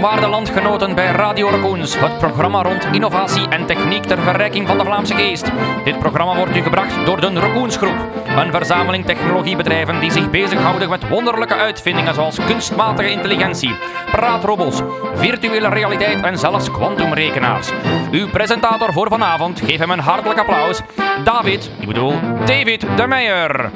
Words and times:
Waarde 0.00 0.26
landgenoten 0.26 0.94
bij 0.94 1.10
Radio 1.10 1.48
Raccoons, 1.48 2.00
het 2.00 2.18
programma 2.18 2.62
rond 2.62 2.84
innovatie 2.92 3.48
en 3.48 3.66
techniek 3.66 4.04
ter 4.04 4.18
verrijking 4.18 4.66
van 4.66 4.78
de 4.78 4.84
Vlaamse 4.84 5.14
geest. 5.14 5.50
Dit 5.84 5.98
programma 5.98 6.36
wordt 6.36 6.56
u 6.56 6.62
gebracht 6.62 7.06
door 7.06 7.20
de 7.20 7.32
Raccoons 7.32 7.76
Groep, 7.76 7.96
een 8.36 8.52
verzameling 8.52 9.04
technologiebedrijven 9.04 10.00
die 10.00 10.10
zich 10.10 10.30
bezighouden 10.30 10.88
met 10.88 11.08
wonderlijke 11.08 11.54
uitvindingen 11.54 12.14
zoals 12.14 12.38
kunstmatige 12.46 13.10
intelligentie, 13.10 13.74
praatrobots, 14.10 14.80
virtuele 15.14 15.68
realiteit 15.68 16.22
en 16.22 16.38
zelfs 16.38 16.70
kwantumrekenaars. 16.70 17.70
Uw 18.10 18.28
presentator 18.28 18.92
voor 18.92 19.08
vanavond, 19.08 19.60
geef 19.60 19.78
hem 19.78 19.90
een 19.90 19.98
hartelijk 19.98 20.38
applaus, 20.38 20.80
David, 21.24 21.70
ik 21.80 21.86
bedoel 21.86 22.14
David 22.44 22.86
de 22.96 23.06
Meijer. 23.06 23.70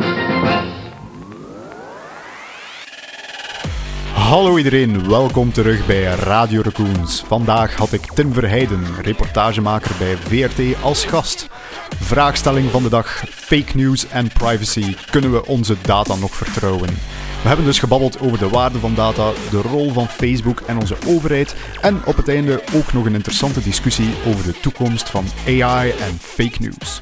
Hallo 4.27 4.57
iedereen, 4.57 5.09
welkom 5.09 5.53
terug 5.53 5.87
bij 5.87 6.03
Radio 6.03 6.61
Raccoons. 6.61 7.23
Vandaag 7.27 7.75
had 7.75 7.93
ik 7.93 8.12
Tim 8.12 8.33
Verheijden, 8.33 8.84
reportagemaker 9.03 9.91
bij 9.98 10.17
VRT, 10.17 10.83
als 10.83 11.05
gast. 11.05 11.48
Vraagstelling 12.01 12.70
van 12.70 12.83
de 12.83 12.89
dag: 12.89 13.25
fake 13.31 13.77
news 13.77 14.09
en 14.09 14.29
privacy. 14.29 14.97
Kunnen 15.11 15.33
we 15.33 15.47
onze 15.47 15.77
data 15.83 16.15
nog 16.15 16.34
vertrouwen? 16.34 16.89
We 17.43 17.48
hebben 17.48 17.65
dus 17.65 17.79
gebabbeld 17.79 18.20
over 18.20 18.39
de 18.39 18.48
waarde 18.48 18.79
van 18.79 18.95
data, 18.95 19.31
de 19.51 19.61
rol 19.61 19.93
van 19.93 20.09
Facebook 20.09 20.61
en 20.61 20.79
onze 20.79 20.97
overheid. 21.06 21.55
En 21.81 22.05
op 22.05 22.17
het 22.17 22.29
einde 22.29 22.62
ook 22.75 22.93
nog 22.93 23.05
een 23.05 23.15
interessante 23.15 23.62
discussie 23.62 24.15
over 24.27 24.45
de 24.45 24.61
toekomst 24.61 25.11
van 25.11 25.25
AI 25.47 25.91
en 25.91 26.19
fake 26.20 26.56
news. 26.61 27.01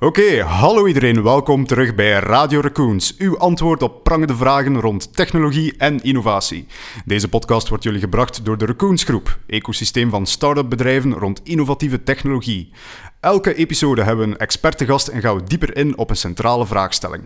Oké, 0.00 0.42
hallo 0.42 0.86
iedereen, 0.86 1.22
welkom 1.22 1.66
terug 1.66 1.94
bij 1.94 2.12
Radio 2.12 2.60
Raccoons, 2.60 3.16
uw 3.16 3.38
antwoord 3.38 3.82
op 3.82 4.04
prangende 4.04 4.36
vragen 4.36 4.80
rond 4.80 5.16
technologie 5.16 5.74
en 5.78 6.02
innovatie. 6.02 6.66
Deze 7.04 7.28
podcast 7.28 7.68
wordt 7.68 7.84
jullie 7.84 8.00
gebracht 8.00 8.44
door 8.44 8.58
de 8.58 8.66
Raccoons 8.66 9.04
Groep, 9.04 9.38
ecosysteem 9.46 10.10
van 10.10 10.26
start-up 10.26 10.68
bedrijven 10.68 11.12
rond 11.12 11.40
innovatieve 11.44 12.02
technologie. 12.02 12.70
Elke 13.20 13.54
episode 13.54 14.02
hebben 14.02 14.26
we 14.26 14.32
een 14.32 14.38
expert 14.38 14.78
te 14.78 14.86
gast 14.86 15.08
en 15.08 15.20
gaan 15.20 15.36
we 15.36 15.44
dieper 15.44 15.76
in 15.76 15.98
op 15.98 16.10
een 16.10 16.16
centrale 16.16 16.66
vraagstelling. 16.66 17.22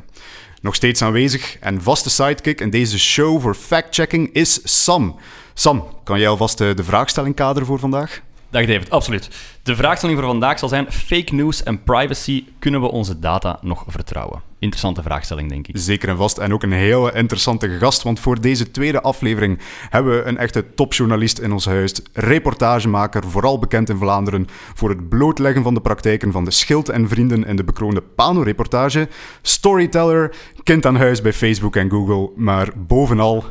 Nog 0.60 0.74
steeds 0.74 1.02
aanwezig 1.02 1.58
en 1.58 1.82
vaste 1.82 2.10
sidekick 2.10 2.60
in 2.60 2.70
deze 2.70 2.98
show 2.98 3.40
voor 3.40 3.54
fact-checking 3.54 4.32
is 4.32 4.60
Sam. 4.84 5.16
Sam, 5.54 5.86
kan 6.04 6.18
jij 6.18 6.28
alvast 6.28 6.58
de 6.58 6.84
vraagstelling 6.84 7.34
kaderen 7.34 7.66
voor 7.66 7.78
vandaag? 7.78 8.22
Dag 8.52 8.66
David, 8.66 8.90
absoluut. 8.90 9.28
De 9.62 9.76
vraagstelling 9.76 10.18
voor 10.18 10.28
vandaag 10.28 10.58
zal 10.58 10.68
zijn: 10.68 10.92
fake 10.92 11.34
news 11.34 11.62
en 11.62 11.82
privacy, 11.82 12.44
kunnen 12.58 12.80
we 12.80 12.90
onze 12.90 13.18
data 13.18 13.58
nog 13.60 13.84
vertrouwen? 13.86 14.42
Interessante 14.58 15.02
vraagstelling, 15.02 15.48
denk 15.48 15.68
ik. 15.68 15.76
Zeker 15.78 16.08
en 16.08 16.16
vast. 16.16 16.38
En 16.38 16.52
ook 16.52 16.62
een 16.62 16.72
hele 16.72 17.12
interessante 17.12 17.68
gast, 17.68 18.02
want 18.02 18.20
voor 18.20 18.40
deze 18.40 18.70
tweede 18.70 19.00
aflevering 19.00 19.58
hebben 19.90 20.16
we 20.16 20.28
een 20.28 20.38
echte 20.38 20.74
topjournalist 20.74 21.38
in 21.38 21.52
ons 21.52 21.66
huis, 21.66 21.94
reportagemaker, 22.12 23.24
vooral 23.24 23.58
bekend 23.58 23.88
in 23.88 23.96
Vlaanderen 23.96 24.46
voor 24.74 24.88
het 24.88 25.08
blootleggen 25.08 25.62
van 25.62 25.74
de 25.74 25.80
praktijken 25.80 26.32
van 26.32 26.44
de 26.44 26.50
Schild 26.50 26.88
en 26.88 27.08
Vrienden 27.08 27.44
in 27.44 27.56
de 27.56 27.64
bekroonde 27.64 28.00
Pano-reportage, 28.00 29.08
storyteller, 29.42 30.34
kind 30.62 30.86
aan 30.86 30.96
huis 30.96 31.22
bij 31.22 31.32
Facebook 31.32 31.76
en 31.76 31.90
Google, 31.90 32.30
maar 32.36 32.68
bovenal 32.76 33.44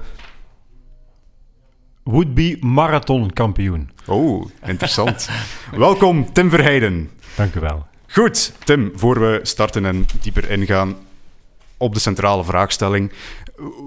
would-be 2.04 2.58
marathonkampioen. 2.60 3.90
Oh, 4.06 4.50
interessant. 4.66 5.30
Welkom, 5.76 6.34
Tim 6.34 6.50
Verheijden. 6.50 7.10
Dank 7.36 7.56
u 7.56 7.60
wel. 7.60 7.86
Goed, 8.08 8.54
Tim, 8.64 8.92
voor 8.96 9.20
we 9.20 9.40
starten 9.44 9.86
en 9.86 10.06
dieper 10.22 10.50
ingaan 10.50 10.96
op 11.78 11.94
de 11.94 12.00
centrale 12.00 12.44
vraagstelling, 12.44 13.12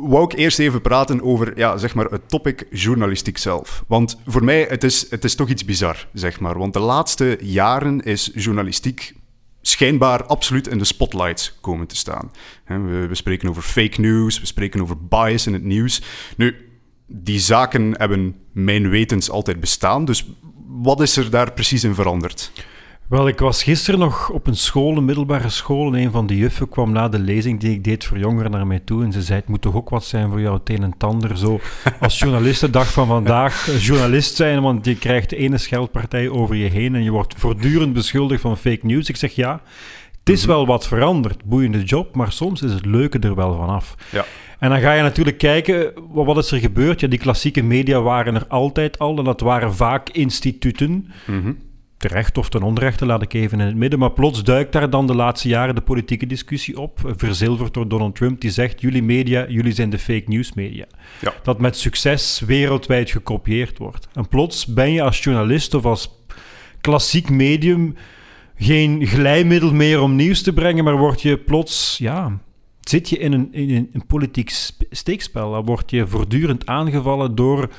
wou 0.02 0.24
ik 0.24 0.38
eerst 0.38 0.58
even 0.58 0.80
praten 0.80 1.22
over 1.22 1.58
ja, 1.58 1.76
zeg 1.76 1.94
maar 1.94 2.04
het 2.04 2.28
topic 2.28 2.66
journalistiek 2.70 3.38
zelf. 3.38 3.84
Want 3.86 4.20
voor 4.26 4.44
mij 4.44 4.66
het 4.68 4.84
is 4.84 5.10
het 5.10 5.24
is 5.24 5.34
toch 5.34 5.48
iets 5.48 5.64
bizar, 5.64 6.06
zeg 6.12 6.40
maar. 6.40 6.58
Want 6.58 6.72
de 6.72 6.78
laatste 6.78 7.38
jaren 7.40 8.00
is 8.00 8.30
journalistiek 8.34 9.14
schijnbaar 9.60 10.24
absoluut 10.24 10.68
in 10.68 10.78
de 10.78 10.84
spotlight 10.84 11.56
komen 11.60 11.86
te 11.86 11.96
staan. 11.96 12.30
We, 12.66 13.06
we 13.06 13.14
spreken 13.14 13.48
over 13.48 13.62
fake 13.62 14.00
news, 14.00 14.40
we 14.40 14.46
spreken 14.46 14.80
over 14.82 15.06
bias 15.06 15.46
in 15.46 15.52
het 15.52 15.64
nieuws. 15.64 16.02
Nu, 16.36 16.73
die 17.06 17.38
zaken 17.38 17.94
hebben 17.98 18.36
mijn 18.52 18.88
wetens 18.88 19.30
altijd 19.30 19.60
bestaan. 19.60 20.04
Dus 20.04 20.26
wat 20.66 21.00
is 21.00 21.16
er 21.16 21.30
daar 21.30 21.52
precies 21.52 21.84
in 21.84 21.94
veranderd? 21.94 22.52
Wel, 23.08 23.28
ik 23.28 23.38
was 23.38 23.62
gisteren 23.62 24.00
nog 24.00 24.30
op 24.30 24.46
een 24.46 24.56
school, 24.56 24.96
een 24.96 25.04
middelbare 25.04 25.48
school, 25.48 25.86
en 25.86 26.00
een 26.00 26.10
van 26.10 26.26
de 26.26 26.36
juffen 26.36 26.68
kwam 26.68 26.92
na 26.92 27.08
de 27.08 27.18
lezing 27.18 27.60
die 27.60 27.72
ik 27.72 27.84
deed 27.84 28.04
voor 28.04 28.18
jongeren 28.18 28.50
naar 28.50 28.66
mij 28.66 28.78
toe 28.78 29.04
en 29.04 29.12
ze 29.12 29.22
zei, 29.22 29.38
het 29.38 29.48
moet 29.48 29.62
toch 29.62 29.74
ook 29.74 29.88
wat 29.88 30.04
zijn 30.04 30.30
voor 30.30 30.40
jou, 30.40 30.58
het 30.58 30.68
een 30.68 30.82
en 30.82 30.94
ander. 30.98 31.38
Zo, 31.38 31.60
als 32.00 32.18
journalist 32.18 32.60
de 32.60 32.70
dag 32.70 32.92
van 32.92 33.06
vandaag, 33.06 33.66
journalist 33.86 34.36
zijn, 34.36 34.62
want 34.62 34.84
je 34.84 34.96
krijgt 34.96 35.30
de 35.30 35.36
ene 35.36 35.58
scheldpartij 35.58 36.28
over 36.28 36.54
je 36.54 36.68
heen 36.68 36.94
en 36.94 37.02
je 37.02 37.10
wordt 37.10 37.34
voortdurend 37.36 37.92
beschuldigd 37.92 38.40
van 38.40 38.56
fake 38.56 38.86
news. 38.86 39.08
Ik 39.08 39.16
zeg 39.16 39.32
ja, 39.32 39.62
het 40.18 40.28
is 40.28 40.40
mhm. 40.40 40.50
wel 40.50 40.66
wat 40.66 40.86
veranderd, 40.86 41.44
boeiende 41.44 41.82
job, 41.82 42.14
maar 42.14 42.32
soms 42.32 42.62
is 42.62 42.72
het 42.72 42.86
leuke 42.86 43.18
er 43.18 43.34
wel 43.34 43.56
vanaf. 43.56 43.94
Ja. 44.10 44.24
En 44.58 44.70
dan 44.70 44.80
ga 44.80 44.92
je 44.92 45.02
natuurlijk 45.02 45.38
kijken, 45.38 45.92
wat 46.12 46.36
is 46.36 46.50
er 46.50 46.58
gebeurd? 46.58 47.00
Ja, 47.00 47.08
die 47.08 47.18
klassieke 47.18 47.62
media 47.62 48.00
waren 48.00 48.34
er 48.34 48.46
altijd 48.46 48.98
al 48.98 49.18
en 49.18 49.24
dat 49.24 49.40
waren 49.40 49.74
vaak 49.74 50.08
instituten. 50.08 51.12
Mm 51.26 51.58
Terecht 51.96 52.38
of 52.38 52.48
ten 52.48 52.62
onrechte, 52.62 53.06
laat 53.06 53.22
ik 53.22 53.32
even 53.32 53.60
in 53.60 53.66
het 53.66 53.76
midden. 53.76 53.98
Maar 53.98 54.10
plots 54.10 54.42
duikt 54.42 54.72
daar 54.72 54.90
dan 54.90 55.06
de 55.06 55.14
laatste 55.14 55.48
jaren 55.48 55.74
de 55.74 55.80
politieke 55.80 56.26
discussie 56.26 56.80
op, 56.80 57.14
verzilverd 57.16 57.74
door 57.74 57.88
Donald 57.88 58.14
Trump, 58.14 58.40
die 58.40 58.50
zegt, 58.50 58.80
jullie 58.80 59.02
media, 59.02 59.46
jullie 59.48 59.72
zijn 59.72 59.90
de 59.90 59.98
fake 59.98 60.24
news 60.26 60.52
media. 60.52 60.84
Ja. 61.20 61.32
Dat 61.42 61.60
met 61.60 61.76
succes 61.76 62.42
wereldwijd 62.46 63.10
gekopieerd 63.10 63.78
wordt. 63.78 64.08
En 64.12 64.28
plots 64.28 64.66
ben 64.66 64.92
je 64.92 65.02
als 65.02 65.22
journalist 65.22 65.74
of 65.74 65.84
als 65.84 66.10
klassiek 66.80 67.30
medium 67.30 67.94
geen 68.56 69.06
glijmiddel 69.06 69.72
meer 69.72 70.00
om 70.00 70.16
nieuws 70.16 70.42
te 70.42 70.52
brengen, 70.52 70.84
maar 70.84 70.96
word 70.96 71.22
je 71.22 71.38
plots, 71.38 71.98
ja, 71.98 72.38
zit 72.84 73.08
je 73.08 73.18
in 73.18 73.32
een, 73.32 73.48
een 73.92 74.06
politiek 74.06 74.50
steekspel. 74.90 75.52
Dan 75.52 75.64
word 75.64 75.90
je 75.90 76.06
voortdurend 76.06 76.66
aangevallen 76.66 77.34
door 77.34 77.70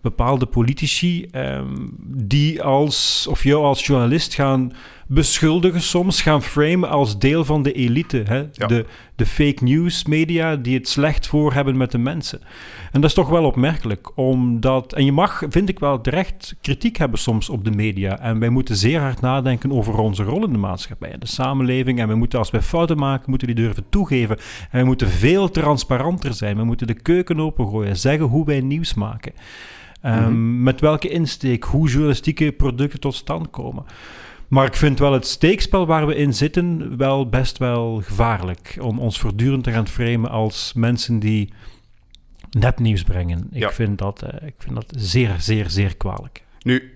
bepaalde 0.00 0.46
politici 0.46 1.26
ehm, 1.30 1.86
die 2.06 2.62
als, 2.62 3.26
of 3.30 3.42
jou 3.42 3.64
als 3.64 3.86
journalist 3.86 4.34
gaan 4.34 4.72
beschuldigen 5.08 5.80
soms, 5.80 6.22
gaan 6.22 6.42
framen 6.42 6.88
als 6.88 7.18
deel 7.18 7.44
van 7.44 7.62
de 7.62 7.72
elite. 7.72 8.22
Hè? 8.26 8.50
De, 8.50 8.86
de 9.14 9.26
fake 9.26 9.64
news 9.64 10.04
media 10.04 10.56
die 10.56 10.76
het 10.76 10.88
slecht 10.88 11.26
voor 11.26 11.52
hebben 11.52 11.76
met 11.76 11.90
de 11.90 11.98
mensen. 11.98 12.40
En 12.92 13.00
dat 13.00 13.10
is 13.10 13.16
toch 13.16 13.28
wel 13.28 13.44
opmerkelijk, 13.44 14.16
omdat... 14.16 14.92
En 14.92 15.04
je 15.04 15.12
mag, 15.12 15.42
vind 15.48 15.68
ik 15.68 15.78
wel, 15.78 16.00
terecht 16.00 16.56
kritiek 16.60 16.96
hebben 16.96 17.18
soms 17.18 17.48
op 17.48 17.64
de 17.64 17.70
media. 17.70 18.20
En 18.20 18.38
wij 18.38 18.48
moeten 18.48 18.76
zeer 18.76 19.00
hard 19.00 19.20
nadenken 19.20 19.72
over 19.72 19.98
onze 19.98 20.22
rol 20.22 20.44
in 20.44 20.52
de 20.52 20.58
maatschappij, 20.58 21.18
de 21.18 21.26
samenleving. 21.26 22.00
En 22.00 22.08
we 22.08 22.14
moeten, 22.14 22.38
als 22.38 22.50
wij 22.50 22.62
fouten 22.62 22.98
maken, 22.98 23.30
moeten 23.30 23.46
die 23.46 23.56
durven 23.56 23.84
toegeven. 23.88 24.38
En 24.70 24.80
we 24.80 24.86
moeten 24.86 25.08
veel 25.08 25.50
transparanter 25.50 26.34
zijn. 26.34 26.56
We 26.56 26.64
moeten 26.64 26.86
de 26.86 27.00
keuken 27.02 27.40
opengooien, 27.40 27.96
zeggen 27.96 28.26
hoe 28.26 28.44
wij 28.44 28.60
nieuws 28.60 28.94
maken. 28.94 29.32
Ehm, 30.00 30.22
mhm. 30.22 30.62
Met 30.62 30.80
welke 30.80 31.08
insteek, 31.08 31.64
hoe 31.64 31.88
journalistieke 31.88 32.52
producten 32.52 33.00
tot 33.00 33.14
stand 33.14 33.50
komen. 33.50 33.84
Maar 34.48 34.66
ik 34.66 34.74
vind 34.74 34.98
wel 34.98 35.12
het 35.12 35.26
steekspel 35.26 35.86
waar 35.86 36.06
we 36.06 36.14
in 36.14 36.34
zitten 36.34 36.96
wel 36.96 37.28
best 37.28 37.58
wel 37.58 38.00
gevaarlijk. 38.04 38.76
Om 38.80 38.98
ons 38.98 39.20
voortdurend 39.20 39.64
te 39.64 39.70
gaan 39.70 39.88
framen 39.88 40.30
als 40.30 40.72
mensen 40.74 41.18
die 41.18 41.52
nepnieuws 42.50 43.02
brengen. 43.02 43.48
Ik, 43.52 43.70
vind 43.70 43.98
dat, 43.98 44.22
uh, 44.22 44.48
ik 44.48 44.54
vind 44.58 44.74
dat 44.74 44.92
zeer, 44.96 45.34
zeer, 45.38 45.70
zeer 45.70 45.96
kwalijk. 45.96 46.44
Nu, 46.62 46.92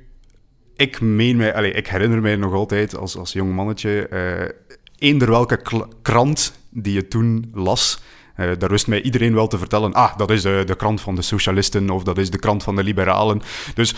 ik 0.77 1.01
meen 1.01 1.37
mij, 1.37 1.55
allez, 1.55 1.75
ik 1.75 1.87
herinner 1.87 2.21
mij 2.21 2.37
nog 2.37 2.53
altijd 2.53 2.97
als, 2.97 3.17
als 3.17 3.33
jong 3.33 3.55
mannetje, 3.55 4.09
uh, 4.13 4.79
eender 4.99 5.31
welke 5.31 5.87
krant 6.03 6.59
die 6.71 6.93
je 6.93 7.09
toen 7.09 7.51
las, 7.55 8.03
uh, 8.37 8.51
daar 8.59 8.71
wist 8.71 8.87
mij 8.87 9.03
iedereen 9.03 9.35
wel 9.35 9.47
te 9.47 9.59
vertellen, 9.59 9.93
ah, 9.93 10.17
dat 10.17 10.31
is 10.31 10.43
de, 10.43 10.63
de 10.67 10.77
krant 10.77 11.01
van 11.01 11.15
de 11.15 11.23
socialisten 11.23 11.91
of 11.91 12.03
dat 12.03 12.19
is 12.19 12.31
de 12.31 12.39
krant 12.39 12.63
van 12.63 12.77
de 12.77 12.83
liberalen. 12.83 13.43
Dus, 13.75 13.95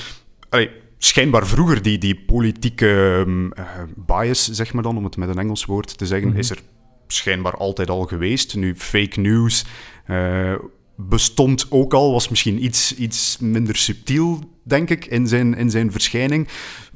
allez, 0.49 0.69
schijnbaar 1.05 1.47
vroeger 1.47 1.83
die, 1.83 1.99
die 1.99 2.15
politieke 2.15 3.25
um, 3.27 3.53
bias, 3.97 4.51
zeg 4.51 4.73
maar 4.73 4.83
dan, 4.83 4.97
om 4.97 5.05
het 5.05 5.17
met 5.17 5.29
een 5.29 5.39
Engels 5.39 5.65
woord 5.65 5.99
te 5.99 6.07
zeggen, 6.07 6.29
mhm. 6.29 6.39
is 6.39 6.51
er 6.51 6.59
schijnbaar 7.07 7.55
altijd 7.55 7.91
al 7.91 8.03
geweest. 8.03 8.55
Nu, 8.55 8.75
fake 8.77 9.21
news 9.21 9.65
uh, 10.11 10.55
bestond 10.97 11.67
ook 11.71 11.95
al, 11.95 12.13
was 12.13 12.29
misschien 12.29 12.65
iets, 12.65 12.95
iets 12.95 13.39
minder 13.39 13.77
subtiel, 13.77 14.51
denk 14.63 14.91
ik, 14.91 15.07
in 15.07 15.27
zijn, 15.27 15.55
in 15.57 15.71
zijn 15.71 15.93
verschijning. 15.93 16.49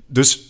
Dus 0.07 0.48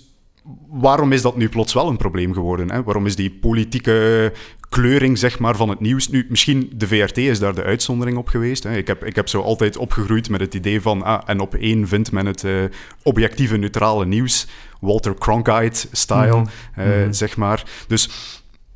waarom 0.69 1.13
is 1.13 1.23
dat 1.23 1.37
nu 1.37 1.49
plots 1.49 1.73
wel 1.73 1.89
een 1.89 1.97
probleem 1.97 2.33
geworden? 2.33 2.71
Hè? 2.71 2.83
Waarom 2.83 3.07
is 3.07 3.17
die 3.17 3.31
politieke 3.31 4.33
kleuring 4.69 5.19
zeg 5.19 5.39
maar, 5.39 5.57
van 5.57 5.69
het 5.69 5.81
nieuws... 5.81 6.09
Nu, 6.09 6.27
misschien 6.29 6.73
de 6.75 6.87
VRT 6.87 7.17
is 7.17 7.39
daar 7.39 7.55
de 7.55 7.63
uitzondering 7.63 8.17
op 8.17 8.29
geweest. 8.29 8.63
Hè? 8.63 8.77
Ik, 8.77 8.87
heb, 8.87 9.05
ik 9.05 9.17
heb 9.17 9.29
zo 9.29 9.41
altijd 9.41 9.77
opgegroeid 9.77 10.29
met 10.29 10.41
het 10.41 10.55
idee 10.55 10.81
van... 10.81 11.03
Ah, 11.03 11.23
en 11.27 11.41
op 11.41 11.55
één 11.55 11.89
vindt 11.89 12.13
men 12.13 12.27
het 12.27 12.43
uh, 12.43 12.65
objectieve, 13.03 13.57
neutrale 13.57 14.07
nieuws. 14.07 14.47
Walter 14.81 15.15
Cronkite-style, 15.15 16.37
mhm. 16.37 16.49
uh, 16.79 17.05
mm 17.05 17.13
zeg 17.13 17.37
maar. 17.37 17.65
Dus 17.87 18.11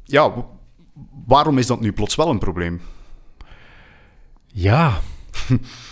ja, 0.04 0.32
waarom 1.26 1.58
is 1.58 1.66
dat 1.66 1.80
nu 1.80 1.92
plots 1.92 2.14
wel 2.14 2.28
een 2.28 2.38
probleem? 2.38 2.80
Ja... 4.46 5.00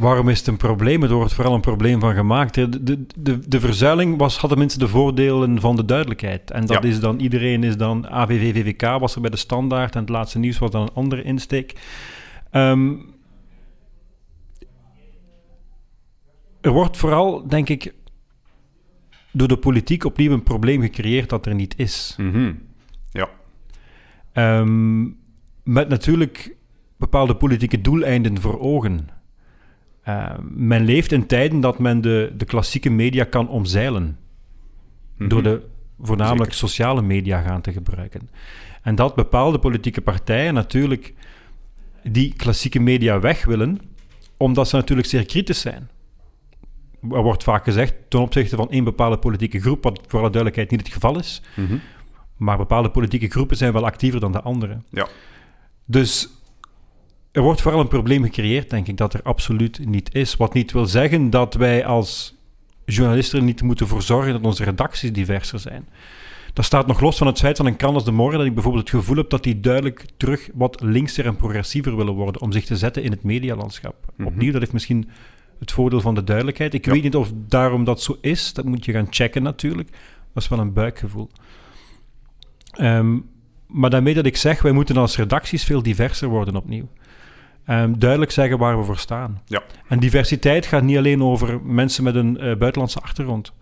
Waarom 0.00 0.28
is 0.28 0.38
het 0.38 0.46
een 0.46 0.56
probleem? 0.56 1.02
Er 1.02 1.12
wordt 1.14 1.32
vooral 1.32 1.54
een 1.54 1.60
probleem 1.60 2.00
van 2.00 2.14
gemaakt. 2.14 2.54
De, 2.54 2.82
de, 2.82 3.06
de, 3.16 3.48
de 3.48 3.60
verzuiling 3.60 4.18
was, 4.18 4.38
had 4.38 4.50
tenminste 4.50 4.78
de 4.78 4.88
voordelen 4.88 5.60
van 5.60 5.76
de 5.76 5.84
duidelijkheid. 5.84 6.50
En 6.50 6.66
dat 6.66 6.82
Ja. 6.82 6.88
is 6.88 7.00
dan, 7.00 7.18
iedereen 7.20 7.64
is 7.64 7.76
dan, 7.76 8.08
AVV, 8.08 8.54
VVK 8.54 8.98
was 9.00 9.14
er 9.14 9.20
bij 9.20 9.30
de 9.30 9.36
standaard 9.36 9.94
en 9.94 10.00
het 10.00 10.08
laatste 10.08 10.38
nieuws 10.38 10.58
was 10.58 10.70
dan 10.70 10.82
een 10.82 10.92
andere 10.94 11.22
insteek. 11.22 11.72
Ehm, 12.50 12.92
er 16.60 16.70
wordt 16.70 16.96
vooral, 16.96 17.48
denk 17.48 17.68
ik, 17.68 17.94
door 19.32 19.48
de 19.48 19.56
politiek 19.56 20.04
opnieuw 20.04 20.32
een 20.32 20.42
probleem 20.42 20.80
gecreëerd 20.80 21.28
dat 21.28 21.46
er 21.46 21.54
niet 21.54 21.74
is. 21.78 22.14
Mhm. 22.18 22.52
Ja. 23.10 23.28
Ehm, 24.32 25.02
met 25.62 25.88
natuurlijk 25.88 26.56
bepaalde 26.96 27.36
politieke 27.36 27.80
doeleinden 27.80 28.40
voor 28.40 28.58
ogen. 28.60 29.08
Ehm, 30.02 30.42
men 30.50 30.84
leeft 30.84 31.12
in 31.12 31.26
tijden 31.26 31.60
dat 31.60 31.78
men 31.78 32.00
de, 32.00 32.32
de 32.36 32.44
klassieke 32.44 32.90
media 32.90 33.24
kan 33.24 33.48
omzeilen. 33.48 34.18
Mhm. 35.16 35.28
Door 35.28 35.42
de 35.42 35.62
voornamelijk 36.00 36.52
Zeker. 36.52 36.68
sociale 36.68 37.02
media 37.02 37.40
gaan 37.42 37.60
te 37.60 37.72
gebruiken. 37.72 38.30
En 38.82 38.94
dat 38.94 39.14
bepaalde 39.14 39.58
politieke 39.58 40.00
partijen 40.00 40.54
natuurlijk 40.54 41.14
die 42.02 42.34
klassieke 42.36 42.80
media 42.80 43.20
weg 43.20 43.44
willen, 43.44 43.80
omdat 44.36 44.68
ze 44.68 44.76
natuurlijk 44.76 45.08
zeer 45.08 45.26
kritisch 45.26 45.60
zijn. 45.60 45.88
Er 47.10 47.22
wordt 47.22 47.42
vaak 47.42 47.64
gezegd 47.64 47.94
ten 48.08 48.20
opzichte 48.20 48.56
van 48.56 48.70
één 48.70 48.84
bepaalde 48.84 49.18
politieke 49.18 49.60
groep, 49.60 49.82
wat 49.82 50.00
voor 50.06 50.20
alle 50.20 50.30
duidelijkheid 50.30 50.70
niet 50.70 50.80
het 50.80 50.92
geval 50.92 51.18
is. 51.18 51.42
Mhm. 51.56 51.76
Maar 52.36 52.56
bepaalde 52.56 52.90
politieke 52.90 53.28
groepen 53.28 53.56
zijn 53.56 53.72
wel 53.72 53.84
actiever 53.84 54.20
dan 54.20 54.32
de 54.32 54.40
andere. 54.42 54.78
Ja. 54.90 55.08
Dus 55.84 56.28
er 57.32 57.42
wordt 57.42 57.60
vooral 57.60 57.80
een 57.80 57.88
probleem 57.88 58.24
gecreëerd, 58.24 58.70
denk 58.70 58.86
ik, 58.86 58.96
dat 58.96 59.14
er 59.14 59.22
absoluut 59.22 59.86
niet 59.86 60.14
is. 60.14 60.36
Wat 60.36 60.54
niet 60.54 60.72
wil 60.72 60.86
zeggen 60.86 61.30
dat 61.30 61.54
wij 61.54 61.86
als 61.86 62.34
journalisten 62.84 63.38
er 63.38 63.44
niet 63.44 63.62
moeten 63.62 63.86
voor 63.86 64.02
zorgen 64.02 64.32
dat 64.32 64.42
onze 64.42 64.64
redacties 64.64 65.12
diverser 65.12 65.58
zijn. 65.58 65.88
Dat 66.52 66.64
staat 66.64 66.86
nog 66.86 67.00
los 67.00 67.18
van 67.18 67.26
het 67.26 67.38
feit 67.38 67.56
van 67.56 67.66
een 67.66 67.76
krant 67.76 67.94
als 67.94 68.04
De 68.04 68.10
Morgen, 68.12 68.38
dat 68.38 68.46
ik 68.46 68.54
bijvoorbeeld 68.54 68.88
het 68.90 68.98
gevoel 68.98 69.16
heb 69.16 69.30
dat 69.30 69.42
die 69.42 69.60
duidelijk 69.60 70.04
terug 70.16 70.48
wat 70.54 70.80
linkser 70.82 71.26
en 71.26 71.36
progressiever 71.36 71.96
willen 71.96 72.14
worden 72.14 72.40
om 72.42 72.52
zich 72.52 72.64
te 72.64 72.76
zetten 72.76 73.02
in 73.02 73.10
het 73.10 73.22
medialandschap. 73.22 73.94
Mhm. 74.16 74.26
Opnieuw, 74.28 74.50
dat 74.50 74.60
heeft 74.60 74.72
misschien 74.72 75.08
het 75.58 75.72
voordeel 75.72 76.00
van 76.00 76.14
de 76.14 76.24
duidelijkheid. 76.24 76.74
Ik 76.74 76.84
Ja. 76.84 76.92
weet 76.92 77.02
niet 77.02 77.16
of 77.16 77.32
daarom 77.34 77.84
dat 77.84 78.02
zo 78.02 78.16
is, 78.20 78.52
dat 78.52 78.64
moet 78.64 78.84
je 78.84 78.92
gaan 78.92 79.06
checken 79.10 79.42
natuurlijk. 79.42 79.90
Dat 80.32 80.42
is 80.42 80.48
wel 80.48 80.58
een 80.58 80.72
buikgevoel. 80.72 81.30
Ehm, 82.70 83.18
maar 83.66 83.90
daarmee 83.90 84.14
dat 84.14 84.26
ik 84.26 84.36
zeg, 84.36 84.62
wij 84.62 84.72
moeten 84.72 84.96
als 84.96 85.16
redacties 85.16 85.64
veel 85.64 85.82
diverser 85.82 86.28
worden 86.28 86.56
opnieuw. 86.56 86.88
Ehm, 87.64 87.92
duidelijk 87.98 88.30
zeggen 88.30 88.58
waar 88.58 88.78
we 88.78 88.84
voor 88.84 88.98
staan. 88.98 89.42
Ja. 89.46 89.62
En 89.88 89.98
diversiteit 89.98 90.66
gaat 90.66 90.82
niet 90.82 90.96
alleen 90.96 91.22
over 91.22 91.60
mensen 91.62 92.04
met 92.04 92.14
een 92.14 92.38
eh, 92.38 92.56
buitenlandse 92.56 93.00
achtergrond. 93.00 93.52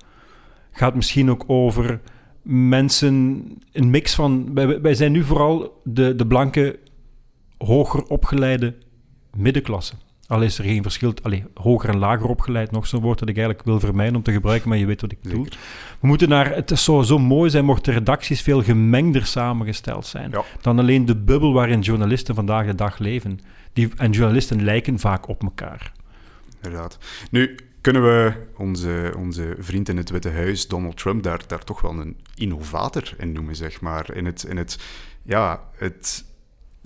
Gaat 0.71 0.95
misschien 0.95 1.31
ook 1.31 1.45
over 1.47 2.01
mensen, 2.43 3.45
een 3.73 3.91
mix 3.91 4.15
van... 4.15 4.55
Wij, 4.55 4.81
wij 4.81 4.95
zijn 4.95 5.13
nu 5.13 5.25
vooral 5.25 5.81
de, 5.85 6.15
de 6.15 6.27
blanke, 6.27 6.79
hoger 7.59 8.03
opgeleide 8.05 8.75
middenklasse. 9.37 9.95
Al 10.29 10.43
is 10.43 10.59
er 10.59 10.65
geen 10.65 10.83
verschil, 10.83 11.15
allee, 11.23 11.45
hoger 11.55 11.89
en 11.89 11.99
lager 11.99 12.27
opgeleid, 12.27 12.71
nog 12.71 12.87
zo'n 12.87 13.01
woord 13.01 13.19
dat 13.19 13.29
ik 13.29 13.37
eigenlijk 13.37 13.67
wil 13.67 13.81
vermijden 13.81 14.17
om 14.17 14.23
te 14.23 14.33
gebruiken, 14.33 14.69
maar 14.69 14.79
je 14.79 14.87
weet 14.87 15.01
wat 15.01 15.13
ik 15.13 15.23
bedoel. 15.23 15.47
We 16.01 16.07
moeten 16.07 16.29
naar, 16.29 16.55
het 16.55 16.71
zou 16.75 17.05
zo 17.05 17.19
mooi 17.19 17.51
zijn 17.51 17.65
mochten 17.65 17.93
redacties 17.93 18.43
veel 18.43 18.63
gemengder 18.63 19.27
samengesteld 19.27 20.07
zijn 20.07 20.31
Ja. 20.31 20.43
dan 20.61 20.79
alleen 20.79 21.07
de 21.07 21.17
bubbel 21.17 21.53
waarin 21.53 21.81
journalisten 21.81 22.35
vandaag 22.35 22.67
de 22.67 22.75
dag 22.75 22.99
leven. 22.99 23.41
Die, 23.73 23.89
en 23.97 24.11
journalisten 24.11 24.65
lijken 24.65 24.99
vaak 24.99 25.29
op 25.29 25.43
elkaar. 25.43 25.93
Inderdaad. 26.63 26.99
Nu, 27.31 27.57
kunnen 27.81 28.03
we 28.03 28.33
onze, 28.57 29.15
onze 29.17 29.57
vriend 29.59 29.89
in 29.89 29.97
het 29.97 30.11
Witte 30.11 30.31
Huis, 30.31 30.69
Donald 30.69 30.97
Trump, 30.97 31.23
daar, 31.23 31.41
daar 31.47 31.65
toch 31.65 31.81
wel 31.81 31.93
een 32.01 32.17
innovator 32.35 33.15
in 33.19 33.33
noemen, 33.33 33.57
zeg 33.57 33.81
maar. 33.81 34.15
In 34.15 34.25
het, 34.27 34.43
in 34.43 34.57
het, 34.57 34.79
ja, 35.23 35.61
het 35.77 36.25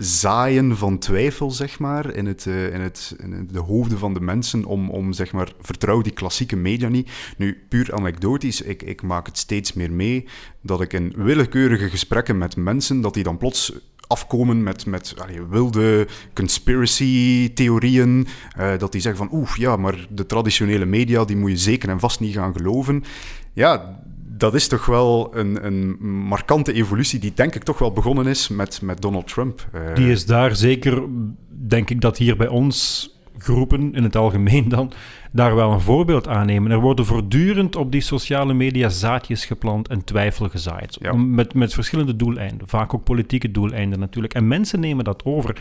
zaaien 0.04 0.76
van 0.76 0.98
twijfel, 0.98 1.50
zeg 1.50 1.78
maar, 1.78 2.14
in, 2.14 2.26
het, 2.26 2.46
eh, 2.46 2.74
in, 2.74 2.80
het, 2.80 3.16
in 3.18 3.48
de 3.52 3.58
hoofden 3.58 3.98
van 3.98 4.14
de 4.14 4.20
mensen 4.20 4.64
om, 4.64 4.90
om 4.90 5.12
zeg 5.12 5.32
maar, 5.32 5.52
vertrouw 5.60 6.00
die 6.00 6.12
klassieke 6.12 6.56
media 6.56 6.88
niet. 6.88 7.10
Nu, 7.36 7.64
puur 7.68 7.94
anekdotisch, 7.94 8.60
ik, 8.60 8.82
ik 8.82 9.02
maak 9.02 9.26
het 9.26 9.38
steeds 9.38 9.72
meer 9.72 9.92
mee 9.92 10.28
dat 10.60 10.80
ik 10.80 10.92
in 10.92 11.12
willekeurige 11.16 11.88
gesprekken 11.88 12.38
met 12.38 12.56
mensen, 12.56 13.00
dat 13.00 13.14
die 13.14 13.22
dan 13.22 13.38
plots 13.38 13.72
afkomen 14.06 14.62
met, 14.62 14.86
met 14.86 15.14
wilde 15.48 16.06
conspiracy-theorieën, 16.34 18.26
eh, 18.56 18.78
dat 18.78 18.92
die 18.92 19.00
zeggen 19.00 19.28
van, 19.28 19.38
oeh, 19.38 19.56
ja, 19.56 19.76
maar 19.76 20.06
de 20.10 20.26
traditionele 20.26 20.84
media, 20.84 21.24
die 21.24 21.36
moet 21.36 21.50
je 21.50 21.56
zeker 21.56 21.88
en 21.88 22.00
vast 22.00 22.20
niet 22.20 22.34
gaan 22.34 22.56
geloven. 22.56 23.04
Ja, 23.52 24.00
dat 24.42 24.54
is 24.54 24.68
toch 24.68 24.86
wel 24.86 25.30
een, 25.34 25.66
een 25.66 25.96
markante 26.08 26.72
evolutie 26.72 27.18
die 27.18 27.32
denk 27.34 27.54
ik 27.54 27.62
toch 27.62 27.78
wel 27.78 27.92
begonnen 27.92 28.26
is 28.26 28.48
met, 28.48 28.80
met 28.82 29.00
Donald 29.00 29.26
Trump. 29.26 29.68
Eh, 29.72 29.94
Die 29.94 30.10
is 30.10 30.26
daar 30.26 30.56
zeker, 30.56 31.02
denk 31.48 31.90
ik 31.90 32.00
dat 32.00 32.18
hier 32.18 32.36
bij 32.36 32.48
ons 32.48 33.10
groepen, 33.38 33.94
in 33.94 34.02
het 34.02 34.16
algemeen 34.16 34.68
dan, 34.68 34.92
daar 35.32 35.54
wel 35.54 35.72
een 35.72 35.80
voorbeeld 35.80 36.28
aan 36.28 36.46
nemen. 36.46 36.70
Er 36.70 36.80
worden 36.80 37.04
voortdurend 37.04 37.76
op 37.76 37.92
die 37.92 38.00
sociale 38.00 38.54
media 38.54 38.88
zaadjes 38.88 39.44
geplant 39.44 39.88
en 39.88 40.04
twijfel 40.04 40.48
gezaaid. 40.48 40.96
Ja. 41.00 41.12
Met, 41.12 41.54
met 41.54 41.74
verschillende 41.74 42.16
doeleinden, 42.16 42.68
vaak 42.68 42.94
ook 42.94 43.04
politieke 43.04 43.50
doeleinden 43.50 43.98
natuurlijk. 43.98 44.34
En 44.34 44.48
mensen 44.48 44.80
nemen 44.80 45.04
dat 45.04 45.24
over. 45.24 45.56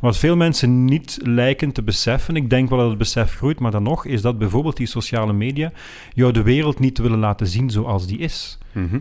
Wat 0.00 0.16
veel 0.16 0.36
mensen 0.36 0.84
niet 0.84 1.18
lijken 1.22 1.72
te 1.72 1.82
beseffen, 1.82 2.36
ik 2.36 2.50
denk 2.50 2.68
wel 2.68 2.78
dat 2.78 2.88
het 2.88 2.98
besef 2.98 3.34
groeit, 3.34 3.60
maar 3.60 3.70
dan 3.70 3.82
nog, 3.82 4.04
is 4.04 4.22
dat 4.22 4.38
bijvoorbeeld 4.38 4.76
die 4.76 4.86
sociale 4.86 5.32
media 5.32 5.72
jou 6.14 6.32
de 6.32 6.42
wereld 6.42 6.78
niet 6.78 6.98
willen 6.98 7.18
laten 7.18 7.46
zien 7.46 7.70
zoals 7.70 8.06
die 8.06 8.18
is 8.18 8.58
mhm. 8.72 8.98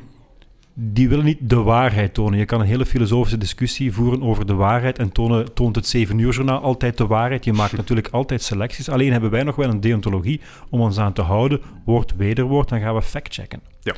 die 0.74 1.10
willen 1.10 1.26
niet 1.26 1.50
de 1.50 1.56
waarheid 1.56 2.14
tonen. 2.14 2.40
Je 2.40 2.46
kan 2.46 2.60
een 2.60 2.68
hele 2.68 2.86
filosofische 2.86 3.38
discussie 3.38 3.94
voeren 3.94 4.22
over 4.22 4.46
de 4.46 4.54
waarheid 4.54 5.00
en 5.00 5.12
tonen, 5.12 5.54
toont 5.54 5.76
het 5.76 5.88
7 5.88 6.20
uur 6.20 6.34
journaal 6.34 6.62
altijd 6.62 6.98
de 6.98 7.08
waarheid. 7.08 7.46
Je 7.46 7.54
maakt 7.54 7.78
natuurlijk 7.82 8.08
altijd 8.08 8.42
selecties. 8.42 8.90
Alleen 8.90 9.12
hebben 9.12 9.30
wij 9.30 9.44
nog 9.44 9.56
wel 9.56 9.70
een 9.70 9.82
deontologie 9.82 10.42
om 10.70 10.82
ons 10.82 10.98
aan 10.98 11.14
te 11.14 11.22
houden. 11.22 11.62
Woord, 11.86 12.16
wederwoord, 12.16 12.70
dan 12.70 12.80
gaan 12.80 12.96
we 12.96 13.02
factchecken. 13.02 13.62
Ja. 13.82 13.96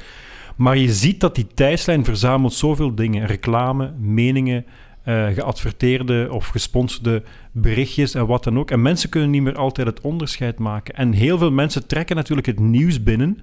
Maar 0.60 0.78
je 0.78 0.94
ziet 0.94 1.20
dat 1.20 1.36
die 1.36 1.48
tijdslijn 1.54 2.06
verzamelt 2.06 2.54
zoveel 2.54 2.96
dingen. 2.96 3.26
Reclame, 3.26 3.94
meningen, 4.00 4.66
eh, 5.10 5.28
geadverteerde 5.34 6.28
of 6.32 6.48
gesponsorde 6.48 7.24
berichtjes 7.52 8.14
en 8.14 8.28
wat 8.28 8.44
dan 8.44 8.60
ook. 8.60 8.72
En 8.72 8.82
mensen 8.82 9.10
kunnen 9.10 9.30
niet 9.30 9.42
meer 9.42 9.56
altijd 9.56 9.88
het 9.88 10.02
onderscheid 10.02 10.60
maken. 10.60 10.96
En 10.96 11.12
heel 11.12 11.38
veel 11.38 11.52
mensen 11.52 11.88
trekken 11.88 12.16
natuurlijk 12.16 12.48
het 12.48 12.60
nieuws 12.60 13.04
binnen 13.04 13.38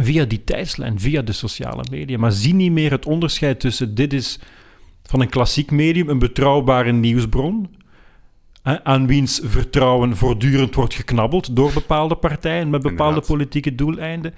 via 0.00 0.24
die 0.24 0.44
tijdslijn, 0.44 1.00
via 1.00 1.22
de 1.22 1.32
sociale 1.32 1.84
media. 1.90 2.18
Maar 2.18 2.32
zie 2.32 2.54
niet 2.54 2.72
meer 2.72 2.90
het 2.90 3.06
onderscheid 3.06 3.60
tussen 3.60 3.94
dit 3.94 4.12
is 4.12 4.38
van 5.02 5.20
een 5.20 5.28
klassiek 5.28 5.70
medium, 5.70 6.08
een 6.08 6.18
betrouwbare 6.18 6.92
nieuwsbron, 6.92 7.68
aan 8.64 9.06
wiens 9.06 9.40
vertrouwen 9.42 10.16
voortdurend 10.16 10.74
wordt 10.74 10.94
geknabbeld 10.94 11.56
door 11.56 11.72
bepaalde 11.72 12.14
partijen 12.14 12.70
met 12.70 12.82
bepaalde 12.82 13.04
Inderdaad. 13.04 13.26
politieke 13.26 13.74
doeleinden. 13.74 14.34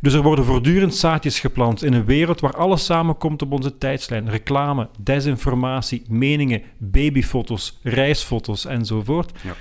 Dus 0.00 0.12
er 0.12 0.22
worden 0.22 0.44
voortdurend 0.44 0.94
zaadjes 0.94 1.40
geplant 1.40 1.82
in 1.82 1.92
een 1.92 2.04
wereld 2.04 2.40
waar 2.40 2.56
alles 2.56 2.84
samenkomt 2.84 3.42
op 3.42 3.52
onze 3.52 3.78
tijdslijn. 3.78 4.30
Reclame, 4.30 4.88
desinformatie, 4.98 6.02
meningen, 6.08 6.62
babyfoto's, 6.78 7.78
reisfoto's 7.82 8.64
enzovoort. 8.64 9.32
Ja. 9.42 9.54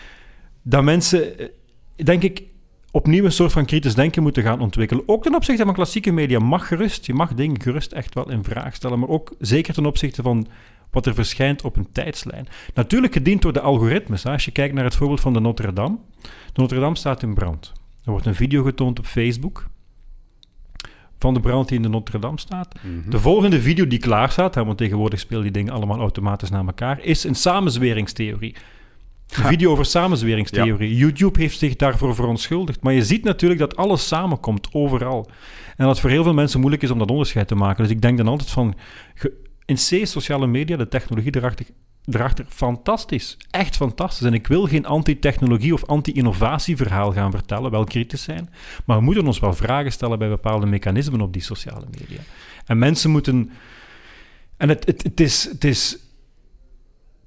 Dat 0.61 0.83
mensen, 0.83 1.39
eh, 1.39 1.47
denk 1.95 2.23
ik, 2.23 2.43
opnieuw 2.91 3.25
een 3.25 3.31
soort 3.31 3.51
van 3.51 3.65
kritisch 3.65 3.95
denken 3.95 4.23
moeten 4.23 4.43
gaan 4.43 4.59
ontwikkelen. 4.61 5.03
Ook 5.05 5.23
ten 5.23 5.35
opzichte 5.35 5.65
van 5.65 5.73
klassieke 5.73 6.11
media 6.11 6.39
mag 6.39 6.67
gerust. 6.67 7.05
Je 7.05 7.13
mag 7.13 7.33
dingen 7.33 7.61
gerust 7.61 7.91
echt 7.91 8.13
wel 8.13 8.29
in 8.29 8.43
vraag 8.43 8.75
stellen. 8.75 8.99
Maar 8.99 9.09
ook 9.09 9.33
zeker 9.39 9.73
ten 9.73 9.85
opzichte 9.85 10.21
van 10.21 10.47
wat 10.91 11.05
er 11.05 11.13
verschijnt 11.13 11.62
op 11.63 11.75
een 11.77 11.88
tijdslijn. 11.91 12.48
Natuurlijk 12.74 13.13
gediend 13.13 13.41
door 13.41 13.53
de 13.53 13.62
algoritmes. 13.62 14.24
hè. 14.24 14.31
Als 14.31 14.46
je 14.46 14.51
kijkt 14.51 14.74
naar 14.74 14.84
het 14.84 14.96
voorbeeld 14.96 15.19
van 15.22 15.34
de 15.34 15.39
Notre 15.39 15.74
Dame. 15.74 15.98
De 16.22 16.29
Notre 16.62 16.79
Dame 16.79 16.96
staat 16.98 17.24
in 17.24 17.34
brand. 17.34 17.72
Er 18.05 18.12
wordt 18.12 18.25
een 18.25 18.36
video 18.36 18.63
getoond 18.63 19.00
op 19.00 19.05
Facebook 19.05 19.67
van 21.19 21.34
de 21.34 21.39
brand 21.39 21.67
die 21.67 21.77
in 21.77 21.84
de 21.84 21.89
Notre 21.89 22.19
Dame 22.19 22.39
staat. 22.39 22.74
Mhm. 22.81 23.10
De 23.10 23.19
volgende 23.19 23.62
video 23.62 23.88
die 23.88 24.00
klaar 24.00 24.31
staat, 24.31 24.55
hè, 24.55 24.65
want 24.65 24.77
tegenwoordig 24.77 25.19
spelen 25.19 25.43
die 25.43 25.51
dingen 25.51 25.74
allemaal 25.74 26.00
automatisch 26.00 26.50
naar 26.50 26.65
elkaar, 26.65 27.00
is 27.01 27.24
een 27.24 27.36
samenzweringstheorie. 27.36 28.55
Een 29.29 29.43
video 29.46 29.72
over 29.72 29.86
samenzweringstheorie. 29.86 30.96
YouTube 30.96 31.39
heeft 31.41 31.58
zich 31.60 31.75
daarvoor 31.75 32.15
verontschuldigd. 32.15 32.81
Maar 32.84 32.93
je 32.93 33.03
ziet 33.03 33.24
natuurlijk 33.24 33.60
dat 33.60 33.75
alles 33.75 34.08
samenkomt, 34.08 34.67
overal. 34.72 35.29
En 35.67 35.86
dat 35.86 35.88
het 35.88 36.00
voor 36.00 36.10
heel 36.10 36.24
veel 36.24 36.34
mensen 36.34 36.60
moeilijk 36.60 36.84
is 36.84 36.91
om 36.91 37.00
dat 37.00 37.10
onderscheid 37.12 37.48
te 37.48 37.55
maken. 37.55 37.84
Dus 37.84 37.91
ik 37.91 38.01
denk 38.01 38.17
dan 38.17 38.27
altijd 38.27 38.50
van... 38.50 38.75
ge- 39.15 39.34
In 39.69 39.75
C, 39.75 40.07
sociale 40.07 40.47
media, 40.47 40.77
de 40.77 40.88
technologie 40.88 41.35
erachter, 41.35 41.65
erachter, 42.05 42.45
fantastisch. 42.47 43.38
Echt 43.51 43.75
fantastisch. 43.75 44.27
En 44.27 44.33
ik 44.33 44.47
wil 44.47 44.65
geen 44.65 44.85
anti-technologie 44.85 45.73
of 45.73 45.85
anti-innovatieverhaal 45.85 47.11
gaan 47.11 47.31
vertellen, 47.31 47.71
wel 47.71 47.83
kritisch 47.83 48.23
zijn. 48.23 48.49
Maar 48.85 48.97
we 48.97 49.03
moeten 49.03 49.25
ons 49.25 49.39
wel 49.39 49.53
vragen 49.53 49.91
stellen 49.91 50.19
bij 50.19 50.29
bepaalde 50.29 50.65
mechanismen 50.65 51.21
op 51.21 51.33
die 51.33 51.41
sociale 51.41 51.85
media. 51.99 52.19
En 52.65 52.77
mensen 52.77 53.11
moeten... 53.11 53.51
En 54.57 54.69
het, 54.69 54.85
het, 54.85 55.03
het, 55.03 55.19
is, 55.19 55.43
het 55.43 55.63
is 55.63 55.97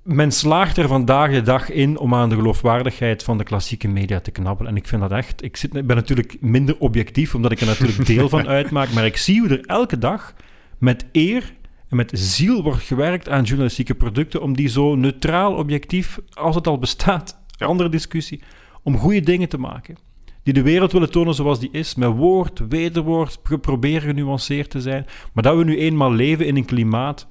men 0.02 0.32
slaagt 0.32 0.76
er 0.76 0.88
vandaag 0.88 1.30
de 1.30 1.42
dag 1.42 1.70
in 1.70 1.98
om 1.98 2.14
aan 2.14 2.28
de 2.28 2.34
geloofwaardigheid 2.34 3.22
van 3.22 3.38
de 3.38 3.44
klassieke 3.44 3.88
media 3.88 4.20
te 4.20 4.30
knabbelen. 4.30 4.72
En 4.72 4.78
ik 4.78 4.88
vind 4.88 5.00
dat 5.00 5.12
echt... 5.12 5.44
Ik, 5.44 5.56
zit, 5.56 5.74
ik 5.74 5.86
ben 5.86 5.96
natuurlijk 5.96 6.36
minder 6.40 6.78
objectief, 6.78 7.34
omdat 7.34 7.52
ik 7.52 7.60
er 7.60 7.66
natuurlijk 7.66 8.06
deel 8.06 8.28
van 8.28 8.48
uitmaak. 8.58 8.92
Maar 8.92 9.06
ik 9.06 9.16
zie 9.16 9.40
hoe 9.40 9.48
er 9.48 9.66
elke 9.66 9.98
dag 9.98 10.34
met 10.78 11.04
eer 11.12 11.52
en 11.92 11.98
met 11.98 12.10
ziel 12.14 12.62
wordt 12.62 12.82
gewerkt 12.82 13.28
aan 13.28 13.42
journalistieke 13.42 13.94
producten 13.94 14.42
om 14.42 14.56
die 14.56 14.68
zo 14.68 14.94
neutraal, 14.94 15.54
objectief, 15.54 16.18
als 16.30 16.54
het 16.54 16.66
al 16.66 16.78
bestaat, 16.78 17.38
andere 17.58 17.88
discussie, 17.88 18.42
om 18.82 18.96
goede 18.96 19.20
dingen 19.20 19.48
te 19.48 19.58
maken. 19.58 19.96
Die 20.42 20.54
de 20.54 20.62
wereld 20.62 20.92
willen 20.92 21.10
tonen 21.10 21.34
zoals 21.34 21.60
die 21.60 21.68
is, 21.72 21.94
met 21.94 22.16
woord, 22.16 22.62
wederwoord, 22.68 23.38
proberen 23.60 24.00
genuanceerd 24.00 24.70
te 24.70 24.80
zijn. 24.80 25.06
Maar 25.32 25.42
dat 25.42 25.56
we 25.56 25.64
nu 25.64 25.78
eenmaal 25.78 26.12
leven 26.12 26.46
in 26.46 26.56
een 26.56 26.64
klimaat 26.64 27.26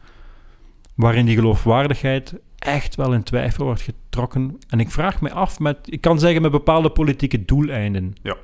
waarin 0.96 1.26
die 1.26 1.36
geloofwaardigheid 1.36 2.34
echt 2.58 2.96
wel 2.96 3.14
in 3.14 3.24
twijfel 3.24 3.66
wordt 3.66 3.82
getrokken. 3.82 4.58
En 4.70 4.80
ik 4.80 4.92
vraag 4.92 5.22
me 5.22 5.32
af 5.32 5.60
met, 5.60 5.78
ik 5.84 6.02
kan 6.02 6.20
zeggen 6.20 6.42
met 6.42 6.52
bepaalde 6.52 6.90
politieke 6.90 7.46
doeleinden. 7.46 8.14
Ja. 8.22 8.36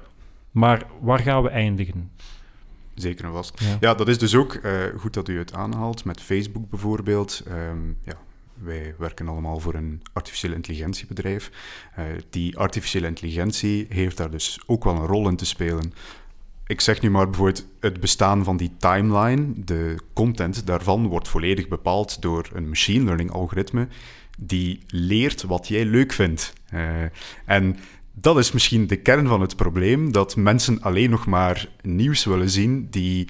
Maar 0.51 0.83
waar 1.01 1.19
gaan 1.19 1.43
we 1.43 1.49
eindigen? 1.49 2.11
Zeker 2.97 3.25
en 3.25 3.31
vast. 3.31 3.59
Ja. 3.59 3.77
Ja, 3.79 3.93
dat 3.93 4.07
is 4.07 4.17
dus 4.17 4.35
ook 4.35 4.53
eh, 4.53 4.73
goed 4.97 5.13
dat 5.13 5.27
u 5.27 5.37
het 5.37 5.53
aanhaalt 5.53 6.05
met 6.05 6.21
Facebook 6.21 6.69
bijvoorbeeld. 6.69 7.43
Ehm, 7.47 7.87
ja, 8.03 8.17
wij 8.53 8.95
werken 8.97 9.27
allemaal 9.27 9.59
voor 9.59 9.73
een 9.73 10.01
artificiële 10.13 10.55
intelligentiebedrijf. 10.55 11.51
Eh, 11.95 12.05
die 12.29 12.57
artificiële 12.57 13.07
intelligentie 13.07 13.85
heeft 13.89 14.17
daar 14.17 14.31
dus 14.31 14.59
ook 14.65 14.83
wel 14.83 14.95
een 14.95 15.05
rol 15.05 15.29
in 15.29 15.35
te 15.35 15.45
spelen. 15.45 15.93
Ik 16.65 16.81
zeg 16.81 17.01
nu 17.01 17.09
maar 17.09 17.25
bijvoorbeeld 17.25 17.65
het 17.79 17.99
bestaan 17.99 18.43
van 18.43 18.57
die 18.57 18.71
timeline, 18.77 19.53
de 19.55 19.95
content 20.13 20.65
daarvan 20.65 21.07
wordt 21.07 21.27
volledig 21.27 21.67
bepaald 21.67 22.21
door 22.21 22.49
een 22.53 22.69
machine 22.69 23.03
learning 23.03 23.31
algoritme 23.31 23.87
die 24.37 24.79
leert 24.87 25.43
wat 25.43 25.67
jij 25.67 25.85
leuk 25.85 26.13
vindt. 26.13 26.53
Eh, 26.69 27.03
en 27.45 27.77
dat 28.19 28.37
is 28.37 28.51
misschien 28.51 28.87
de 28.87 28.95
kern 28.95 29.27
van 29.27 29.41
het 29.41 29.55
probleem, 29.55 30.11
dat 30.11 30.35
mensen 30.35 30.81
alleen 30.81 31.09
nog 31.09 31.25
maar 31.25 31.69
nieuws 31.81 32.25
willen 32.25 32.49
zien 32.49 32.87
die 32.89 33.27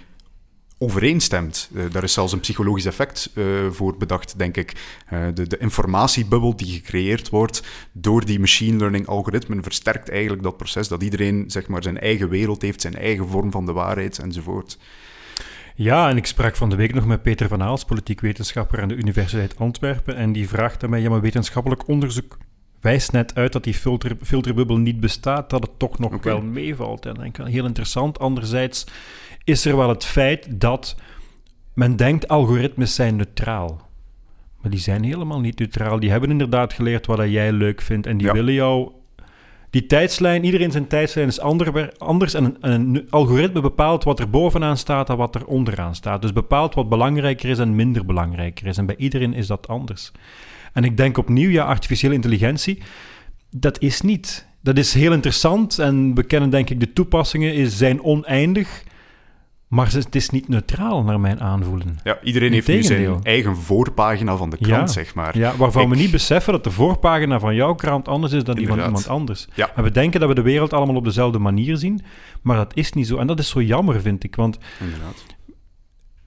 overeenstemt. 0.77 1.69
Uh, 1.73 1.83
daar 1.91 2.03
is 2.03 2.13
zelfs 2.13 2.33
een 2.33 2.39
psychologisch 2.39 2.85
effect 2.85 3.31
uh, 3.33 3.69
voor 3.69 3.97
bedacht, 3.97 4.37
denk 4.37 4.57
ik. 4.57 5.01
Uh, 5.13 5.25
de, 5.33 5.47
de, 5.47 5.57
informatiebubbel 5.57 6.55
die 6.55 6.73
gecreëerd 6.73 7.29
wordt 7.29 7.63
door 7.91 8.25
die 8.25 8.39
machine 8.39 8.77
learning 8.77 9.07
algoritmen 9.07 9.63
versterkt 9.63 10.09
eigenlijk 10.09 10.43
dat 10.43 10.57
proces, 10.57 10.87
dat 10.87 11.03
iedereen 11.03 11.43
zeg 11.47 11.67
maar, 11.67 11.83
zijn 11.83 11.99
eigen 11.99 12.29
wereld 12.29 12.61
heeft, 12.61 12.81
zijn 12.81 12.95
eigen 12.95 13.27
vorm 13.27 13.51
van 13.51 13.65
de 13.65 13.73
waarheid 13.73 14.19
enzovoort. 14.19 14.77
Ja, 15.75 16.09
en 16.09 16.17
ik 16.17 16.25
sprak 16.25 16.55
van 16.55 16.69
de 16.69 16.75
week 16.75 16.93
nog 16.93 17.05
met 17.05 17.21
Peter 17.21 17.47
van 17.47 17.63
Aals, 17.63 17.85
politiek 17.85 18.21
wetenschapper 18.21 18.81
aan 18.81 18.87
de 18.87 18.95
Universiteit 18.95 19.59
Antwerpen, 19.59 20.15
en 20.15 20.31
die 20.31 20.47
vraagt 20.47 20.83
aan 20.83 20.89
mij, 20.89 21.01
ja, 21.01 21.09
maar 21.09 21.21
wetenschappelijk 21.21 21.87
onderzoek 21.87 22.37
wijst 22.81 23.11
net 23.11 23.35
uit 23.35 23.53
dat 23.53 23.63
die 23.63 23.73
filter, 23.73 24.17
filterbubbel 24.21 24.77
niet 24.77 24.99
bestaat, 24.99 25.49
dat 25.49 25.61
het 25.61 25.79
toch 25.79 25.99
nog 25.99 26.13
okay. 26.13 26.33
wel 26.33 26.41
meevalt. 26.41 27.05
En 27.05 27.21
ik 27.21 27.37
heel 27.43 27.65
interessant. 27.65 28.19
Anderzijds 28.19 28.85
is 29.43 29.65
er 29.65 29.77
wel 29.77 29.89
het 29.89 30.05
feit 30.05 30.59
dat 30.59 30.95
men 31.73 31.95
denkt 31.95 32.27
algoritmes 32.27 32.95
zijn 32.95 33.15
neutraal. 33.15 33.89
Maar 34.61 34.71
die 34.71 34.79
zijn 34.79 35.03
helemaal 35.03 35.39
niet 35.39 35.59
neutraal. 35.59 35.99
Die 35.99 36.09
hebben 36.09 36.29
inderdaad 36.29 36.73
geleerd 36.73 37.05
wat 37.05 37.29
jij 37.29 37.51
leuk 37.51 37.81
vindt 37.81 38.07
en 38.07 38.17
die 38.17 38.27
Ja. 38.27 38.33
willen 38.33 38.53
jou... 38.53 38.91
Die 39.77 39.85
tijdslijn, 39.85 40.43
iedereen 40.43 40.71
zijn 40.71 40.87
tijdslijn 40.87 41.27
is 41.27 41.39
ander, 41.39 41.93
anders 41.97 42.33
en 42.33 42.57
een, 42.61 42.71
een 42.71 43.07
algoritme 43.09 43.61
bepaalt 43.61 44.03
wat 44.03 44.19
er 44.19 44.29
bovenaan 44.29 44.77
staat 44.77 45.09
en 45.09 45.17
wat 45.17 45.35
er 45.35 45.45
onderaan 45.45 45.95
staat. 45.95 46.21
Dus 46.21 46.33
bepaalt 46.33 46.73
wat 46.73 46.89
belangrijker 46.89 47.49
is 47.49 47.59
en 47.59 47.75
minder 47.75 48.05
belangrijker 48.05 48.67
is. 48.67 48.77
En 48.77 48.85
bij 48.85 48.95
iedereen 48.95 49.33
is 49.33 49.47
dat 49.47 49.67
anders. 49.67 50.11
En 50.73 50.83
ik 50.83 50.97
denk 50.97 51.17
opnieuw, 51.17 51.49
ja, 51.49 51.63
artificiële 51.63 52.13
intelligentie, 52.13 52.81
dat 53.51 53.81
is 53.81 54.01
niet. 54.01 54.47
Dat 54.61 54.77
is 54.77 54.93
heel 54.93 55.11
interessant 55.11 55.79
en 55.79 56.15
we 56.15 56.23
kennen 56.23 56.49
denk 56.49 56.69
ik 56.69 56.79
de 56.79 56.93
toepassingen 56.93 57.53
is, 57.53 57.77
zijn 57.77 58.03
oneindig, 58.03 58.83
maar 59.67 59.91
het 59.91 60.15
is 60.15 60.29
niet 60.29 60.47
neutraal 60.47 61.03
naar 61.03 61.19
mijn 61.19 61.41
aanvoelen. 61.41 61.99
Ja, 62.03 62.19
iedereen 62.23 62.53
heeft 62.53 62.67
nu 62.67 62.83
zijn 62.83 63.23
eigen 63.23 63.55
voorpagina 63.55 64.35
van 64.35 64.49
de 64.49 64.57
krant, 64.57 64.87
Ja. 64.87 64.87
zeg 64.87 65.15
maar. 65.15 65.37
Ja, 65.37 65.55
waarvan 65.55 65.89
we 65.89 65.95
niet 65.95 66.11
beseffen 66.11 66.53
dat 66.53 66.63
de 66.63 66.71
voorpagina 66.71 67.39
van 67.39 67.55
jouw 67.55 67.75
krant 67.75 68.07
anders 68.07 68.33
is 68.33 68.43
dan 68.43 68.55
die 68.55 68.67
van 68.67 68.79
iemand 68.79 69.07
anders. 69.07 69.47
Ja. 69.53 69.71
En 69.75 69.83
we 69.83 69.91
denken 69.91 70.19
dat 70.19 70.29
we 70.29 70.35
de 70.35 70.41
wereld 70.41 70.73
allemaal 70.73 70.95
op 70.95 71.03
dezelfde 71.03 71.39
manier 71.39 71.77
zien, 71.77 72.01
maar 72.41 72.57
dat 72.57 72.75
is 72.75 72.91
niet 72.93 73.07
zo. 73.07 73.17
En 73.17 73.27
dat 73.27 73.39
is 73.39 73.49
zo 73.49 73.61
jammer, 73.61 74.01
vind 74.01 74.23
ik, 74.23 74.35
want 74.35 74.57
Inderdaad. 74.79 75.25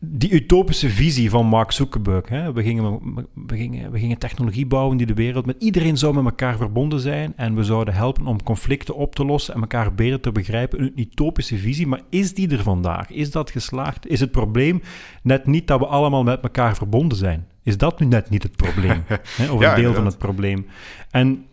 Die 0.03 0.33
utopische 0.33 0.89
visie 0.89 1.31
van 1.31 1.47
Mark 1.47 1.73
Zuckerberg. 1.73 2.29
Hè? 2.29 2.53
We, 2.53 2.63
gingen, 2.63 3.01
we, 3.47 3.57
gingen, 3.57 3.91
we 3.91 3.99
gingen 3.99 4.19
technologie 4.19 4.67
bouwen 4.67 4.97
die 4.97 5.07
de 5.07 5.15
wereld 5.15 5.47
met 5.47 5.57
iedereen 5.59 5.97
zou 5.97 6.15
met 6.15 6.25
elkaar 6.25 6.57
verbonden 6.57 7.01
zijn 7.01 7.33
en 7.37 7.55
we 7.55 7.65
zouden 7.65 7.95
helpen 7.95 8.27
om 8.27 8.43
conflicten 8.43 8.95
op 8.95 9.15
te 9.15 9.25
lossen 9.25 9.55
en 9.55 9.61
elkaar 9.61 9.95
beter 9.95 10.21
te 10.21 10.33
begrijpen. 10.33 10.81
Een 10.81 11.01
utopische 11.01 11.59
visie, 11.59 11.87
maar 11.87 12.01
is 12.11 12.35
die 12.35 12.51
er 12.51 12.63
vandaag? 12.63 13.11
Is 13.11 13.31
dat 13.31 13.51
geslaagd? 13.51 14.07
Is 14.07 14.21
het 14.21 14.31
probleem 14.31 14.83
net 15.23 15.47
niet 15.47 15.67
dat 15.67 15.79
we 15.79 15.87
allemaal 15.87 16.23
met 16.23 16.41
elkaar 16.41 16.77
verbonden 16.77 17.19
zijn? 17.19 17.47
Is 17.63 17.79
dat 17.79 18.01
nu 18.01 18.07
net 18.07 18.31
niet 18.31 18.43
het 18.43 18.57
probleem? 18.57 19.03
hè? 19.37 19.51
Of 19.51 19.61
Ja, 19.61 19.71
een 19.71 19.83
deel 19.83 19.95
van 19.95 20.07
het 20.07 20.19
probleem? 20.19 20.67
En 21.11 21.45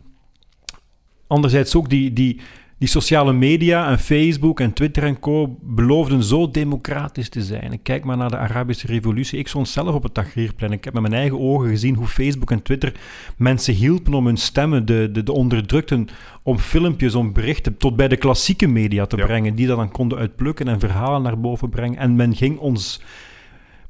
anderzijds 1.27 1.75
ook 1.75 1.89
die, 1.89 2.13
die, 2.13 2.41
die 2.77 2.87
sociale 2.87 3.33
media 3.33 3.89
en 3.89 3.99
Facebook 3.99 4.59
en 4.59 4.73
Twitter 4.73 5.03
en 5.03 5.19
co. 5.19 5.57
beloofden 5.61 6.23
zo 6.23 6.51
democratisch 6.51 7.29
te 7.29 7.41
zijn. 7.41 7.71
Ik 7.71 7.83
kijk 7.83 8.03
maar 8.03 8.17
naar 8.17 8.29
de 8.29 8.37
Arabische 8.37 8.87
revolutie. 8.87 9.39
Ik 9.39 9.47
stond 9.47 9.67
zelf 9.67 9.95
op 9.95 10.03
het 10.03 10.13
Tahrirplein. 10.13 10.71
Ik 10.71 10.83
heb 10.83 10.93
met 10.93 11.01
mijn 11.01 11.13
eigen 11.13 11.39
ogen 11.39 11.69
gezien 11.69 11.95
hoe 11.95 12.07
Facebook 12.07 12.51
en 12.51 12.61
Twitter 12.61 12.93
mensen 13.37 13.73
hielpen 13.73 14.13
om 14.13 14.25
hun 14.25 14.37
stemmen, 14.37 14.85
de, 14.85 15.09
de, 15.11 15.23
de 15.23 15.31
onderdrukten, 15.31 16.07
om 16.43 16.57
filmpjes, 16.57 17.15
om 17.15 17.33
berichten, 17.33 17.77
tot 17.77 17.95
bij 17.95 18.07
de 18.07 18.17
klassieke 18.17 18.67
media 18.67 19.05
te 19.05 19.17
Ja. 19.17 19.25
brengen, 19.25 19.55
die 19.55 19.67
dat 19.67 19.77
dan 19.77 19.91
konden 19.91 20.17
uitplukken 20.17 20.67
en 20.67 20.79
verhalen 20.79 21.21
naar 21.21 21.39
boven 21.39 21.69
brengen. 21.69 21.97
En 21.97 22.15
men 22.15 22.35
ging 22.35 22.57
ons... 22.59 23.01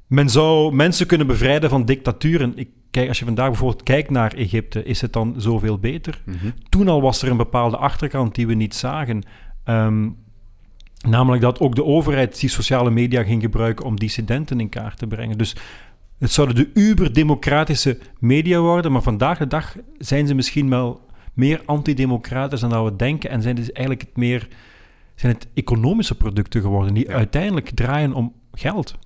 Men 0.08 0.30
zou 0.30 0.74
mensen 0.76 1.08
kunnen 1.08 1.28
bevrijden 1.28 1.70
van 1.70 1.86
dictaturen. 1.86 2.54
Ik, 2.56 2.70
kijk, 2.98 3.10
als 3.10 3.20
je 3.20 3.26
vandaag 3.26 3.48
bijvoorbeeld 3.48 3.84
kijkt 3.84 4.10
naar 4.10 4.34
Egypte, 4.34 4.84
is 4.84 5.02
het 5.02 5.14
dan 5.14 5.34
zoveel 5.38 5.80
beter? 5.80 6.22
Mhm. 6.26 6.36
toen 6.70 6.88
al 6.88 7.02
was 7.02 7.22
er 7.22 7.30
een 7.30 7.38
bepaalde 7.38 7.78
achterkant 7.78 8.36
die 8.36 8.48
we 8.48 8.54
niet 8.54 8.76
zagen. 8.76 9.24
Ehm, 9.64 10.10
namelijk 11.08 11.42
dat 11.42 11.60
ook 11.60 11.76
de 11.76 11.84
overheid 11.84 12.40
die 12.40 12.50
sociale 12.50 12.90
media 12.90 13.24
ging 13.24 13.42
gebruiken 13.42 13.86
om 13.86 14.00
dissidenten 14.00 14.60
in 14.60 14.70
kaart 14.70 14.98
te 14.98 15.08
brengen. 15.08 15.38
Dus 15.38 15.56
het 16.20 16.32
zouden 16.32 16.56
de 16.56 16.70
uber-democratische 16.74 18.00
media 18.20 18.60
worden, 18.60 18.92
maar 18.92 19.02
vandaag 19.02 19.38
de 19.38 19.48
dag 19.48 19.76
zijn 19.98 20.28
ze 20.28 20.34
misschien 20.34 20.70
wel 20.70 21.02
meer 21.34 21.62
antidemocratisch 21.66 22.60
dan 22.60 22.70
dat 22.70 22.84
we 22.84 22.96
denken 22.96 23.30
en 23.30 23.42
zijn 23.42 23.56
het 23.56 23.72
eigenlijk 23.72 24.08
het 24.08 24.18
meer 24.18 24.48
zijn 25.16 25.34
het 25.34 25.48
economische 25.54 26.16
producten 26.16 26.62
geworden 26.62 26.94
die 26.94 27.08
Ja. 27.08 27.14
uiteindelijk 27.14 27.70
draaien 27.70 28.14
om 28.14 28.34
geld. 28.54 28.98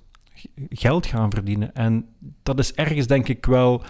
Geld 0.68 1.06
gaan 1.06 1.30
verdienen. 1.30 1.74
En 1.74 2.06
dat 2.42 2.58
is 2.58 2.74
ergens 2.74 3.06
denk 3.06 3.28
ik 3.28 3.46
wel 3.46 3.82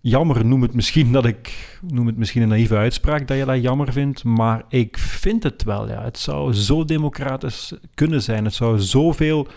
jammer. 0.00 0.44
Noem 0.46 0.62
het 0.62 0.74
misschien 0.74 1.12
dat 1.12 1.24
ik 1.24 1.78
noem 1.86 2.06
het 2.06 2.16
misschien 2.16 2.42
een 2.42 2.48
naïeve 2.48 2.76
uitspraak 2.76 3.28
dat 3.28 3.36
je 3.36 3.44
dat 3.44 3.62
jammer 3.62 3.92
vindt, 3.92 4.24
maar 4.24 4.64
ik 4.68 4.98
vind 4.98 5.42
het 5.42 5.62
wel. 5.62 5.88
Ja. 5.88 6.02
Het 6.02 6.18
zou 6.18 6.54
zo 6.54 6.84
democratisch 6.84 7.72
kunnen 7.94 8.22
zijn. 8.22 8.44
Het 8.44 8.54
zou 8.54 8.78
zoveel 8.78 9.48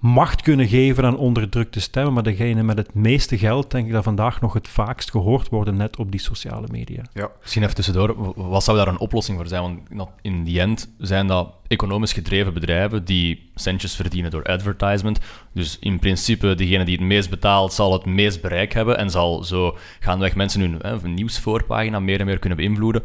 macht 0.00 0.42
kunnen 0.42 0.68
geven 0.68 1.04
aan 1.04 1.16
onderdrukte 1.16 1.80
stemmen, 1.80 2.12
maar 2.12 2.22
degene 2.22 2.62
met 2.62 2.76
het 2.76 2.94
meeste 2.94 3.38
geld, 3.38 3.70
denk 3.70 3.86
ik 3.86 3.92
dat 3.92 4.04
vandaag 4.04 4.40
nog 4.40 4.52
het 4.52 4.68
vaakst 4.68 5.10
gehoord 5.10 5.48
worden, 5.48 5.76
net 5.76 5.96
op 5.96 6.10
die 6.10 6.20
sociale 6.20 6.66
media. 6.70 7.02
Ja. 7.12 7.30
Misschien 7.40 7.62
even 7.62 7.74
tussendoor, 7.74 8.34
wat 8.48 8.64
zou 8.64 8.76
daar 8.76 8.88
een 8.88 8.98
oplossing 8.98 9.38
voor 9.38 9.46
zijn? 9.46 9.82
Want 9.90 10.10
in 10.22 10.44
die 10.44 10.60
end 10.60 10.94
zijn 10.98 11.26
dat 11.26 11.54
economisch 11.66 12.12
gedreven 12.12 12.54
bedrijven 12.54 13.04
die 13.04 13.50
centjes 13.54 13.96
verdienen 13.96 14.30
door 14.30 14.44
advertisement. 14.44 15.18
Dus 15.52 15.78
in 15.78 15.98
principe, 15.98 16.54
degene 16.54 16.84
die 16.84 16.96
het 16.96 17.06
meest 17.06 17.30
betaalt, 17.30 17.72
zal 17.72 17.92
het 17.92 18.04
meest 18.04 18.40
bereik 18.40 18.72
hebben 18.72 18.98
en 18.98 19.10
zal 19.10 19.44
zo 19.44 19.76
gaandeweg 20.00 20.34
mensen 20.34 20.60
hun 20.60 20.78
hè, 20.82 21.08
nieuwsvoorpagina 21.08 22.00
meer 22.00 22.20
en 22.20 22.26
meer 22.26 22.38
kunnen 22.38 22.58
beïnvloeden. 22.58 23.02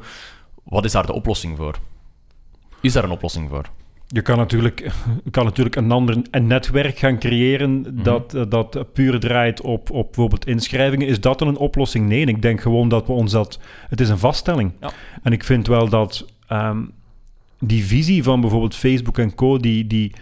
Wat 0.64 0.86
is 0.86 0.92
daar 0.92 1.06
de 1.06 1.14
oplossing 1.14 1.58
voor? 1.58 1.76
Is 2.82 2.94
daar 2.94 3.04
een 3.04 3.12
oplossing 3.12 3.50
voor? 3.50 3.70
Je 4.08 4.22
kan 4.22 4.38
natuurlijk, 4.38 4.80
je 5.24 5.32
kan 5.32 5.46
natuurlijk 5.46 5.76
een 5.76 5.92
ander 5.92 6.22
een 6.32 6.48
netwerk 6.48 6.98
gaan 6.98 7.20
creëren 7.20 8.04
dat, 8.04 8.46
dat 8.50 8.94
puur 8.94 9.20
draait 9.20 9.62
op, 9.62 9.92
op 9.92 10.06
bijvoorbeeld 10.06 10.48
inschrijvingen. 10.48 11.08
Is 11.08 11.22
dat 11.22 11.40
dan 11.40 11.48
een 11.48 11.58
oplossing? 11.58 12.08
Nee, 12.08 12.26
ik 12.26 12.42
denk 12.42 12.62
gewoon 12.62 12.90
dat 12.90 13.08
we 13.08 13.14
ons 13.14 13.32
dat... 13.32 13.60
Het 13.90 14.02
is 14.02 14.10
een 14.10 14.18
vaststelling. 14.18 14.72
Ja. 14.82 14.92
En 15.24 15.32
ik 15.32 15.44
vind 15.44 15.68
wel 15.68 15.90
dat 15.90 16.26
ehm, 16.48 16.84
die 17.60 17.86
visie 17.86 18.24
van 18.24 18.42
bijvoorbeeld 18.42 18.76
Facebook 18.76 19.18
en 19.18 19.36
co, 19.36 19.58
die, 19.58 19.88
die 19.88 20.14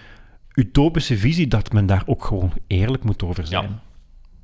utopische 0.53 1.17
visie, 1.17 1.47
dat 1.47 1.73
men 1.73 1.85
daar 1.85 2.03
ook 2.05 2.25
gewoon 2.25 2.53
eerlijk 2.67 3.03
moet 3.03 3.23
over 3.23 3.47
zijn. 3.47 3.79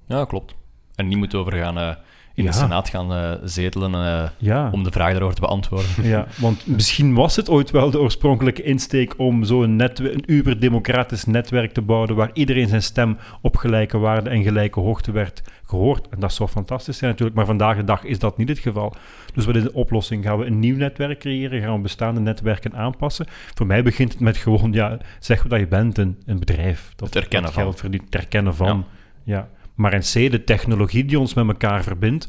Ja, 0.08 0.26
klopt. 0.26 0.56
En 0.96 1.08
niet 1.08 1.18
moet 1.18 1.36
overgaan. 1.36 1.78
eh 1.78 1.96
in 2.40 2.46
de 2.46 2.52
Senaat 2.58 2.90
gaan 2.90 3.14
eh, 3.14 3.32
zetelen 3.44 3.94
eh, 3.94 4.68
om 4.72 4.84
de 4.84 4.92
vraag 4.92 5.12
daarover 5.12 5.36
te 5.36 5.42
beantwoorden. 5.42 5.88
Ja, 6.04 6.28
want 6.40 6.68
misschien 6.68 7.14
was 7.14 7.36
het 7.36 7.50
ooit 7.50 7.72
wel 7.72 7.92
de 7.92 8.00
oorspronkelijke 8.00 8.64
insteek 8.64 9.14
om 9.18 9.44
zo'n 9.44 9.76
netwe- 9.76 10.14
een 10.14 10.24
uber-democratisch 10.26 11.26
netwerk 11.26 11.74
te 11.74 11.82
bouwen 11.82 12.16
waar 12.16 12.30
iedereen 12.34 12.68
zijn 12.68 12.84
stem 12.84 13.18
op 13.42 13.56
gelijke 13.56 13.98
waarde 13.98 14.30
en 14.30 14.44
gelijke 14.44 14.80
hoogte 14.80 15.12
werd 15.12 15.42
gehoord. 15.66 16.10
En 16.10 16.20
dat 16.20 16.34
zou 16.34 16.50
fantastisch 16.50 16.98
zijn 16.98 17.10
natuurlijk, 17.10 17.38
maar 17.38 17.46
vandaag 17.46 17.76
de 17.78 17.84
dag 17.84 18.04
is 18.04 18.20
dat 18.20 18.38
niet 18.38 18.50
het 18.50 18.60
geval. 18.60 18.94
Dus 19.34 19.46
wat 19.46 19.56
is 19.56 19.64
de 19.64 19.74
oplossing? 19.74 20.24
Gaan 20.24 20.38
we 20.38 20.46
een 20.46 20.60
nieuw 20.60 20.76
netwerk 20.76 21.20
creëren? 21.20 21.62
Gaan 21.62 21.76
we 21.76 21.82
bestaande 21.82 22.20
netwerken 22.20 22.76
aanpassen? 22.76 23.26
Voor 23.54 23.66
mij 23.66 23.84
begint 23.84 24.12
het 24.12 24.22
met 24.22 24.38
gewoon, 24.38 24.72
ja, 24.74 24.98
zeg 25.20 25.48
dat 25.48 25.60
je 25.60 25.68
bent 25.68 25.98
een, 25.98 26.18
een 26.26 26.40
bedrijf. 26.40 26.92
Dat, 26.96 27.14
Het 27.14 27.24
erkennen 27.24 27.52
dat 27.54 27.62
geld 27.62 27.80
verdient, 27.80 28.04
het 28.04 28.16
erkennen 28.16 28.56
van. 28.56 28.86
Ja. 29.24 29.48
Maar 29.80 29.94
in 29.94 30.00
C, 30.00 30.32
de 30.32 30.44
technologie 30.44 31.06
die 31.06 31.20
ons 31.20 31.34
met 31.34 31.48
elkaar 31.48 31.84
verbindt, 31.84 32.28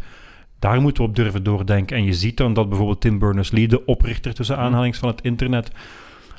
daar 0.58 0.80
moeten 0.80 1.02
we 1.02 1.08
op 1.08 1.16
durven 1.16 1.42
doordenken. 1.42 1.96
En 1.96 2.04
je 2.04 2.12
ziet 2.12 2.36
dan 2.36 2.52
dat 2.52 2.68
bijvoorbeeld 2.68 3.00
Tim 3.00 3.18
Berners-Lee, 3.18 3.68
de 3.68 3.84
oprichter 3.84 4.34
tussen 4.34 4.56
aanhalings 4.56 4.98
van 4.98 5.08
het 5.08 5.20
internet, 5.20 5.70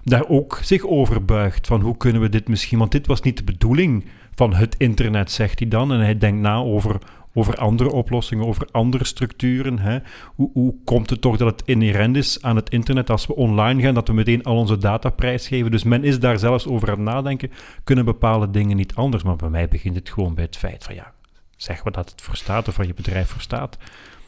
daar 0.03 0.27
ook 0.27 0.59
zich 0.63 0.87
over 0.87 1.25
buigt. 1.25 1.67
Van 1.67 1.81
hoe 1.81 1.97
kunnen 1.97 2.21
we 2.21 2.29
dit 2.29 2.47
misschien... 2.47 2.77
Want 2.77 2.91
dit 2.91 3.07
was 3.07 3.21
niet 3.21 3.37
de 3.37 3.43
bedoeling 3.43 4.05
van 4.35 4.53
het 4.53 4.75
internet, 4.77 5.31
zegt 5.31 5.59
hij 5.59 5.67
dan. 5.67 5.93
En 5.93 5.99
hij 5.99 6.17
denkt 6.17 6.41
na 6.41 6.55
over, 6.55 6.97
over 7.33 7.55
andere 7.55 7.91
oplossingen, 7.91 8.47
over 8.47 8.67
andere 8.71 9.05
structuren. 9.05 9.79
Hè. 9.79 9.99
Hoe, 10.35 10.49
hoe 10.53 10.75
komt 10.85 11.09
het 11.09 11.21
toch 11.21 11.37
dat 11.37 11.51
het 11.51 11.67
inherent 11.67 12.15
is 12.15 12.41
aan 12.41 12.55
het 12.55 12.69
internet 12.69 13.09
als 13.09 13.27
we 13.27 13.35
online 13.35 13.81
gaan, 13.81 13.93
dat 13.93 14.07
we 14.07 14.13
meteen 14.13 14.43
al 14.43 14.57
onze 14.57 14.77
data 14.77 15.09
prijsgeven? 15.09 15.71
Dus 15.71 15.83
men 15.83 16.03
is 16.03 16.19
daar 16.19 16.39
zelfs 16.39 16.67
over 16.67 16.89
aan 16.89 16.95
het 16.95 17.13
nadenken. 17.13 17.51
Kunnen 17.83 18.05
bepaalde 18.05 18.51
dingen 18.51 18.77
niet 18.77 18.95
anders? 18.95 19.23
Maar 19.23 19.35
bij 19.35 19.49
mij 19.49 19.67
begint 19.67 19.95
het 19.95 20.09
gewoon 20.09 20.33
bij 20.35 20.43
het 20.43 20.57
feit 20.57 20.83
van 20.83 20.95
ja, 20.95 21.13
zeg 21.57 21.83
wat 21.83 21.93
dat 21.93 22.09
het 22.09 22.21
voor 22.21 22.35
staat 22.35 22.67
of 22.67 22.77
wat 22.77 22.87
je 22.87 22.93
bedrijf 22.93 23.29
voor 23.29 23.41
staat. 23.41 23.77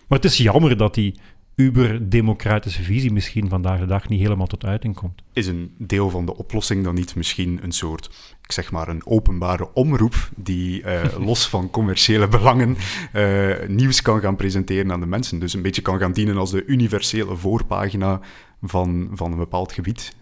Maar 0.07 0.21
het 0.21 0.31
is 0.31 0.37
jammer 0.37 0.77
dat 0.77 0.93
die 0.93 1.19
uber-democratische 1.55 2.83
visie 2.83 3.11
misschien 3.11 3.49
vandaag 3.49 3.79
de 3.79 3.85
dag 3.85 4.09
niet 4.09 4.21
helemaal 4.21 4.47
tot 4.47 4.65
uiting 4.65 4.95
komt. 4.95 5.21
Is 5.33 5.47
een 5.47 5.73
deel 5.77 6.09
van 6.09 6.25
de 6.25 6.37
oplossing 6.37 6.83
dan 6.83 6.95
niet 6.95 7.15
misschien 7.15 7.59
een 7.63 7.71
soort, 7.71 8.35
ik 8.41 8.51
zeg 8.51 8.71
maar, 8.71 8.87
een 8.87 9.05
openbare 9.05 9.73
omroep 9.73 10.29
die 10.35 10.83
eh, 10.83 11.17
los 11.27 11.49
van 11.49 11.69
commerciële 11.69 12.27
belangen 12.27 12.77
eh, 13.11 13.67
nieuws 13.67 14.01
kan 14.01 14.19
gaan 14.19 14.35
presenteren 14.35 14.91
aan 14.91 14.99
de 14.99 15.05
mensen? 15.05 15.39
Dus 15.39 15.53
een 15.53 15.61
beetje 15.61 15.81
kan 15.81 15.99
gaan 15.99 16.13
dienen 16.13 16.37
als 16.37 16.51
de 16.51 16.65
universele 16.65 17.35
voorpagina 17.35 18.19
van, 18.61 19.09
van 19.11 19.31
een 19.31 19.37
bepaald 19.37 19.71
gebied. 19.71 20.15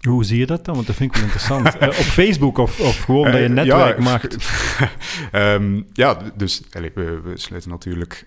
Hoe 0.00 0.24
zie 0.24 0.38
je 0.38 0.46
dat 0.46 0.64
dan? 0.64 0.74
Want 0.74 0.86
dat 0.86 0.96
vind 0.96 1.10
ik 1.10 1.16
wel 1.16 1.24
interessant. 1.24 1.76
Eh, 1.78 1.88
op 1.88 1.94
Facebook 1.94 2.58
of, 2.58 2.80
of 2.80 3.00
gewoon 3.00 3.24
dat 3.24 3.34
je 3.34 3.44
een 3.44 3.54
netwerk 3.54 3.98
ja, 3.98 4.04
maakt? 4.04 4.36
Ehm, 5.30 5.82
ja, 5.92 6.18
dus 6.36 6.62
allee, 6.72 6.90
we, 6.94 7.20
we 7.20 7.38
sluiten 7.38 7.70
natuurlijk 7.70 8.26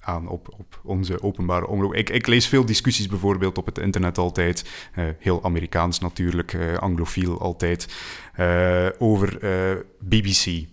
aan 0.00 0.28
op, 0.28 0.54
op 0.58 0.80
onze 0.82 1.22
openbare 1.22 1.66
omroep. 1.66 1.94
Ik, 1.94 2.10
ik 2.10 2.26
lees 2.26 2.46
veel 2.46 2.64
discussies 2.64 3.06
bijvoorbeeld 3.06 3.58
op 3.58 3.66
het 3.66 3.78
internet 3.78 4.18
altijd, 4.18 4.70
eh, 4.94 5.04
heel 5.18 5.44
Amerikaans 5.44 5.98
natuurlijk, 5.98 6.52
eh, 6.52 6.76
anglofiel 6.76 7.40
altijd, 7.40 7.88
eh, 8.34 8.86
over 8.98 9.38
BBC. 9.98 10.68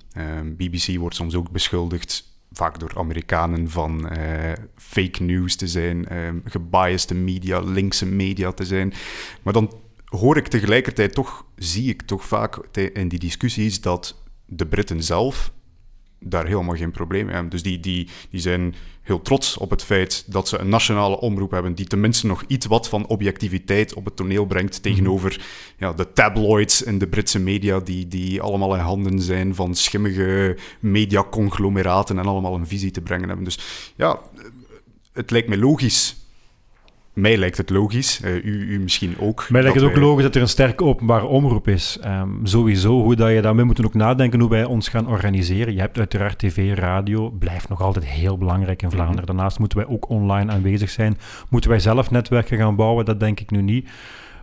BBC 0.57 0.97
wordt 0.97 1.15
soms 1.15 1.35
ook 1.35 1.51
beschuldigd 1.51 2.35
vaak 2.51 2.79
door 2.79 2.91
Amerikanen 2.97 3.69
van 3.69 4.09
fake 4.75 5.23
news 5.23 5.55
te 5.55 5.67
zijn, 5.67 6.07
gebiased 6.45 7.13
media, 7.13 7.59
linkse 7.59 8.05
media 8.05 8.51
te 8.51 8.65
zijn. 8.65 8.93
Maar 9.41 9.53
dan 9.53 9.73
hoor 10.05 10.37
ik 10.37 10.47
tegelijkertijd 10.47 11.13
toch, 11.13 11.45
zie 11.55 11.89
ik 11.89 12.01
toch 12.01 12.25
vaak 12.25 12.57
in 12.93 13.07
die 13.07 13.19
discussies 13.19 13.81
dat 13.81 14.23
de 14.45 14.65
Britten 14.65 15.03
zelf 15.03 15.51
daar 16.19 16.45
helemaal 16.45 16.75
geen 16.75 16.91
probleem 16.91 17.25
mee 17.25 17.33
hebben. 17.33 17.51
Dus 17.51 17.63
die, 17.63 17.79
die, 17.79 18.07
die 18.29 18.39
zijn 18.39 18.75
heel 19.01 19.21
trots 19.21 19.57
op 19.57 19.69
het 19.69 19.83
feit 19.83 20.23
dat 20.27 20.47
ze 20.47 20.57
een 20.57 20.69
nationale 20.69 21.19
omroep 21.19 21.51
hebben 21.51 21.75
die 21.75 21.85
tenminste 21.85 22.27
nog 22.27 22.43
iets 22.47 22.65
wat 22.65 22.89
van 22.89 23.07
objectiviteit 23.07 23.93
op 23.93 24.05
het 24.05 24.15
toneel 24.15 24.45
brengt 24.45 24.81
tegenover 24.81 25.45
ja, 25.77 25.93
de 25.93 26.13
tabloids 26.13 26.83
en 26.83 26.97
de 26.97 27.07
Britse 27.07 27.39
media 27.39 27.79
die, 27.79 28.07
die 28.07 28.41
allemaal 28.41 28.75
in 28.75 28.81
handen 28.81 29.21
zijn 29.21 29.55
van 29.55 29.75
schimmige 29.75 30.57
mediaconglomeraten 30.79 32.17
en 32.17 32.25
allemaal 32.25 32.55
een 32.55 32.67
visie 32.67 32.91
te 32.91 33.01
brengen 33.01 33.27
hebben. 33.27 33.45
Dus 33.45 33.59
ja, 33.95 34.19
het 35.13 35.31
lijkt 35.31 35.47
mij 35.47 35.57
logisch. 35.57 36.16
Mij 37.17 37.37
lijkt 37.37 37.57
het 37.57 37.69
logisch, 37.69 38.21
eh, 38.21 38.35
u, 38.35 38.73
u 38.73 38.79
misschien 38.79 39.15
ook. 39.19 39.45
Mij 39.49 39.61
lijkt 39.61 39.77
het 39.77 39.85
ook 39.85 39.93
wij- 39.93 40.01
logisch 40.03 40.23
dat 40.23 40.35
er 40.35 40.41
een 40.41 40.47
sterke 40.47 40.83
openbare 40.83 41.25
omroep 41.25 41.67
is. 41.67 41.97
Ehm, 42.01 42.29
sowieso, 42.43 43.01
hoe 43.01 43.15
dat 43.15 43.31
je 43.31 43.41
daarmee 43.41 43.65
moeten 43.65 43.85
ook 43.85 43.93
nadenken 43.93 44.39
hoe 44.39 44.49
wij 44.49 44.63
ons 44.65 44.87
gaan 44.89 45.07
organiseren. 45.07 45.73
Je 45.73 45.79
hebt 45.79 45.97
uiteraard 45.97 46.39
tv, 46.39 46.77
radio, 46.77 47.29
blijft 47.29 47.69
nog 47.69 47.81
altijd 47.81 48.05
heel 48.05 48.37
belangrijk 48.37 48.81
in 48.81 48.91
Vlaanderen. 48.91 49.25
Daarnaast 49.25 49.59
moeten 49.59 49.77
wij 49.77 49.87
ook 49.87 50.09
online 50.09 50.51
aanwezig 50.51 50.89
zijn. 50.89 51.17
Moeten 51.49 51.69
wij 51.69 51.79
zelf 51.79 52.11
netwerken 52.11 52.57
gaan 52.57 52.75
bouwen? 52.75 53.05
Dat 53.05 53.19
denk 53.19 53.39
ik 53.39 53.51
nu 53.51 53.61
niet. 53.61 53.89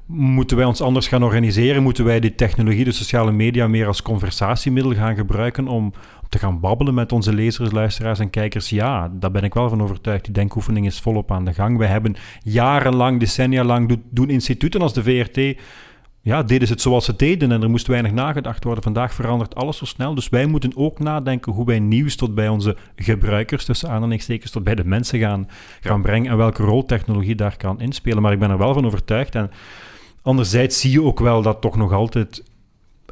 Moeten 0.06 0.56
wij 0.56 0.66
ons 0.66 0.80
anders 0.80 1.08
gaan 1.08 1.22
organiseren? 1.22 1.82
Moeten 1.82 2.04
wij 2.04 2.20
die 2.20 2.34
technologie, 2.34 2.84
de 2.84 2.92
sociale 2.92 3.32
media, 3.32 3.68
meer 3.68 3.86
als 3.86 4.02
conversatiemiddel 4.02 4.94
gaan 4.94 5.14
gebruiken 5.16 5.68
om 5.68 5.92
te 6.34 6.46
gaan 6.46 6.60
babbelen 6.60 6.94
met 6.94 7.12
onze 7.12 7.32
lezers, 7.32 7.70
luisteraars 7.70 8.18
en 8.18 8.30
kijkers? 8.30 8.68
Ja, 8.68 9.12
daar 9.12 9.30
ben 9.30 9.42
ik 9.42 9.54
wel 9.54 9.68
van 9.68 9.82
overtuigd. 9.82 10.24
Die 10.24 10.34
denkoefening 10.34 10.86
is 10.86 11.00
volop 11.00 11.32
aan 11.32 11.44
de 11.44 11.54
gang. 11.54 11.78
Wij 11.78 11.88
hebben 11.88 12.16
jarenlang, 12.42 13.20
decennia 13.20 13.64
lang, 13.64 13.88
do- 13.88 14.02
doen 14.10 14.30
instituten 14.30 14.80
als 14.80 14.92
de 14.92 15.02
VRT 15.02 15.56
ja, 16.24 16.42
deden 16.42 16.66
ze 16.66 16.72
het 16.72 16.82
zoals 16.82 17.04
ze 17.04 17.16
deden 17.16 17.52
en 17.52 17.62
er 17.62 17.70
moest 17.70 17.86
weinig 17.86 18.12
nagedacht 18.12 18.64
worden. 18.64 18.82
Vandaag 18.82 19.14
verandert 19.14 19.54
alles 19.54 19.76
zo 19.76 19.84
snel, 19.84 20.14
dus 20.14 20.28
wij 20.28 20.46
moeten 20.46 20.76
ook 20.76 20.98
nadenken 20.98 21.52
hoe 21.52 21.66
wij 21.66 21.78
nieuws 21.78 22.16
tot 22.16 22.34
bij 22.34 22.48
onze 22.48 22.76
gebruikers, 22.96 23.64
tussen 23.64 23.88
aanhalingstekens, 23.90 24.50
tot 24.50 24.64
bij 24.64 24.74
de 24.74 24.84
mensen 24.84 25.18
gaan, 25.18 25.48
gaan 25.80 26.02
brengen 26.02 26.30
en 26.30 26.36
welke 26.36 26.62
rol 26.62 26.84
technologie 26.84 27.34
daar 27.34 27.56
kan 27.56 27.80
inspelen. 27.80 28.22
Maar 28.22 28.32
ik 28.32 28.38
ben 28.38 28.50
er 28.50 28.58
wel 28.58 28.74
van 28.74 28.86
overtuigd 28.86 29.34
en 29.34 29.50
anderzijds 30.22 30.80
zie 30.80 30.90
je 30.90 31.02
ook 31.02 31.20
wel 31.20 31.42
dat 31.42 31.60
toch 31.60 31.76
nog 31.76 31.92
altijd... 31.92 32.42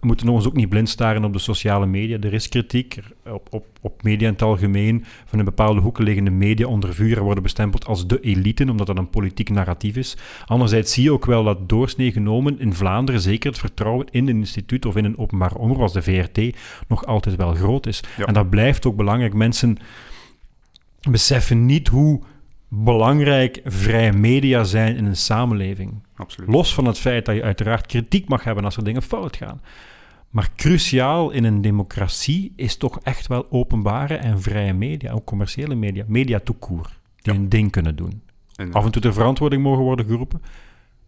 We 0.03 0.09
moeten 0.09 0.29
ons 0.29 0.47
ook 0.47 0.57
niet 0.57 0.69
blind 0.69 0.88
staren 0.88 1.25
op 1.25 1.33
de 1.33 1.38
sociale 1.38 1.87
media. 1.87 2.19
Er 2.21 2.33
is 2.33 2.49
kritiek 2.49 2.99
op, 3.25 3.47
op, 3.51 3.67
op 3.81 4.03
media 4.03 4.27
in 4.27 4.33
het 4.33 4.43
algemeen. 4.43 5.05
Van 5.25 5.38
in 5.38 5.45
bepaalde 5.45 5.81
hoeken 5.81 6.05
liggende 6.05 6.31
media 6.31 6.67
onder 6.67 6.95
vuur 6.95 7.23
worden 7.23 7.43
bestempeld 7.43 7.87
als 7.87 8.07
de 8.07 8.21
elite, 8.21 8.71
omdat 8.71 8.87
dat 8.87 8.99
een 8.99 9.11
politiek 9.11 9.51
narratief 9.51 9.97
is. 9.97 10.17
Anderzijds 10.47 10.93
zie 10.93 11.03
je 11.03 11.12
ook 11.12 11.25
wel 11.25 11.45
dat 11.45 11.69
doorsnee 11.69 12.12
genomen 12.12 12.61
in 12.61 12.75
Vlaanderen 12.75 13.21
zeker 13.21 13.51
het 13.51 13.59
vertrouwen 13.59 14.07
in 14.11 14.29
een 14.29 14.37
instituut 14.37 14.87
of 14.87 14.97
in 14.97 15.05
een 15.05 15.19
openbare 15.19 15.59
omroep 15.59 15.81
als 15.81 15.93
de 15.93 16.03
VRT 16.03 16.57
nog 16.88 17.07
altijd 17.07 17.37
wel 17.37 17.55
groot 17.55 17.87
is. 17.87 18.03
Ja. 18.17 18.25
En 18.25 18.35
dat 18.35 18.51
blijft 18.51 18.87
ook 18.87 18.97
belangrijk. 18.97 19.35
Mensen 19.35 19.77
beseffen 21.11 21.67
niet 21.67 21.88
hoe 21.88 22.21
belangrijk 22.69 23.61
vrije 23.65 24.12
media 24.12 24.65
zijn 24.65 24.97
in 24.97 25.05
een 25.05 25.17
samenleving. 25.17 26.03
Absoluut. 26.17 26.51
Los 26.51 26.75
van 26.75 26.85
het 26.85 26.99
feit 26.99 27.25
dat 27.25 27.35
je 27.35 27.43
uiteraard 27.43 27.87
kritiek 27.87 28.29
mag 28.29 28.45
hebben 28.45 28.65
als 28.65 28.77
er 28.77 28.85
dingen 28.85 29.03
fout 29.03 29.37
gaan. 29.37 29.61
Maar 30.33 30.51
cruciaal 30.57 31.31
in 31.31 31.45
een 31.45 31.61
democratie 31.61 32.53
is 32.57 32.77
toch 32.77 33.01
echt 33.03 33.27
wel 33.27 33.47
openbare 33.51 34.14
en 34.14 34.40
vrije 34.42 34.73
media, 34.73 35.12
ook 35.12 35.25
commerciële 35.25 35.75
media, 35.75 36.05
media 36.07 36.40
court, 36.61 36.99
die 37.16 37.33
Ja. 37.33 37.38
een 37.38 37.49
ding 37.49 37.71
kunnen 37.71 37.97
doen. 37.97 38.23
En- 38.57 38.73
Af 38.73 38.85
en 38.85 38.90
toe 38.90 39.03
ter 39.03 39.12
verantwoording 39.12 39.62
mogen 39.62 39.83
worden 39.85 40.07
geroepen, 40.07 40.42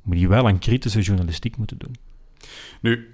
maar 0.02 0.16
die 0.16 0.28
wel 0.28 0.46
aan 0.46 0.58
kritische 0.58 1.00
journalistiek 1.00 1.56
moeten 1.56 1.78
doen. 1.78 1.94
Nu, 2.80 3.08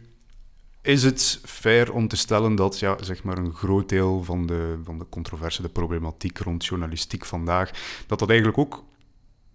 is 0.82 1.02
het 1.02 1.40
fair 1.44 1.92
om 1.92 2.08
te 2.08 2.16
stellen 2.16 2.54
dat 2.54 2.78
ja, 2.78 3.02
zeg 3.02 3.22
maar 3.22 3.38
een 3.38 3.52
groot 3.54 3.88
deel 3.88 4.24
van 4.24 4.46
de, 4.46 4.78
van 4.84 4.98
de 4.98 5.06
controverse, 5.08 5.62
de 5.62 5.68
problematiek 5.68 6.38
rond 6.38 6.64
journalistiek 6.64 7.24
vandaag, 7.24 7.70
dat 8.06 8.18
dat 8.18 8.28
eigenlijk 8.28 8.58
ook 8.58 8.84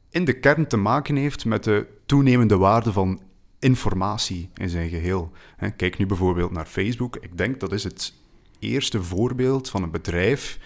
in 0.10 0.26
de 0.26 0.40
kern 0.40 0.68
te 0.68 0.78
maken 0.78 1.16
heeft 1.16 1.46
met 1.46 1.64
de 1.64 1.88
toenemende 2.06 2.58
waarde 2.58 2.92
van 2.92 3.22
informatie 3.66 4.50
in 4.54 4.70
zijn 4.70 4.90
geheel. 4.90 5.32
Kijk 5.76 5.98
nu 5.98 6.06
bijvoorbeeld 6.06 6.52
naar 6.52 6.66
Facebook. 6.66 7.16
Ik 7.16 7.38
denk 7.38 7.60
dat 7.60 7.72
is 7.72 7.84
het 7.84 8.14
eerste 8.60 9.04
voorbeeld 9.04 9.70
van 9.70 9.84
een 9.84 9.92
bedrijf 9.92 10.60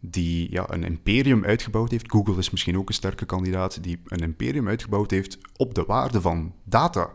die 0.00 0.50
ja, 0.50 0.64
een 0.68 0.84
imperium 0.84 1.44
uitgebouwd 1.44 1.90
heeft. 1.90 2.10
Google 2.10 2.36
is 2.36 2.50
misschien 2.50 2.78
ook 2.78 2.88
een 2.88 2.94
sterke 2.94 3.24
kandidaat, 3.24 3.82
die 3.82 4.00
een 4.06 4.18
imperium 4.18 4.68
uitgebouwd 4.68 5.10
heeft 5.10 5.38
op 5.56 5.74
de 5.74 5.84
waarde 5.84 6.20
van 6.20 6.54
data. 6.64 7.10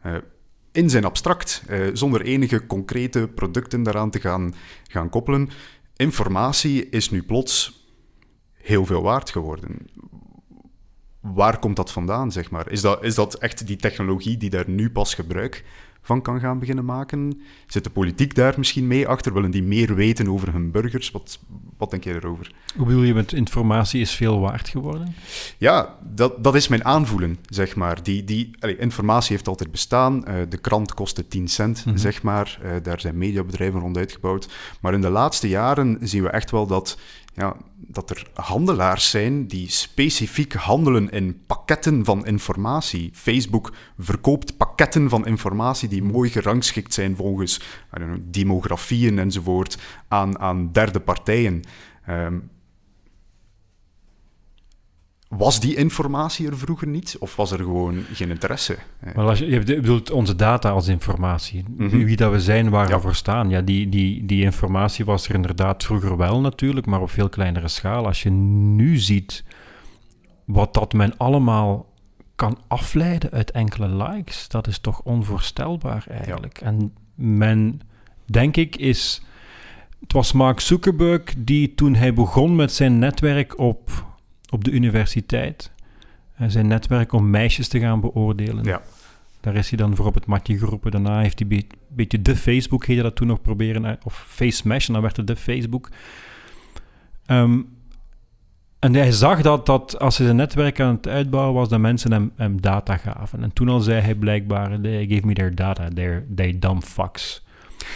Eh, 0.00 0.16
in 0.72 0.90
zijn 0.90 1.04
abstract, 1.04 1.62
eh, 1.66 1.86
zonder 1.92 2.22
enige 2.22 2.66
concrete 2.66 3.30
producten 3.34 3.82
daaraan 3.82 4.10
te 4.10 4.20
gaan, 4.20 4.54
gaan 4.88 5.08
koppelen. 5.08 5.48
Informatie 5.96 6.88
is 6.88 7.10
nu 7.10 7.22
plots 7.22 7.84
heel 8.52 8.86
veel 8.86 9.02
waard 9.02 9.30
geworden. 9.30 9.78
Waar 11.32 11.58
komt 11.58 11.76
dat 11.76 11.92
vandaan, 11.92 12.32
zeg 12.32 12.50
maar? 12.50 12.70
Is 12.70 12.80
dat, 12.80 13.04
is 13.04 13.14
dat 13.14 13.34
echt 13.34 13.66
die 13.66 13.76
technologie 13.76 14.36
die 14.36 14.50
daar 14.50 14.68
nu 14.70 14.90
pas 14.90 15.14
gebruik 15.14 15.64
van 16.02 16.22
kan 16.22 16.40
gaan 16.40 16.58
beginnen 16.58 16.84
maken? 16.84 17.40
Zit 17.66 17.84
de 17.84 17.90
politiek 17.90 18.34
daar 18.34 18.54
misschien 18.56 18.86
mee 18.86 19.08
achter? 19.08 19.32
Willen 19.32 19.50
die 19.50 19.62
meer 19.62 19.94
weten 19.94 20.28
over 20.28 20.52
hun 20.52 20.70
burgers? 20.70 21.10
Wat, 21.10 21.38
wat 21.78 21.90
denk 21.90 22.04
jij 22.04 22.14
erover? 22.14 22.50
Hoe 22.76 22.86
bedoel 22.86 23.02
je 23.02 23.14
met 23.14 23.32
informatie 23.32 24.00
is 24.00 24.10
veel 24.10 24.40
waard 24.40 24.68
geworden? 24.68 25.14
Ja, 25.58 25.94
dat, 26.14 26.44
dat 26.44 26.54
is 26.54 26.68
mijn 26.68 26.84
aanvoelen, 26.84 27.38
zeg 27.48 27.76
maar. 27.76 28.02
Die, 28.02 28.24
die, 28.24 28.50
informatie 28.78 29.32
heeft 29.36 29.48
altijd 29.48 29.70
bestaan. 29.70 30.24
Eh, 30.26 30.34
de 30.48 30.58
krant 30.58 30.94
kostte 30.94 31.28
10 31.28 31.48
cent, 31.48 31.84
Mhm. 31.86 31.96
zeg 31.96 32.22
maar. 32.22 32.58
Eh, 32.62 32.70
daar 32.82 33.00
zijn 33.00 33.18
mediabedrijven 33.18 33.80
rond 33.80 33.96
uitgebouwd. 33.96 34.48
Maar 34.80 34.94
in 34.94 35.00
de 35.00 35.10
laatste 35.10 35.48
jaren 35.48 35.98
zien 36.00 36.22
we 36.22 36.28
echt 36.30 36.50
wel 36.50 36.66
dat 36.66 36.98
ja, 37.34 37.56
dat 37.94 38.10
er 38.10 38.26
handelaars 38.34 39.10
zijn 39.10 39.46
die 39.46 39.70
specifiek 39.70 40.52
handelen 40.52 41.10
in 41.10 41.42
pakketten 41.46 42.04
van 42.04 42.26
informatie. 42.26 43.10
Facebook 43.14 43.72
verkoopt 43.98 44.56
pakketten 44.56 45.08
van 45.08 45.26
informatie 45.26 45.88
die 45.88 46.02
mooi 46.02 46.30
gerangschikt 46.30 46.94
zijn 46.94 47.16
volgens 47.16 47.60
know, 47.90 48.16
demografieën 48.24 49.18
enzovoort 49.18 49.78
aan, 50.08 50.38
aan 50.38 50.72
derde 50.72 51.00
partijen. 51.00 51.62
Ehm, 52.06 52.38
was 55.38 55.60
die 55.60 55.74
informatie 55.76 56.46
er 56.48 56.58
vroeger 56.58 56.86
niet? 56.88 57.16
Of 57.18 57.36
was 57.36 57.50
er 57.50 57.58
gewoon 57.58 58.02
geen 58.12 58.30
interesse? 58.30 58.76
Eh, 59.00 59.14
Maar 59.14 59.26
als 59.26 59.38
je, 59.38 59.46
je 59.50 59.58
bedoelt 59.58 60.10
onze 60.10 60.36
data 60.36 60.70
als 60.70 60.88
informatie. 60.88 61.64
Mhm. 61.76 62.04
Wie 62.04 62.16
dat 62.16 62.32
we 62.32 62.40
zijn, 62.40 62.70
waar 62.70 62.88
Ja. 62.88 62.94
we 62.94 63.00
voor 63.00 63.14
staan. 63.14 63.50
Ja, 63.50 63.60
die, 63.60 63.88
die, 63.88 64.24
die 64.26 64.42
informatie 64.42 65.04
was 65.04 65.28
er 65.28 65.34
inderdaad 65.34 65.84
vroeger 65.84 66.16
wel 66.16 66.40
natuurlijk, 66.40 66.86
maar 66.86 67.00
op 67.00 67.10
veel 67.10 67.28
kleinere 67.28 67.68
schaal. 67.68 68.06
Als 68.06 68.22
je 68.22 68.30
nu 68.30 68.96
ziet 68.96 69.44
wat 70.44 70.74
dat 70.74 70.92
men 70.92 71.16
allemaal 71.16 71.92
kan 72.34 72.58
afleiden 72.68 73.30
uit 73.30 73.50
enkele 73.50 73.88
likes, 73.88 74.48
dat 74.48 74.66
is 74.66 74.78
toch 74.78 75.00
onvoorstelbaar 75.02 76.04
eigenlijk. 76.08 76.58
En 76.58 76.92
men, 77.14 77.80
denk 78.24 78.56
ik, 78.56 78.76
is... 78.76 79.22
Het 80.00 80.12
was 80.12 80.32
Mark 80.32 80.60
Zuckerberg 80.60 81.22
die 81.38 81.74
toen 81.74 81.94
hij 81.94 82.14
begon 82.14 82.56
met 82.56 82.72
zijn 82.72 82.98
netwerk 82.98 83.58
op, 83.58 84.06
op 84.54 84.64
de 84.64 84.70
universiteit, 84.70 85.72
en 86.34 86.50
zijn 86.50 86.66
netwerk 86.66 87.12
om 87.12 87.30
meisjes 87.30 87.68
te 87.68 87.78
gaan 87.78 88.00
beoordelen. 88.00 88.64
Ja. 88.64 88.82
Daar 89.40 89.54
is 89.54 89.68
hij 89.68 89.78
dan 89.78 89.96
voor 89.96 90.06
op 90.06 90.14
het 90.14 90.26
matje 90.26 90.58
geroepen. 90.58 90.90
Daarna 90.90 91.20
heeft 91.20 91.38
hij 91.38 91.48
een 91.50 91.66
beetje 91.88 92.22
de 92.22 92.36
Facebook, 92.36 92.84
heette 92.86 93.02
dat 93.02 93.16
toen 93.16 93.26
nog 93.26 93.42
proberen, 93.42 93.84
eh, 93.84 93.92
of 94.04 94.24
FaceMesh, 94.28 94.86
en 94.86 94.92
dan 94.92 95.02
werd 95.02 95.16
het 95.16 95.26
de 95.26 95.36
Facebook. 95.36 95.88
Ehm, 97.26 97.60
en 98.78 98.94
hij 98.94 99.12
zag 99.12 99.42
dat, 99.42 99.66
dat 99.66 99.98
als 99.98 100.16
hij 100.16 100.26
zijn 100.26 100.38
netwerk 100.38 100.80
aan 100.80 100.94
het 100.94 101.08
uitbouwen 101.08 101.54
was, 101.54 101.68
dat 101.68 101.80
mensen 101.80 102.12
hem, 102.12 102.32
hem 102.36 102.60
data 102.60 102.96
gaven. 102.96 103.42
En 103.42 103.52
toen 103.52 103.68
al 103.68 103.80
zei 103.80 104.00
hij 104.00 104.14
blijkbaar, 104.14 104.80
they 104.80 105.06
gave 105.08 105.26
me 105.26 105.32
their 105.34 105.54
data, 105.54 105.88
their, 105.94 106.26
they 106.34 106.58
dumb 106.58 106.82
fucks. 106.84 107.44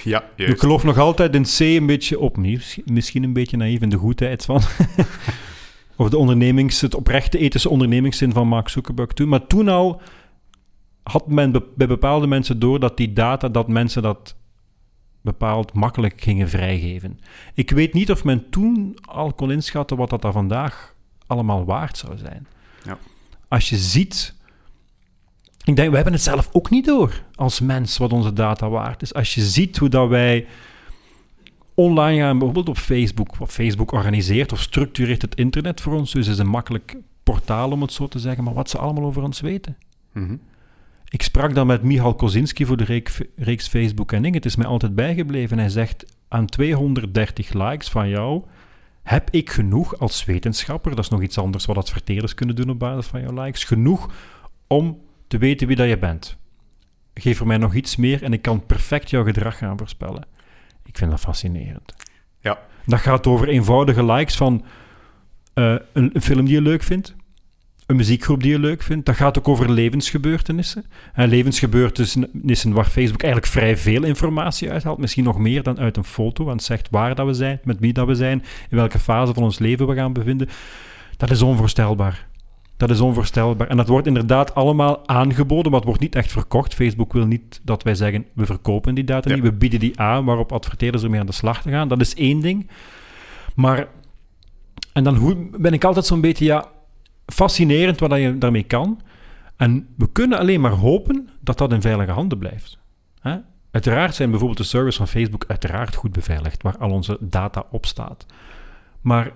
Ja, 0.04 0.18
Ik 0.22 0.28
juist. 0.36 0.60
geloof 0.60 0.84
nog 0.84 0.98
altijd 0.98 1.34
in 1.34 1.42
C 1.42 1.58
een 1.60 1.86
beetje 1.86 2.18
opnieuw, 2.18 2.58
misschien 2.84 3.22
een 3.22 3.32
beetje 3.32 3.56
naïef 3.56 3.80
in 3.80 3.88
de 3.88 3.96
goedheid 3.96 4.44
van. 4.44 4.60
of 5.98 6.08
de 6.08 6.16
ondernemings, 6.18 6.80
het 6.80 6.94
oprechte 6.94 7.38
ethische 7.38 7.68
ondernemingszin 7.68 8.32
van 8.32 8.48
Mark 8.48 8.68
Zuckerberg 8.68 9.12
toen. 9.12 9.28
Maar 9.28 9.46
toen 9.46 9.68
al 9.68 10.00
had 11.02 11.26
men 11.26 11.52
be- 11.52 11.66
bij 11.76 11.86
bepaalde 11.86 12.26
mensen 12.26 12.58
door 12.58 12.80
dat 12.80 12.96
die 12.96 13.12
data, 13.12 13.48
dat 13.48 13.68
mensen 13.68 14.02
dat 14.02 14.36
bepaald 15.20 15.72
makkelijk 15.72 16.20
gingen 16.20 16.48
vrijgeven. 16.48 17.20
Ik 17.54 17.70
weet 17.70 17.92
niet 17.92 18.10
of 18.10 18.24
men 18.24 18.50
toen 18.50 18.98
al 19.04 19.32
kon 19.32 19.52
inschatten 19.52 19.96
wat 19.96 20.10
dat 20.10 20.22
dan 20.22 20.32
vandaag 20.32 20.94
allemaal 21.26 21.64
waard 21.64 21.96
zou 21.96 22.18
zijn. 22.18 22.46
Ja. 22.84 22.98
Als 23.48 23.68
je 23.68 23.76
ziet... 23.76 24.36
Ik 25.64 25.76
denk, 25.76 25.88
we 25.88 25.94
hebben 25.94 26.12
het 26.12 26.22
zelf 26.22 26.48
ook 26.52 26.70
niet 26.70 26.84
door 26.84 27.22
als 27.34 27.60
mens 27.60 27.96
wat 27.96 28.12
onze 28.12 28.32
data 28.32 28.68
waard 28.68 29.02
is. 29.02 29.14
Als 29.14 29.34
je 29.34 29.40
ziet 29.40 29.76
hoe 29.76 29.88
dat 29.88 30.08
wij 30.08 30.46
online 31.78 32.20
gaan, 32.20 32.38
bijvoorbeeld 32.38 32.68
op 32.68 32.76
Facebook. 32.78 33.36
Wat 33.36 33.50
Facebook 33.50 33.92
organiseert 33.92 34.52
of 34.52 34.60
structureert 34.60 35.22
het 35.22 35.34
internet 35.34 35.80
voor 35.80 35.94
ons. 35.94 36.12
Dus 36.12 36.26
het 36.26 36.34
is 36.34 36.40
een 36.40 36.50
makkelijk 36.50 36.96
portaal 37.22 37.70
om 37.70 37.82
het 37.82 37.92
zo 37.92 38.08
te 38.08 38.18
zeggen. 38.18 38.44
Maar 38.44 38.54
wat 38.54 38.70
ze 38.70 38.78
allemaal 38.78 39.04
over 39.04 39.22
ons 39.22 39.40
weten. 39.40 39.76
Mhm. 40.12 40.36
Ik 41.08 41.22
sprak 41.22 41.54
dan 41.54 41.66
met 41.66 41.82
Michal 41.82 42.14
Kozinski 42.14 42.66
voor 42.66 42.76
de 42.76 42.84
reek- 42.84 43.28
reeks 43.36 43.68
Facebook 43.68 44.12
en 44.12 44.24
Ing. 44.24 44.34
Het 44.34 44.44
is 44.44 44.56
mij 44.56 44.66
altijd 44.66 44.94
bijgebleven. 44.94 45.58
Hij 45.58 45.68
zegt, 45.68 46.16
aan 46.28 46.46
230 46.46 47.52
likes 47.52 47.88
van 47.88 48.08
jou 48.08 48.44
heb 49.02 49.30
ik 49.30 49.50
genoeg 49.50 49.98
als 49.98 50.24
wetenschapper, 50.24 50.90
dat 50.94 51.04
is 51.04 51.10
nog 51.10 51.22
iets 51.22 51.38
anders 51.38 51.66
wat 51.66 51.76
adverteerders 51.76 52.34
kunnen 52.34 52.56
doen 52.56 52.70
op 52.70 52.78
basis 52.78 53.06
van 53.06 53.20
jouw 53.20 53.44
likes, 53.44 53.64
genoeg 53.64 54.10
om 54.66 55.00
te 55.26 55.38
weten 55.38 55.66
wie 55.66 55.76
dat 55.76 55.88
je 55.88 55.98
bent. 55.98 56.36
Geef 57.14 57.40
er 57.40 57.46
mij 57.46 57.56
nog 57.56 57.74
iets 57.74 57.96
meer 57.96 58.22
en 58.22 58.32
ik 58.32 58.42
kan 58.42 58.66
perfect 58.66 59.10
jouw 59.10 59.24
gedrag 59.24 59.58
gaan 59.58 59.78
voorspellen. 59.78 60.26
Ik 60.98 61.04
vind 61.04 61.16
dat 61.16 61.26
fascinerend. 61.26 61.94
Ja. 62.40 62.58
Dat 62.86 63.00
gaat 63.00 63.26
over 63.26 63.48
eenvoudige 63.48 64.04
likes 64.04 64.36
van 64.36 64.64
eh, 65.54 65.74
een, 65.92 66.10
een 66.12 66.22
film 66.22 66.44
die 66.44 66.54
je 66.54 66.62
leuk 66.62 66.82
vindt, 66.82 67.14
een 67.86 67.96
muziekgroep 67.96 68.42
die 68.42 68.50
je 68.50 68.58
leuk 68.58 68.82
vindt. 68.82 69.06
Dat 69.06 69.16
gaat 69.16 69.38
ook 69.38 69.48
over 69.48 69.70
levensgebeurtenissen. 69.70 70.84
En 71.12 71.28
levensgebeurtenissen 71.28 72.72
waar 72.72 72.84
Facebook 72.84 73.22
eigenlijk 73.22 73.52
vrij 73.52 73.76
veel 73.76 74.04
informatie 74.04 74.70
uithaalt. 74.70 74.98
Misschien 74.98 75.24
nog 75.24 75.38
meer 75.38 75.62
dan 75.62 75.78
uit 75.78 75.96
een 75.96 76.04
foto. 76.04 76.44
Want 76.44 76.56
het 76.56 76.66
zegt 76.66 76.88
waar 76.90 77.14
dat 77.14 77.26
we 77.26 77.32
zijn, 77.32 77.60
met 77.64 77.78
wie 77.78 77.92
dat 77.92 78.06
we 78.06 78.14
zijn, 78.14 78.42
in 78.70 78.76
welke 78.76 78.98
fase 78.98 79.34
van 79.34 79.42
ons 79.42 79.58
leven 79.58 79.86
we 79.86 79.94
gaan 79.94 80.12
bevinden. 80.12 80.48
Dat 81.16 81.30
is 81.30 81.42
onvoorstelbaar. 81.42 82.27
Dat 82.78 82.90
is 82.90 83.00
onvoorstelbaar. 83.00 83.66
En 83.66 83.76
dat 83.76 83.88
wordt 83.88 84.06
inderdaad 84.06 84.54
allemaal 84.54 85.08
aangeboden, 85.08 85.70
maar 85.70 85.80
het 85.80 85.88
wordt 85.88 86.02
niet 86.02 86.14
echt 86.14 86.32
verkocht. 86.32 86.74
Facebook 86.74 87.12
wil 87.12 87.26
niet 87.26 87.60
dat 87.64 87.82
wij 87.82 87.94
zeggen, 87.94 88.26
we 88.34 88.46
verkopen 88.46 88.94
die 88.94 89.04
data 89.04 89.28
Ja. 89.28 89.34
niet, 89.34 89.44
we 89.44 89.52
bieden 89.52 89.80
die 89.80 90.00
aan, 90.00 90.24
waarop 90.24 90.52
adverteerders 90.52 91.02
ermee 91.02 91.20
aan 91.20 91.26
de 91.26 91.32
slag 91.32 91.62
te 91.62 91.70
gaan. 91.70 91.88
Dat 91.88 92.00
is 92.00 92.14
één 92.14 92.40
ding. 92.40 92.70
Maar, 93.54 93.88
en 94.92 95.04
dan 95.04 95.16
hoe, 95.16 95.36
ben 95.58 95.72
ik 95.72 95.84
altijd 95.84 96.06
zo'n 96.06 96.20
beetje, 96.20 96.44
ja, 96.44 96.66
fascinerend 97.26 98.00
wat 98.00 98.18
je 98.18 98.38
daarmee 98.38 98.62
kan. 98.62 99.00
En 99.56 99.88
we 99.96 100.12
kunnen 100.12 100.38
alleen 100.38 100.60
maar 100.60 100.70
hopen 100.72 101.28
dat 101.40 101.58
dat 101.58 101.72
in 101.72 101.80
veilige 101.80 102.10
handen 102.10 102.38
blijft. 102.38 102.78
Hè? 103.20 103.36
Uiteraard 103.70 104.14
zijn 104.14 104.30
bijvoorbeeld 104.30 104.58
de 104.60 104.64
servers 104.64 104.96
van 104.96 105.08
Facebook 105.08 105.44
uiteraard 105.48 105.94
goed 105.94 106.12
beveiligd, 106.12 106.62
waar 106.62 106.78
al 106.78 106.90
onze 106.90 107.16
data 107.20 107.64
op 107.70 107.86
staat. 107.86 108.26
Maar 109.00 109.32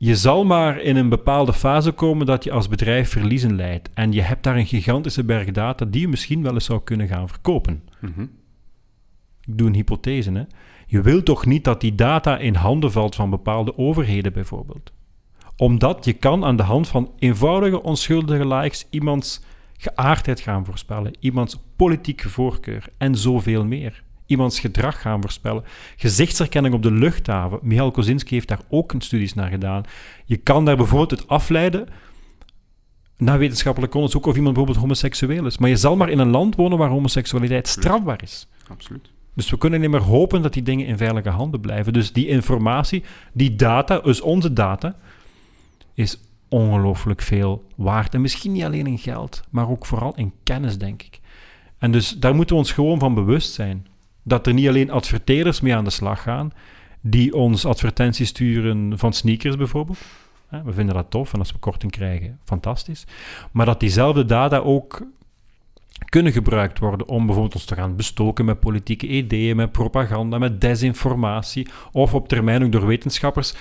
je 0.00 0.16
zal 0.16 0.44
maar 0.44 0.80
in 0.80 0.96
een 0.96 1.08
bepaalde 1.08 1.52
fase 1.52 1.92
komen 1.92 2.26
dat 2.26 2.44
je 2.44 2.52
als 2.52 2.68
bedrijf 2.68 3.10
verliezen 3.10 3.56
leidt. 3.56 3.90
En 3.94 4.12
je 4.12 4.22
hebt 4.22 4.42
daar 4.42 4.56
een 4.56 4.66
gigantische 4.66 5.24
berg 5.24 5.50
data 5.50 5.84
die 5.84 6.00
je 6.00 6.08
misschien 6.08 6.42
wel 6.42 6.54
eens 6.54 6.64
zou 6.64 6.80
kunnen 6.84 7.08
gaan 7.08 7.28
verkopen. 7.28 7.82
Mhm. 8.00 8.22
Ik 9.40 9.58
doe 9.58 9.68
een 9.68 9.74
hypothese. 9.74 10.32
Hè? 10.32 10.42
Je 10.86 11.00
wilt 11.00 11.24
toch 11.24 11.46
niet 11.46 11.64
dat 11.64 11.80
die 11.80 11.94
data 11.94 12.38
in 12.38 12.54
handen 12.54 12.92
valt 12.92 13.14
van 13.14 13.30
bepaalde 13.30 13.78
overheden 13.78 14.32
bijvoorbeeld? 14.32 14.92
Omdat 15.56 16.04
je 16.04 16.12
kan 16.12 16.44
aan 16.44 16.56
de 16.56 16.62
hand 16.62 16.88
van 16.88 17.12
eenvoudige, 17.18 17.82
onschuldige 17.82 18.46
likes 18.46 18.86
iemands 18.90 19.40
geaardheid 19.76 20.40
gaan 20.40 20.64
voorspellen, 20.64 21.16
iemands 21.20 21.60
politieke 21.76 22.28
voorkeur 22.28 22.88
en 22.98 23.14
zoveel 23.14 23.64
meer. 23.64 24.02
Iemands 24.28 24.60
gedrag 24.60 25.00
gaan 25.00 25.20
voorspellen. 25.20 25.64
Gezichtsherkenning 25.96 26.74
op 26.74 26.82
de 26.82 26.90
luchthaven. 26.90 27.58
Michal 27.62 27.90
Kozinski 27.90 28.34
heeft 28.34 28.48
daar 28.48 28.60
ook 28.68 28.92
een 28.92 29.00
studies 29.00 29.34
naar 29.34 29.50
gedaan. 29.50 29.82
Je 30.24 30.36
kan 30.36 30.64
daar 30.64 30.76
bijvoorbeeld 30.76 31.10
het 31.10 31.28
afleiden 31.28 31.88
naar 33.16 33.38
wetenschappelijk 33.38 33.94
onderzoek 33.94 34.26
of 34.26 34.36
iemand 34.36 34.54
bijvoorbeeld 34.54 34.84
homoseksueel 34.84 35.46
is. 35.46 35.58
Maar 35.58 35.68
je 35.68 35.76
zal 35.76 35.96
maar 35.96 36.08
in 36.08 36.18
een 36.18 36.30
land 36.30 36.56
wonen 36.56 36.78
waar 36.78 36.88
homoseksualiteit 36.88 37.68
strafbaar 37.68 38.22
is. 38.22 38.48
Absoluut. 38.68 39.10
Dus 39.34 39.50
we 39.50 39.58
kunnen 39.58 39.80
niet 39.80 39.90
meer 39.90 40.02
hopen 40.02 40.42
dat 40.42 40.52
die 40.52 40.62
dingen 40.62 40.86
in 40.86 40.96
veilige 40.96 41.28
handen 41.28 41.60
blijven. 41.60 41.92
Dus 41.92 42.12
die 42.12 42.26
informatie, 42.26 43.04
die 43.32 43.56
data, 43.56 43.98
dus 43.98 44.20
onze 44.20 44.52
data, 44.52 44.96
is 45.94 46.20
ongelooflijk 46.48 47.22
veel 47.22 47.64
waard. 47.76 48.14
En 48.14 48.20
misschien 48.20 48.52
niet 48.52 48.64
alleen 48.64 48.86
in 48.86 48.98
geld, 48.98 49.42
maar 49.50 49.68
ook 49.68 49.86
vooral 49.86 50.12
in 50.16 50.32
kennis, 50.42 50.78
denk 50.78 51.02
ik. 51.02 51.20
En 51.78 51.92
dus 51.92 52.10
daar 52.10 52.34
moeten 52.34 52.54
we 52.54 52.60
ons 52.60 52.72
gewoon 52.72 52.98
van 52.98 53.14
bewust 53.14 53.52
zijn. 53.52 53.86
Dat 54.28 54.46
er 54.46 54.52
niet 54.54 54.68
alleen 54.68 54.90
adverteerders 54.90 55.60
mee 55.60 55.74
aan 55.74 55.84
de 55.84 55.90
slag 55.90 56.22
gaan, 56.22 56.52
die 57.00 57.34
ons 57.34 57.64
advertenties 57.64 58.28
sturen 58.28 58.98
van 58.98 59.12
sneakers 59.12 59.56
bijvoorbeeld. 59.56 59.98
We 60.64 60.72
vinden 60.72 60.94
dat 60.94 61.10
tof 61.10 61.32
en 61.32 61.38
als 61.38 61.52
we 61.52 61.58
korting 61.58 61.92
krijgen, 61.92 62.38
fantastisch. 62.44 63.04
Maar 63.52 63.66
dat 63.66 63.80
diezelfde 63.80 64.24
data 64.24 64.58
ook 64.58 65.06
kunnen 66.04 66.32
gebruikt 66.32 66.78
worden 66.78 67.08
om 67.08 67.24
bijvoorbeeld 67.26 67.54
ons 67.54 67.64
te 67.64 67.74
gaan 67.74 67.96
bestoken 67.96 68.44
met 68.44 68.60
politieke 68.60 69.06
ideeën, 69.06 69.56
met 69.56 69.72
propaganda, 69.72 70.38
met 70.38 70.60
desinformatie, 70.60 71.68
of 71.92 72.14
op 72.14 72.28
termijn 72.28 72.64
ook 72.64 72.72
door 72.72 72.86
wetenschappers. 72.86 73.54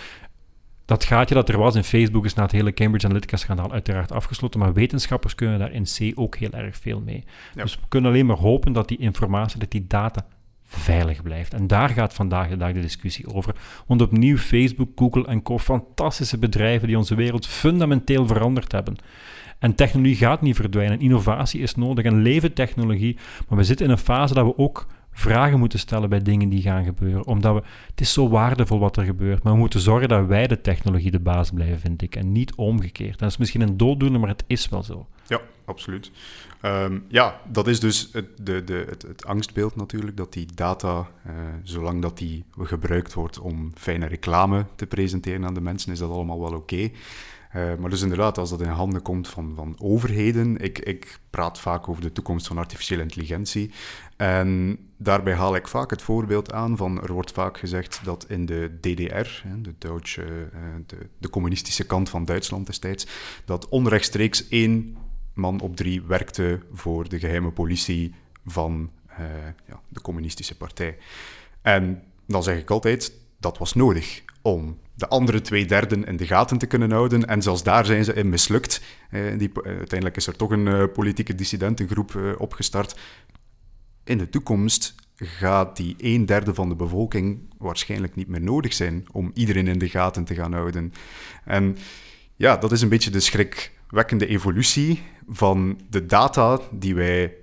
Dat 0.85 1.03
gaatje 1.03 1.35
dat 1.35 1.49
er 1.49 1.57
was 1.57 1.75
in 1.75 1.83
Facebook 1.83 2.25
is 2.25 2.33
na 2.33 2.43
het 2.43 2.51
hele 2.51 2.73
Cambridge 2.73 3.05
Analytica-schandaal 3.05 3.71
uiteraard 3.71 4.11
afgesloten, 4.11 4.59
maar 4.59 4.73
wetenschappers 4.73 5.35
kunnen 5.35 5.59
daar 5.59 5.71
in 5.71 5.83
C 5.83 6.19
ook 6.19 6.35
heel 6.35 6.51
erg 6.51 6.77
veel 6.77 7.01
mee. 7.01 7.23
Ja. 7.55 7.61
Dus 7.61 7.75
we 7.75 7.81
kunnen 7.87 8.11
alleen 8.11 8.25
maar 8.25 8.37
hopen 8.37 8.73
dat 8.73 8.87
die 8.87 8.97
informatie, 8.97 9.59
dat 9.59 9.71
die 9.71 9.87
data 9.87 10.25
veilig 10.67 11.21
blijft. 11.21 11.53
En 11.53 11.67
daar 11.67 11.89
gaat 11.89 12.13
vandaag 12.13 12.49
de 12.49 12.57
dag 12.57 12.71
de 12.73 12.81
discussie 12.81 13.33
over. 13.33 13.55
Want 13.87 14.01
opnieuw 14.01 14.37
Facebook, 14.37 14.89
Google 14.95 15.25
en 15.25 15.41
co, 15.41 15.59
fantastische 15.59 16.37
bedrijven 16.37 16.87
die 16.87 16.97
onze 16.97 17.15
wereld 17.15 17.47
fundamenteel 17.47 18.27
veranderd 18.27 18.71
hebben. 18.71 18.95
En 19.59 19.75
technologie 19.75 20.15
gaat 20.15 20.41
niet 20.41 20.55
verdwijnen. 20.55 20.99
Innovatie 20.99 21.61
is 21.61 21.75
nodig 21.75 22.05
en 22.05 22.21
leven 22.21 22.53
technologie. 22.53 23.17
Maar 23.47 23.57
we 23.57 23.63
zitten 23.63 23.85
in 23.85 23.91
een 23.91 23.97
fase 23.97 24.33
dat 24.33 24.45
we 24.45 24.57
ook 24.57 24.87
vragen 25.17 25.59
moeten 25.59 25.79
stellen 25.79 26.09
bij 26.09 26.21
dingen 26.21 26.49
die 26.49 26.61
gaan 26.61 26.83
gebeuren. 26.83 27.25
Omdat 27.25 27.53
we, 27.53 27.61
het 27.89 28.01
is 28.01 28.13
zo 28.13 28.29
waardevol 28.29 28.79
wat 28.79 28.97
er 28.97 29.03
gebeurt, 29.03 29.43
maar 29.43 29.53
we 29.53 29.59
moeten 29.59 29.79
zorgen 29.79 30.09
dat 30.09 30.25
wij 30.25 30.47
de 30.47 30.61
technologie 30.61 31.11
de 31.11 31.19
baas 31.19 31.51
blijven, 31.51 31.79
vind 31.79 32.01
ik. 32.01 32.15
En 32.15 32.31
niet 32.31 32.55
omgekeerd. 32.55 33.19
Dat 33.19 33.29
is 33.29 33.37
misschien 33.37 33.61
een 33.61 33.77
dooddoener, 33.77 34.19
maar 34.19 34.29
het 34.29 34.43
is 34.47 34.69
wel 34.69 34.83
zo. 34.83 35.07
Ja, 35.27 35.41
absoluut. 35.65 36.11
Ehm, 36.61 36.99
ja, 37.07 37.41
dat 37.51 37.67
is 37.67 37.79
dus 37.79 38.09
het, 38.11 38.25
de, 38.41 38.63
de, 38.63 38.85
het, 39.07 39.25
angstbeeld 39.25 39.75
natuurlijk, 39.75 40.17
dat 40.17 40.33
die 40.33 40.47
data, 40.55 41.07
uh, 41.27 41.33
zolang 41.63 42.01
dat 42.01 42.17
die 42.17 42.43
gebruikt 42.59 43.13
wordt 43.13 43.39
om 43.39 43.71
fijne 43.75 44.05
reclame 44.05 44.65
te 44.75 44.85
presenteren 44.85 45.45
aan 45.45 45.53
de 45.53 45.61
mensen, 45.61 45.91
is 45.91 45.99
dat 45.99 46.11
allemaal 46.11 46.39
wel 46.39 46.53
oké. 46.53 46.89
Uh, 47.55 47.75
maar 47.75 47.89
dus 47.89 48.01
inderdaad, 48.01 48.37
als 48.37 48.49
dat 48.49 48.61
in 48.61 48.67
handen 48.67 49.01
komt 49.01 49.27
van, 49.27 49.53
van 49.55 49.75
overheden, 49.79 50.57
ik, 50.57 50.79
ik 50.79 51.19
praat 51.29 51.59
vaak 51.59 51.87
over 51.89 52.01
de 52.01 52.11
toekomst 52.11 52.47
van 52.47 52.57
artificiële 52.57 53.01
intelligentie. 53.01 53.71
En 54.17 54.79
daarbij 54.97 55.33
haal 55.33 55.55
ik 55.55 55.67
vaak 55.67 55.89
het 55.89 56.01
voorbeeld 56.01 56.53
aan 56.53 56.77
van, 56.77 57.01
er 57.01 57.13
wordt 57.13 57.31
vaak 57.31 57.57
gezegd 57.57 57.99
dat 58.03 58.25
in 58.29 58.45
de 58.45 58.77
DDR, 58.81 59.47
de, 59.61 59.73
Duitse, 59.77 60.21
uh, 60.21 60.59
de, 60.85 60.97
de 61.17 61.29
communistische 61.29 61.85
kant 61.85 62.09
van 62.09 62.25
Duitsland 62.25 62.65
destijds, 62.65 63.07
dat 63.45 63.69
onrechtstreeks 63.69 64.47
één 64.47 64.97
man 65.33 65.59
op 65.59 65.75
drie 65.75 66.01
werkte 66.01 66.59
voor 66.73 67.09
de 67.09 67.19
geheime 67.19 67.51
politie 67.51 68.13
van 68.45 68.91
uh, 69.09 69.17
ja, 69.67 69.81
de 69.89 70.01
communistische 70.01 70.57
partij. 70.57 70.97
En 71.61 72.03
dan 72.25 72.43
zeg 72.43 72.57
ik 72.57 72.69
altijd, 72.69 73.13
dat 73.39 73.57
was 73.57 73.73
nodig 73.73 74.23
om 74.41 74.77
de 74.97 75.07
andere 75.07 75.41
twee 75.41 75.65
derden 75.65 76.05
in 76.05 76.17
de 76.17 76.25
gaten 76.25 76.57
te 76.57 76.65
kunnen 76.65 76.91
houden. 76.91 77.27
En 77.27 77.41
zelfs 77.41 77.63
daar 77.63 77.85
zijn 77.85 78.03
ze 78.03 78.13
in 78.13 78.29
mislukt. 78.29 78.81
Eh, 79.09 79.21
die, 79.37 79.51
uiteindelijk 79.63 80.15
is 80.15 80.27
er 80.27 80.35
toch 80.35 80.51
een 80.51 80.65
uh, 80.65 80.83
politieke 80.93 81.35
dissidentengroep 81.35 82.35
opgestart. 82.37 82.99
In 84.03 84.17
de 84.17 84.29
toekomst 84.29 84.95
gaat 85.15 85.77
die 85.77 85.95
een 85.97 86.25
derde 86.25 86.53
van 86.53 86.69
de 86.69 86.75
bevolking 86.75 87.53
waarschijnlijk 87.57 88.15
niet 88.15 88.27
meer 88.27 88.41
nodig 88.41 88.73
zijn 88.73 89.05
om 89.11 89.31
iedereen 89.33 89.67
in 89.67 89.79
de 89.79 89.89
gaten 89.89 90.23
te 90.23 90.35
gaan 90.35 90.53
houden. 90.53 90.93
En 91.45 91.77
ja, 92.35 92.57
dat 92.57 92.71
is 92.71 92.81
een 92.81 92.89
beetje 92.89 93.09
de 93.09 93.19
schrikwekkende 93.19 94.27
evolutie 94.27 95.03
van 95.27 95.79
de 95.89 96.05
data 96.05 96.59
die 96.71 96.95
wij 96.95 97.33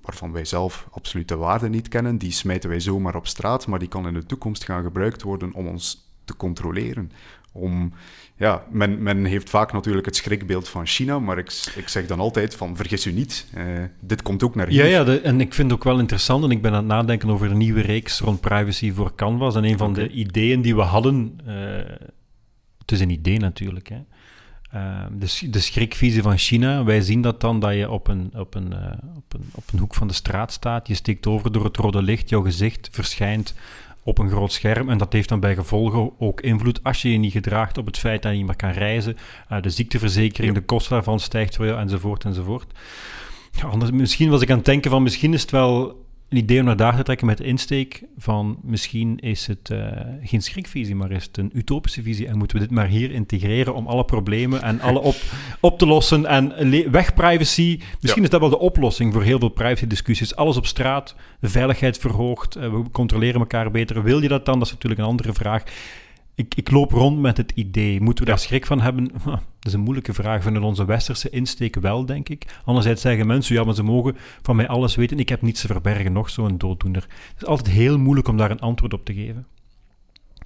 waarvan 0.00 0.32
wij 0.32 0.44
zelf 0.44 0.88
absolute 0.90 1.36
waarde 1.36 1.68
niet 1.68 1.88
kennen, 1.88 2.18
die 2.18 2.32
smijten 2.32 2.70
wij 2.70 2.80
zomaar 2.80 3.16
op 3.16 3.26
straat, 3.26 3.66
maar 3.66 3.78
die 3.78 3.88
kan 3.88 4.06
in 4.06 4.14
de 4.14 4.26
toekomst 4.26 4.64
gaan 4.64 4.82
gebruikt 4.82 5.22
worden 5.22 5.52
om 5.52 5.66
ons 5.66 6.07
te 6.28 6.36
controleren. 6.36 7.10
Om, 7.52 7.92
ja, 8.36 8.64
men, 8.70 9.02
men 9.02 9.24
heeft 9.24 9.50
vaak 9.50 9.72
natuurlijk 9.72 10.06
het 10.06 10.16
schrikbeeld 10.16 10.68
van 10.68 10.86
China, 10.86 11.18
maar 11.18 11.38
ik, 11.38 11.72
ik 11.76 11.88
zeg 11.88 12.06
dan 12.06 12.20
altijd 12.20 12.54
van 12.54 12.76
vergis 12.76 13.06
u 13.06 13.12
niet, 13.12 13.46
eh, 13.54 13.64
dit 14.00 14.22
komt 14.22 14.42
ook 14.42 14.54
naar 14.54 14.68
hier. 14.68 14.86
Ja, 14.86 15.04
ja 15.04 15.18
en 15.18 15.40
ik 15.40 15.54
vind 15.54 15.70
het 15.70 15.78
ook 15.78 15.84
wel 15.84 15.98
interessant, 15.98 16.44
en 16.44 16.50
ik 16.50 16.62
ben 16.62 16.72
aan 16.72 16.76
het 16.76 16.86
nadenken 16.86 17.30
over 17.30 17.50
een 17.50 17.56
nieuwe 17.56 17.80
reeks 17.80 18.20
rond 18.20 18.40
privacy 18.40 18.92
voor 18.92 19.14
Canvas. 19.14 19.56
En 19.56 19.64
een 19.64 19.78
van 19.78 19.90
okay. 19.90 20.08
de 20.08 20.14
ideeën 20.14 20.62
die 20.62 20.74
we 20.74 20.82
hadden, 20.82 21.40
uh, 21.46 21.54
het 22.78 22.92
is 22.92 23.00
een 23.00 23.10
idee 23.10 23.38
natuurlijk, 23.38 23.88
hè. 23.88 23.98
Uh, 24.74 25.06
de, 25.12 25.50
de 25.50 25.60
schrikvisie 25.60 26.22
van 26.22 26.38
China, 26.38 26.84
wij 26.84 27.00
zien 27.00 27.20
dat 27.20 27.40
dan 27.40 27.60
dat 27.60 27.74
je 27.74 27.90
op 27.90 28.08
een, 28.08 28.30
op, 28.34 28.54
een, 28.54 28.72
uh, 28.72 29.16
op, 29.16 29.34
een, 29.34 29.50
op 29.54 29.64
een 29.72 29.78
hoek 29.78 29.94
van 29.94 30.08
de 30.08 30.14
straat 30.14 30.52
staat, 30.52 30.88
je 30.88 30.94
steekt 30.94 31.26
over 31.26 31.52
door 31.52 31.64
het 31.64 31.76
rode 31.76 32.02
licht, 32.02 32.28
jouw 32.28 32.42
gezicht 32.42 32.88
verschijnt 32.92 33.54
op 34.08 34.18
een 34.18 34.30
groot 34.30 34.52
scherm. 34.52 34.88
En 34.88 34.98
dat 34.98 35.12
heeft 35.12 35.28
dan 35.28 35.40
bij 35.40 35.54
gevolgen 35.54 36.10
ook 36.18 36.40
invloed 36.40 36.82
als 36.82 37.02
je 37.02 37.12
je 37.12 37.18
niet 37.18 37.32
gedraagt 37.32 37.78
op 37.78 37.86
het 37.86 37.98
feit 37.98 38.22
dat 38.22 38.32
je 38.32 38.38
niet 38.38 38.46
meer 38.46 38.56
kan 38.56 38.70
reizen. 38.70 39.16
Uh, 39.52 39.60
de 39.60 39.70
ziekteverzekering, 39.70 40.54
de 40.54 40.60
kosten 40.60 40.92
daarvan 40.92 41.20
stijgt 41.20 41.58
enzovoort, 41.58 42.24
enzovoort. 42.24 42.72
Ja, 43.52 43.64
anders, 43.64 43.90
misschien 43.90 44.30
was 44.30 44.42
ik 44.42 44.50
aan 44.50 44.56
het 44.56 44.66
denken 44.66 44.90
van, 44.90 45.02
misschien 45.02 45.32
is 45.32 45.40
het 45.40 45.50
wel 45.50 46.06
een 46.28 46.38
idee 46.38 46.60
om 46.60 46.64
naar 46.64 46.76
daar 46.76 46.96
te 46.96 47.02
trekken 47.02 47.26
met 47.26 47.38
de 47.38 47.44
insteek 47.44 48.02
van 48.18 48.58
misschien 48.62 49.18
is 49.18 49.46
het 49.46 49.70
uh, 49.72 49.86
geen 50.22 50.42
schrikvisie, 50.42 50.94
maar 50.94 51.10
is 51.10 51.24
het 51.24 51.36
een 51.36 51.50
utopische 51.54 52.02
visie 52.02 52.26
en 52.26 52.38
moeten 52.38 52.56
we 52.56 52.62
dit 52.62 52.72
maar 52.72 52.86
hier 52.86 53.10
integreren 53.10 53.74
om 53.74 53.86
alle 53.86 54.04
problemen 54.04 54.62
en 54.62 54.80
alle 54.80 54.98
op, 54.98 55.14
op 55.60 55.78
te 55.78 55.86
lossen 55.86 56.26
en 56.26 56.70
weg 56.90 57.14
privacy. 57.14 57.80
Misschien 58.00 58.22
ja. 58.22 58.28
is 58.28 58.30
dat 58.30 58.40
wel 58.40 58.50
de 58.50 58.58
oplossing 58.58 59.12
voor 59.12 59.22
heel 59.22 59.38
veel 59.38 59.48
privacy 59.48 59.86
discussies. 59.86 60.36
Alles 60.36 60.56
op 60.56 60.66
straat, 60.66 61.14
de 61.40 61.48
veiligheid 61.48 61.98
verhoogt, 61.98 62.56
uh, 62.56 62.62
we 62.62 62.90
controleren 62.92 63.40
elkaar 63.40 63.70
beter. 63.70 64.02
Wil 64.02 64.22
je 64.22 64.28
dat 64.28 64.46
dan? 64.46 64.58
Dat 64.58 64.66
is 64.66 64.72
natuurlijk 64.72 65.00
een 65.00 65.06
andere 65.06 65.32
vraag. 65.32 65.62
Ik, 66.38 66.54
ik, 66.54 66.70
loop 66.70 66.92
rond 66.92 67.18
met 67.18 67.36
het 67.36 67.52
idee. 67.54 68.00
Moeten 68.00 68.24
we 68.24 68.30
daar 68.30 68.38
schrik 68.38 68.66
van 68.66 68.80
hebben? 68.80 69.10
Dat 69.24 69.40
is 69.62 69.72
een 69.72 69.80
moeilijke 69.80 70.14
vraag. 70.14 70.42
Vinden 70.42 70.62
onze 70.62 70.84
westerse 70.84 71.30
insteek 71.30 71.74
wel, 71.80 72.06
denk 72.06 72.28
ik. 72.28 72.60
Anderzijds 72.64 73.00
zeggen 73.00 73.26
mensen, 73.26 73.54
ja, 73.54 73.64
maar 73.64 73.74
ze 73.74 73.82
mogen 73.82 74.16
van 74.42 74.56
mij 74.56 74.68
alles 74.68 74.94
weten. 74.94 75.18
Ik 75.18 75.28
heb 75.28 75.42
niets 75.42 75.60
te 75.60 75.66
verbergen, 75.66 76.12
nog 76.12 76.30
zo'n 76.30 76.58
dooddoener. 76.58 77.02
Het 77.02 77.42
is 77.42 77.48
altijd 77.48 77.74
heel 77.74 77.98
moeilijk 77.98 78.28
om 78.28 78.36
daar 78.36 78.50
een 78.50 78.60
antwoord 78.60 78.92
op 78.92 79.04
te 79.04 79.14
geven. 79.14 79.46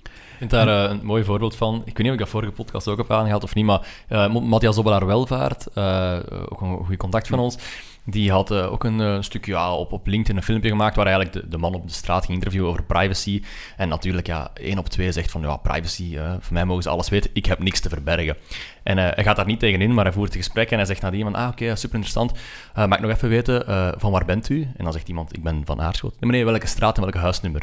Ik 0.03 0.39
vind 0.39 0.51
daar 0.51 0.69
uh, 0.69 0.91
een 0.91 1.07
mooi 1.07 1.25
voorbeeld 1.25 1.57
van. 1.57 1.75
Ik 1.85 1.85
weet 1.85 1.99
niet 1.99 2.07
of 2.07 2.13
ik 2.13 2.19
dat 2.19 2.29
vorige 2.29 2.53
podcast 2.53 2.89
ook 2.89 2.97
heb 2.97 3.11
aangehaald 3.11 3.43
of 3.43 3.55
niet, 3.55 3.65
maar 3.65 4.05
uh, 4.09 4.35
Matthias 4.35 4.79
Obbelaar 4.79 5.07
Welvaart, 5.07 5.67
uh, 5.75 6.19
ook 6.49 6.61
een 6.61 6.77
goede 6.77 6.97
contact 6.97 7.29
van 7.29 7.39
ons, 7.39 7.59
die 8.05 8.31
had 8.31 8.51
uh, 8.51 8.73
ook 8.73 8.85
een 8.85 9.01
uh, 9.01 9.17
stukje 9.21 9.53
ja, 9.53 9.75
op, 9.75 9.93
op 9.93 10.07
LinkedIn 10.07 10.37
een 10.37 10.43
filmpje 10.43 10.69
gemaakt 10.69 10.97
waar 10.97 11.07
eigenlijk 11.07 11.35
de, 11.35 11.49
de, 11.49 11.59
man 11.59 11.75
op 11.75 11.87
de 11.87 11.93
straat 11.93 12.25
ging 12.25 12.35
interviewen 12.35 12.69
over 12.69 12.83
privacy. 12.83 13.43
En 13.77 13.89
natuurlijk, 13.89 14.27
ja, 14.27 14.51
één 14.55 14.79
op 14.79 14.89
twee 14.89 15.13
zegt 15.13 15.31
van, 15.31 15.43
ja, 15.43 15.57
privacy, 15.57 16.11
uh, 16.15 16.33
voor 16.41 16.53
mij 16.53 16.65
mogen 16.65 16.83
ze 16.83 16.89
alles 16.89 17.09
weten, 17.09 17.31
ik 17.33 17.47
heb 17.47 17.59
niks 17.59 17.81
te 17.81 17.89
verbergen. 17.89 18.37
En 18.83 18.99
hij 18.99 19.25
gaat 19.25 19.37
daar 19.37 19.47
niet 19.47 19.61
tegenin, 19.61 19.95
maar 19.95 20.05
hij 20.05 20.13
voert 20.13 20.29
het 20.29 20.37
gesprek 20.37 20.71
en 20.71 20.77
hij 20.77 20.87
zegt 20.87 21.03
nadien 21.03 21.23
van, 21.23 21.35
ah, 21.35 21.49
oké, 21.49 21.77
super 21.77 21.95
interessant, 21.95 22.33
mag 22.75 22.93
ik 22.93 23.01
nog 23.01 23.11
even 23.11 23.29
weten, 23.29 23.65
van 24.01 24.11
waar 24.13 24.25
bent 24.25 24.49
u? 24.49 24.63
En 24.77 24.85
dan 24.85 24.93
zegt 24.93 25.09
iemand, 25.09 25.37
ik 25.37 25.43
ben 25.43 25.63
van 25.65 25.81
Aarschot. 25.81 26.21
Nee, 26.21 26.31
meneer, 26.31 26.47
welke 26.47 26.67
straat 26.67 26.97
en 26.97 27.03
welke 27.03 27.19
huisnummer? 27.19 27.63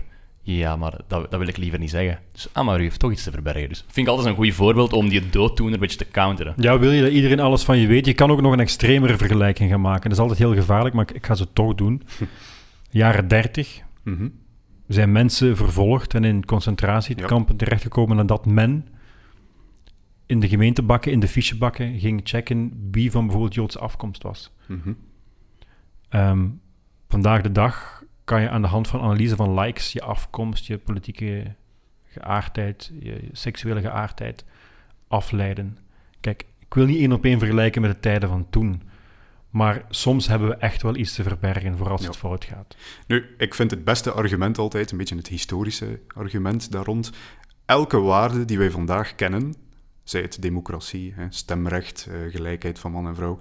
Ja, 0.57 0.75
maar 0.75 0.91
dat, 1.07 1.31
dat 1.31 1.39
wil 1.39 1.47
ik 1.47 1.57
liever 1.57 1.79
niet 1.79 1.89
zeggen. 1.89 2.19
Dus, 2.31 2.47
ah, 2.53 2.65
maar 2.65 2.79
u 2.79 2.83
heeft 2.83 2.99
toch 2.99 3.11
iets 3.11 3.23
te 3.23 3.31
verbergen. 3.31 3.69
Dus 3.69 3.83
vind 3.87 4.07
ik 4.07 4.13
altijd 4.13 4.27
een 4.27 4.43
goed 4.43 4.53
voorbeeld 4.53 4.93
om 4.93 5.09
die 5.09 5.29
dooddoener 5.29 5.73
een 5.73 5.79
beetje 5.79 5.97
te 5.97 6.11
counteren. 6.11 6.53
Ja, 6.57 6.79
wil 6.79 6.91
je 6.91 7.01
dat 7.01 7.11
iedereen 7.11 7.39
alles 7.39 7.63
van 7.63 7.77
je 7.77 7.87
weet? 7.87 8.05
Je 8.05 8.13
kan 8.13 8.31
ook 8.31 8.41
nog 8.41 8.53
een 8.53 8.59
extremere 8.59 9.17
vergelijking 9.17 9.69
gaan 9.69 9.81
maken. 9.81 10.03
Dat 10.03 10.11
is 10.11 10.19
altijd 10.19 10.39
heel 10.39 10.53
gevaarlijk, 10.53 10.95
maar 10.95 11.09
ik, 11.09 11.15
ik 11.15 11.25
ga 11.25 11.35
ze 11.35 11.53
toch 11.53 11.75
doen. 11.75 12.03
Jaren 12.89 13.27
30 13.27 13.81
mm 14.03 14.15
-hmm. 14.15 14.33
zijn 14.87 15.11
mensen 15.11 15.57
vervolgd 15.57 16.13
en 16.13 16.23
in 16.23 16.45
concentratiekampen 16.45 17.53
ja. 17.57 17.63
terechtgekomen 17.63 18.15
nadat 18.15 18.45
men 18.45 18.87
in 20.25 20.39
de 20.39 20.47
gemeentebakken, 20.47 21.11
in 21.11 21.19
de 21.19 21.27
fichebakken, 21.27 21.99
ging 21.99 22.21
checken 22.23 22.87
wie 22.91 23.11
van 23.11 23.23
bijvoorbeeld 23.23 23.53
Joodse 23.53 23.79
afkomst 23.79 24.23
was. 24.23 24.51
Mm 24.67 24.81
-hmm. 24.83 24.97
um, 26.21 26.61
vandaag 27.07 27.41
de 27.41 27.51
dag 27.51 27.98
kan 28.29 28.41
je 28.41 28.49
aan 28.49 28.61
de 28.61 28.67
hand 28.67 28.87
van 28.87 29.01
analyse 29.01 29.35
van 29.35 29.59
likes 29.59 29.91
je 29.91 30.01
afkomst, 30.01 30.65
je 30.65 30.77
politieke 30.77 31.55
geaardheid, 32.05 32.91
je 32.99 33.29
seksuele 33.31 33.81
geaardheid 33.81 34.45
afleiden. 35.07 35.77
Kijk, 36.19 36.45
ik 36.59 36.73
wil 36.73 36.85
niet 36.85 36.99
één 36.99 37.11
op 37.11 37.25
één 37.25 37.39
vergelijken 37.39 37.81
met 37.81 37.91
de 37.91 37.99
tijden 37.99 38.29
van 38.29 38.47
toen. 38.49 38.81
Maar 39.49 39.85
soms 39.89 40.27
hebben 40.27 40.49
we 40.49 40.55
echt 40.55 40.81
wel 40.81 40.95
iets 40.95 41.13
te 41.13 41.23
verbergen 41.23 41.77
voor 41.77 41.89
als 41.89 42.01
ja. 42.01 42.07
het 42.07 42.17
fout 42.17 42.45
gaat. 42.45 42.75
Nu, 43.07 43.35
ik 43.37 43.53
vind 43.53 43.71
het 43.71 43.83
beste 43.83 44.11
argument 44.11 44.57
altijd, 44.57 44.91
een 44.91 44.97
beetje 44.97 45.15
het 45.15 45.27
historische 45.27 45.99
argument 46.07 46.71
daar 46.71 46.85
rond. 46.85 47.11
Elke 47.65 47.99
waarde 47.99 48.45
die 48.45 48.57
wij 48.57 48.71
vandaag 48.71 49.15
kennen, 49.15 49.53
zij 50.03 50.21
het 50.21 50.41
democratie, 50.41 51.13
stemrecht, 51.29 52.07
eh, 52.09 52.31
gelijkheid 52.31 52.79
van 52.79 52.91
man 52.91 53.07
en 53.07 53.15
vrouw, 53.15 53.39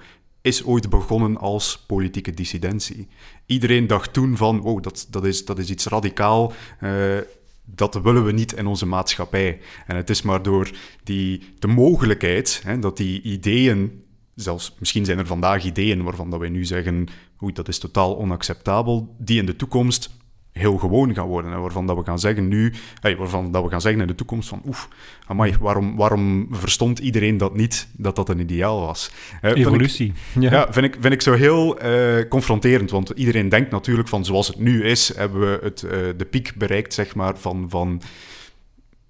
is 0.49 0.65
ooit 0.65 0.91
begonnen 0.91 1.37
als 1.37 1.85
politieke 1.87 2.35
dissidentie. 2.35 3.09
Iedereen 3.47 3.87
dacht 3.87 4.13
toen 4.13 4.37
van, 4.37 4.61
wow, 4.61 4.83
dat, 4.83 5.07
dat, 5.11 5.25
is, 5.25 5.45
dat 5.45 5.59
is 5.59 5.71
iets 5.71 5.87
radicaal, 5.87 6.53
uh, 6.83 7.17
dat 7.65 8.03
willen 8.03 8.25
we 8.25 8.33
niet 8.33 8.53
in 8.53 8.67
onze 8.67 8.87
maatschappij. 8.87 9.61
En 9.87 9.97
het 9.97 10.11
is 10.11 10.23
maar 10.23 10.43
door 10.43 10.71
die, 11.05 11.43
de 11.59 11.67
mogelijkheid 11.67 12.61
hè, 12.65 12.79
dat 12.79 12.97
die 12.97 13.23
ideeën, 13.23 14.03
zelfs 14.35 14.75
misschien 14.79 15.05
zijn 15.05 15.19
er 15.19 15.27
vandaag 15.27 15.65
ideeën 15.65 16.03
waarvan 16.03 16.31
dat 16.31 16.41
wij 16.41 16.49
nu 16.49 16.65
zeggen, 16.65 17.07
oei, 17.43 17.53
dat 17.53 17.69
is 17.69 17.79
totaal 17.79 18.19
onacceptabel, 18.19 19.15
die 19.19 19.39
in 19.39 19.47
de 19.47 19.57
toekomst 19.57 20.11
heel 20.59 20.77
gewoon 20.77 21.15
gaan 21.15 21.27
worden. 21.27 21.53
En 21.53 21.61
waarvan 21.61 21.87
dat 21.87 21.97
we 21.97 22.05
gaan 22.05 22.19
zeggen 22.19 22.49
nu, 22.49 22.73
hey, 23.01 23.17
waarvan 23.17 23.53
dat 23.53 23.63
we 23.63 23.71
gaan 23.71 23.81
zeggen 23.81 24.01
in 24.01 24.07
de 24.07 24.15
toekomst 24.15 24.49
van 24.49 24.63
oef, 24.67 24.89
amai, 25.27 25.55
waarom, 25.61 25.97
waarom 25.97 26.49
verstond 26.51 26.99
iedereen 26.99 27.37
dat 27.37 27.55
niet, 27.55 27.89
dat 27.93 28.17
dat 28.17 28.29
een 28.29 28.41
ideaal 28.41 28.81
was? 28.81 29.11
Evolutie. 29.43 30.13
Vind 30.15 30.45
ik, 30.45 30.51
ja. 30.51 30.59
ja, 30.59 30.73
vind, 30.73 30.87
ik, 30.87 30.97
vind 31.01 31.15
ik 31.15 31.23
zo 31.23 31.33
heel 31.33 31.85
uh, 31.85 32.29
confronterend, 32.29 32.91
want 32.91 33.11
iedereen 33.11 33.49
denkt 33.49 33.71
natuurlijk 33.71 34.09
van 34.09 34.25
zoals 34.25 34.47
het 34.47 34.59
nu 34.59 34.85
is, 34.85 35.17
hebben 35.17 35.41
we 35.41 35.59
het, 35.63 35.83
uh, 35.83 35.91
de 36.17 36.27
piek 36.31 36.53
bereikt, 36.57 36.95
zeg 36.95 37.15
maar, 37.15 37.39
van... 37.39 37.67
van 37.69 38.01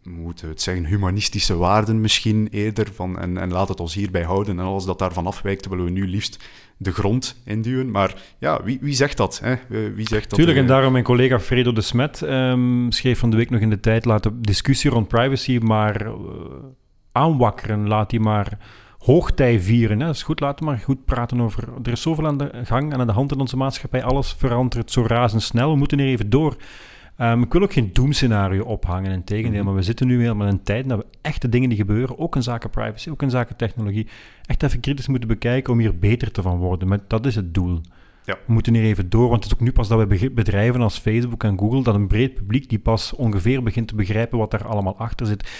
moeten 0.08 0.44
we 0.44 0.50
het 0.50 0.62
zeggen, 0.62 0.84
humanistische 0.84 1.56
waarden 1.56 2.00
misschien 2.00 2.48
eerder. 2.50 2.88
Van, 2.94 3.18
en, 3.18 3.38
en 3.38 3.50
laat 3.50 3.68
het 3.68 3.80
ons 3.80 3.94
hierbij 3.94 4.22
houden. 4.22 4.58
En 4.58 4.64
alles 4.64 4.84
dat 4.84 4.98
daarvan 4.98 5.26
afwijkt, 5.26 5.68
willen 5.68 5.84
we 5.84 5.90
nu 5.90 6.08
liefst 6.08 6.44
de 6.76 6.92
grond 6.92 7.40
induwen. 7.44 7.90
Maar 7.90 8.14
ja, 8.38 8.62
wie, 8.62 8.78
wie 8.80 8.94
zegt 8.94 9.16
dat? 9.16 9.40
Hè? 9.42 9.54
Wie 9.94 10.08
zegt 10.08 10.30
dat 10.30 10.38
Tuurlijk, 10.38 10.58
en 10.58 10.66
daarom 10.66 10.92
mijn 10.92 11.04
collega 11.04 11.40
Fredo 11.40 11.72
de 11.72 11.80
Smet 11.80 12.20
um, 12.20 12.92
schreef 12.92 13.18
van 13.18 13.30
de 13.30 13.36
week 13.36 13.50
nog 13.50 13.60
in 13.60 13.70
de 13.70 13.80
tijd, 13.80 14.04
laat 14.04 14.22
de 14.22 14.40
discussie 14.40 14.90
rond 14.90 15.08
privacy 15.08 15.58
maar 15.62 16.06
uh, 16.06 16.14
aanwakkeren. 17.12 17.88
Laat 17.88 18.10
die 18.10 18.20
maar 18.20 18.58
hoogtij 18.98 19.60
vieren. 19.60 20.00
Hè. 20.00 20.06
Dat 20.06 20.14
is 20.14 20.22
goed, 20.22 20.40
laten 20.40 20.64
we 20.64 20.70
maar 20.70 20.80
goed 20.80 21.04
praten 21.04 21.40
over... 21.40 21.68
Er 21.82 21.92
is 21.92 22.02
zoveel 22.02 22.26
aan 22.26 22.38
de 22.38 22.50
gang 22.64 22.92
en 22.92 23.00
aan 23.00 23.06
de 23.06 23.12
hand 23.12 23.32
in 23.32 23.40
onze 23.40 23.56
maatschappij. 23.56 24.02
Alles 24.02 24.34
verandert 24.38 24.90
zo 24.90 25.04
razendsnel. 25.06 25.70
We 25.70 25.76
moeten 25.76 25.98
er 25.98 26.06
even 26.06 26.30
door. 26.30 26.56
Um, 27.20 27.42
ik 27.42 27.52
wil 27.52 27.62
ook 27.62 27.72
geen 27.72 27.90
doemscenario 27.92 28.64
ophangen, 28.64 29.12
in 29.12 29.24
tegendeel, 29.24 29.56
Mhm. 29.58 29.64
maar 29.64 29.74
we 29.74 29.82
zitten 29.82 30.06
nu 30.06 30.20
helemaal 30.20 30.46
in 30.46 30.52
een 30.52 30.62
tijd 30.62 30.88
dat 30.88 30.98
we 30.98 31.04
echte 31.22 31.48
dingen 31.48 31.68
die 31.68 31.78
gebeuren, 31.78 32.18
ook 32.18 32.36
in 32.36 32.42
zaken 32.42 32.70
privacy, 32.70 33.10
ook 33.10 33.22
in 33.22 33.30
zaken 33.30 33.56
technologie, 33.56 34.06
echt 34.44 34.62
even 34.62 34.80
kritisch 34.80 35.06
moeten 35.08 35.28
bekijken 35.28 35.72
om 35.72 35.78
hier 35.78 35.98
beter 35.98 36.30
te 36.30 36.42
van 36.42 36.56
worden. 36.58 36.88
Maar 36.88 36.98
dat 37.06 37.26
is 37.26 37.34
het 37.34 37.54
doel. 37.54 37.80
Ja. 38.24 38.38
We 38.46 38.52
moeten 38.52 38.74
hier 38.74 38.82
even 38.84 39.08
door, 39.10 39.28
want 39.28 39.42
het 39.44 39.52
is 39.52 39.58
ook 39.58 39.64
nu 39.64 39.72
pas 39.72 39.88
dat 39.88 40.08
we 40.08 40.30
bedrijven 40.30 40.80
als 40.80 40.98
Facebook 40.98 41.44
en 41.44 41.58
Google, 41.58 41.82
dat 41.82 41.94
een 41.94 42.06
breed 42.06 42.34
publiek 42.34 42.68
die 42.68 42.78
pas 42.78 43.12
ongeveer 43.12 43.62
begint 43.62 43.88
te 43.88 43.94
begrijpen 43.94 44.38
wat 44.38 44.50
daar 44.50 44.66
allemaal 44.66 44.96
achter 44.98 45.26
zit. 45.26 45.50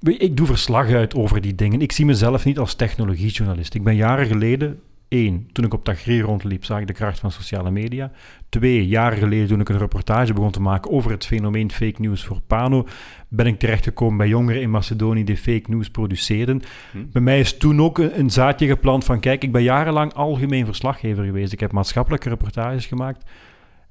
Ik 0.00 0.36
doe 0.36 0.46
verslag 0.46 0.90
uit 0.90 1.14
over 1.14 1.40
die 1.40 1.54
dingen. 1.54 1.80
Ik 1.80 1.92
zie 1.92 2.04
mezelf 2.04 2.44
niet 2.44 2.58
als 2.58 2.74
technologiejournalist. 2.74 3.74
Ik 3.74 3.84
ben 3.84 3.96
jaren 3.96 4.26
geleden, 4.26 4.80
één, 5.08 5.48
toen 5.52 5.64
ik 5.64 5.74
op 5.74 5.84
Tagri 5.84 6.20
rondliep, 6.20 6.64
zag 6.64 6.80
ik 6.80 6.86
de 6.86 6.92
kracht 6.92 7.18
van 7.18 7.30
sociale 7.30 7.70
media. 7.70 8.10
Twee, 8.48 8.86
jaren 8.86 9.18
geleden, 9.18 9.48
toen 9.48 9.60
ik 9.60 9.68
een 9.68 9.78
reportage 9.78 10.32
begon 10.32 10.50
te 10.50 10.60
maken 10.60 10.90
over 10.90 11.10
het 11.10 11.26
fenomeen 11.26 11.70
fake 11.70 12.00
news 12.00 12.24
voor 12.24 12.40
Pano, 12.46 12.86
ben 13.28 13.46
ik 13.46 13.58
terechtgekomen 13.58 14.16
bij 14.16 14.28
jongeren 14.28 14.62
in 14.62 14.70
Macedonië 14.70 15.24
die 15.24 15.36
fake 15.36 15.70
news 15.70 15.90
produceerden. 15.90 16.62
Hm. 16.92 16.98
Bij 17.12 17.22
mij 17.22 17.40
is 17.40 17.56
toen 17.56 17.80
ook 17.80 17.98
een, 17.98 18.18
een 18.18 18.30
zaadje 18.30 18.66
geplant 18.66 19.04
van, 19.04 19.20
kijk, 19.20 19.42
ik 19.42 19.52
ben 19.52 19.62
jarenlang 19.62 20.12
algemeen 20.12 20.64
verslaggever 20.64 21.24
geweest. 21.24 21.52
Ik 21.52 21.60
heb 21.60 21.72
maatschappelijke 21.72 22.28
reportages 22.28 22.86
gemaakt. 22.86 23.30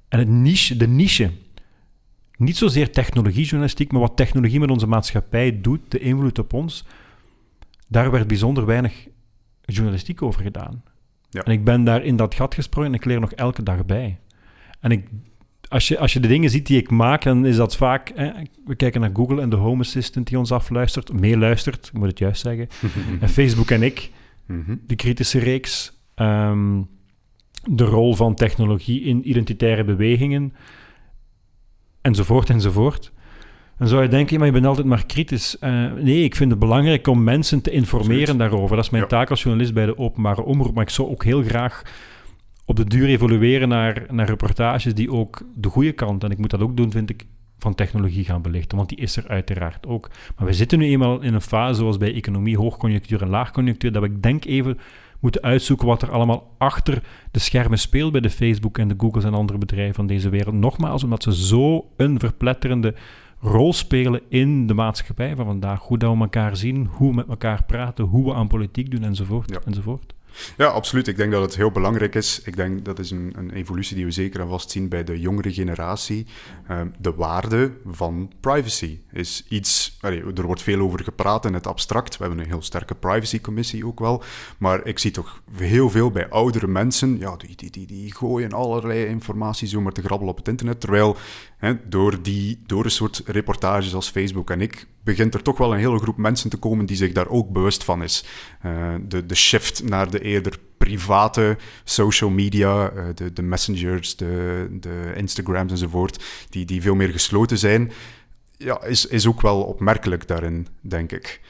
En 0.10 0.20
het 0.20 0.28
niche, 0.28 0.78
de 0.78 0.88
niche, 0.88 1.32
niet 2.38 2.58
zozeer 2.58 2.92
technologiejournalistiek, 2.92 3.92
maar 3.92 4.02
wat 4.02 4.16
technologie 4.16 4.60
met 4.60 4.72
onze 4.72 4.88
maatschappij 4.88 5.62
doet, 5.62 5.92
de 5.92 6.00
invloed 6.00 6.40
op 6.40 6.54
ons, 6.54 6.86
daar 7.88 8.12
werd 8.12 8.28
bijzonder 8.28 8.66
weinig 8.66 9.08
journalistiek 9.66 10.22
over 10.22 10.42
gedaan. 10.42 10.84
Ja. 11.30 11.44
En 11.44 11.52
ik 11.52 11.64
ben 11.64 11.84
daar 11.84 12.04
in 12.04 12.16
dat 12.16 12.36
gat 12.36 12.54
gesprongen 12.54 12.90
en 12.90 12.96
ik 12.96 13.06
leer 13.06 13.20
nog 13.20 13.32
elke 13.32 13.64
dag 13.64 13.86
bij. 13.86 14.20
En 14.80 14.92
ik, 14.92 15.08
als, 15.68 15.88
je, 15.88 16.00
als 16.00 16.14
je 16.14 16.20
de 16.20 16.28
dingen 16.28 16.50
ziet 16.50 16.68
die 16.68 16.78
ik 16.78 16.90
maak, 16.90 17.24
dan 17.24 17.46
is 17.46 17.56
dat 17.56 17.76
vaak... 17.76 18.12
Hè, 18.16 18.32
we 18.66 18.76
kijken 18.76 19.02
naar 19.02 19.10
Google 19.14 19.42
en 19.42 19.50
de 19.50 19.56
Home 19.56 19.82
Assistant 19.82 20.28
die 20.28 20.38
ons 20.38 20.52
afluistert, 20.52 21.14
meeluistert, 21.14 21.88
ik 21.88 21.94
moet 21.94 22.08
het 22.08 22.20
juist 22.20 22.42
zeggen. 22.42 22.68
En 23.22 23.30
Facebook 23.30 23.72
en 23.72 23.84
ik, 23.84 24.12
Mhm. 24.46 24.76
de 24.88 24.96
kritische 24.96 25.40
reeks, 25.40 26.02
ehm, 26.16 26.82
de 27.64 27.84
rol 27.84 28.16
van 28.16 28.36
technologie 28.36 29.02
in 29.02 29.30
identitaire 29.30 29.84
bewegingen, 29.84 30.54
enzovoort, 32.02 32.50
enzovoort. 32.50 33.12
Dan 33.78 33.88
zou 33.88 34.02
je 34.02 34.08
denken, 34.08 34.38
maar 34.38 34.46
je 34.48 34.54
bent 34.54 34.66
altijd 34.66 34.88
maar 34.88 35.06
kritisch. 35.06 35.60
Eh, 35.60 35.92
nee, 35.94 36.24
ik 36.24 36.36
vind 36.36 36.52
het 36.52 36.60
belangrijk 36.60 37.08
om 37.08 37.24
mensen 37.24 37.62
te 37.62 37.72
informeren 37.72 38.20
Absoluut. 38.22 38.40
daarover. 38.40 38.76
Dat 38.76 38.86
is 38.86 38.92
mijn 38.92 39.04
Ja. 39.04 39.10
taak 39.10 39.30
als 39.30 39.42
journalist 39.44 39.74
bij 39.74 39.86
de 39.86 39.98
openbare 39.98 40.44
omroep. 40.44 40.74
Maar 40.74 40.84
ik 40.84 40.90
zou 40.90 41.10
ook 41.10 41.24
heel 41.24 41.44
graag 41.44 41.82
op 42.66 42.76
de 42.76 42.84
duur 42.86 43.08
evolueren 43.08 43.70
naar, 43.70 44.06
naar 44.12 44.28
reportages 44.28 44.94
die 44.94 45.12
ook 45.12 45.42
de 45.56 45.70
goede 45.70 45.92
kant, 45.92 46.24
en 46.24 46.32
ik 46.32 46.38
moet 46.38 46.50
dat 46.50 46.62
ook 46.62 46.78
doen, 46.78 46.92
vind 46.92 47.10
ik, 47.10 47.26
van 47.60 47.76
technologie 47.76 48.26
gaan 48.26 48.42
belichten. 48.42 48.78
Want 48.78 48.90
die 48.90 48.98
is 48.98 49.16
er 49.18 49.28
uiteraard 49.28 49.88
ook. 49.88 50.10
Maar 50.38 50.48
we 50.48 50.54
zitten 50.54 50.80
nu 50.80 50.86
eenmaal 50.86 51.22
in 51.22 51.34
een 51.34 51.42
fase, 51.42 51.80
zoals 51.80 51.98
bij 51.98 52.14
economie, 52.14 52.58
hoogconjunctuur 52.58 53.22
en 53.22 53.30
laagconjunctuur, 53.30 53.92
dat 53.92 54.02
we, 54.02 54.08
ik 54.10 54.24
denk, 54.24 54.46
even 54.46 54.78
moeten 55.20 55.42
uitzoeken 55.42 55.88
wat 55.88 56.02
er 56.02 56.12
allemaal 56.12 56.56
achter 56.58 57.02
de 57.32 57.40
schermen 57.40 57.80
speelt 57.80 58.12
bij 58.12 58.22
de 58.22 58.30
Facebook 58.30 58.78
en 58.78 58.88
de 58.88 58.96
Googles 58.98 59.24
en 59.24 59.34
andere 59.34 59.58
bedrijven 59.58 59.96
van 59.96 60.08
deze 60.08 60.30
wereld. 60.30 60.56
Nogmaals, 60.56 61.04
omdat 61.04 61.24
ze 61.24 61.36
zo 61.36 61.86
een 61.98 62.20
verpletterende 62.20 62.94
rol 63.40 63.74
spelen 63.74 64.22
in 64.30 64.68
de 64.68 64.74
maatschappij 64.74 65.36
van 65.36 65.46
vandaag. 65.46 65.82
Hoe 65.82 65.98
dat 65.98 66.16
we 66.16 66.22
elkaar 66.22 66.58
zien, 66.58 66.86
hoe 66.92 67.10
we 67.10 67.16
met 67.16 67.28
elkaar 67.28 67.64
praten, 67.64 68.06
hoe 68.06 68.26
we 68.26 68.34
aan 68.34 68.48
politiek 68.48 68.92
doen, 68.92 69.04
enzovoort. 69.04 69.50
Ja. 69.50 69.60
enzovoort. 69.66 70.16
Ja, 70.58 70.66
absoluut. 70.66 71.08
Ik 71.08 71.18
denk 71.18 71.32
dat 71.32 71.42
het 71.42 71.56
heel 71.56 71.72
belangrijk 71.72 72.16
is. 72.16 72.42
Ik 72.44 72.56
denk 72.56 72.86
dat 72.86 73.00
is 73.00 73.12
een, 73.12 73.34
een 73.36 73.52
evolutie 73.52 73.96
die 73.96 74.06
we 74.06 74.12
zeker 74.12 74.40
en 74.40 74.48
vast 74.48 74.72
zien 74.72 74.90
bij 74.90 75.04
de 75.04 75.20
jongere 75.20 75.54
generatie. 75.54 76.26
Ehm, 76.68 76.88
de 77.00 77.14
waarde 77.14 77.72
van 77.86 78.32
privacy 78.40 79.00
is 79.12 79.46
iets. 79.50 79.98
er 80.02 80.46
wordt 80.46 80.62
veel 80.62 80.80
over 80.80 81.04
gepraat 81.04 81.46
in 81.46 81.54
het 81.54 81.68
abstract. 81.68 82.18
We 82.18 82.24
hebben 82.24 82.44
een 82.44 82.50
heel 82.50 82.62
sterke 82.62 82.96
privacycommissie 82.96 83.86
ook 83.86 84.00
wel. 84.00 84.24
Maar 84.58 84.86
ik 84.86 85.00
zie 85.00 85.12
toch 85.12 85.42
heel 85.56 85.90
veel 85.90 86.12
bij 86.12 86.30
oudere 86.30 86.68
mensen. 86.68 87.18
Ja, 87.20 87.36
die, 87.36 87.56
die, 87.56 87.70
die, 87.70 87.88
die 87.88 88.16
gooien 88.16 88.52
allerlei 88.52 89.06
informatie 89.06 89.68
zomaar 89.68 89.92
te 89.92 90.02
grabbelen 90.02 90.32
op 90.32 90.38
het 90.38 90.48
internet. 90.48 90.80
Terwijl 90.80 91.18
hè, 91.58 91.74
door, 91.90 92.22
die, 92.22 92.62
door 92.66 92.86
een 92.86 92.92
soort 92.92 93.22
reportages 93.26 93.96
als 93.96 94.10
Facebook 94.10 94.50
en 94.50 94.62
ik 94.62 94.88
begint 95.08 95.34
er 95.34 95.42
toch 95.42 95.58
wel 95.58 95.74
een 95.74 95.80
hele 95.80 96.00
groep 96.00 96.18
mensen 96.18 96.50
te 96.50 96.58
komen 96.58 96.86
die 96.86 96.96
zich 96.96 97.12
daar 97.12 97.28
ook 97.28 97.50
bewust 97.50 97.84
van 97.84 98.04
is. 98.04 98.26
Eh, 98.62 98.96
de, 99.08 99.26
de 99.26 99.36
shift 99.36 99.84
naar 99.84 100.12
de 100.12 100.20
eerder 100.20 100.60
private 100.78 101.58
social 101.84 102.30
media, 102.30 102.90
eh, 102.90 103.04
de, 103.16 103.34
de 103.34 103.42
messengers, 103.42 104.16
de, 104.16 104.68
de 104.80 105.14
Instagrams 105.16 105.72
enzovoort, 105.72 106.24
die, 106.50 106.66
die 106.66 106.82
veel 106.82 106.96
meer 106.96 107.10
gesloten 107.10 107.58
zijn, 107.58 107.92
ja, 108.58 108.84
is, 108.84 109.06
is 109.06 109.28
ook 109.28 109.42
wel 109.42 109.64
opmerkelijk 109.64 110.28
daarin, 110.28 110.68
denk 110.82 111.12
ik. 111.12 111.42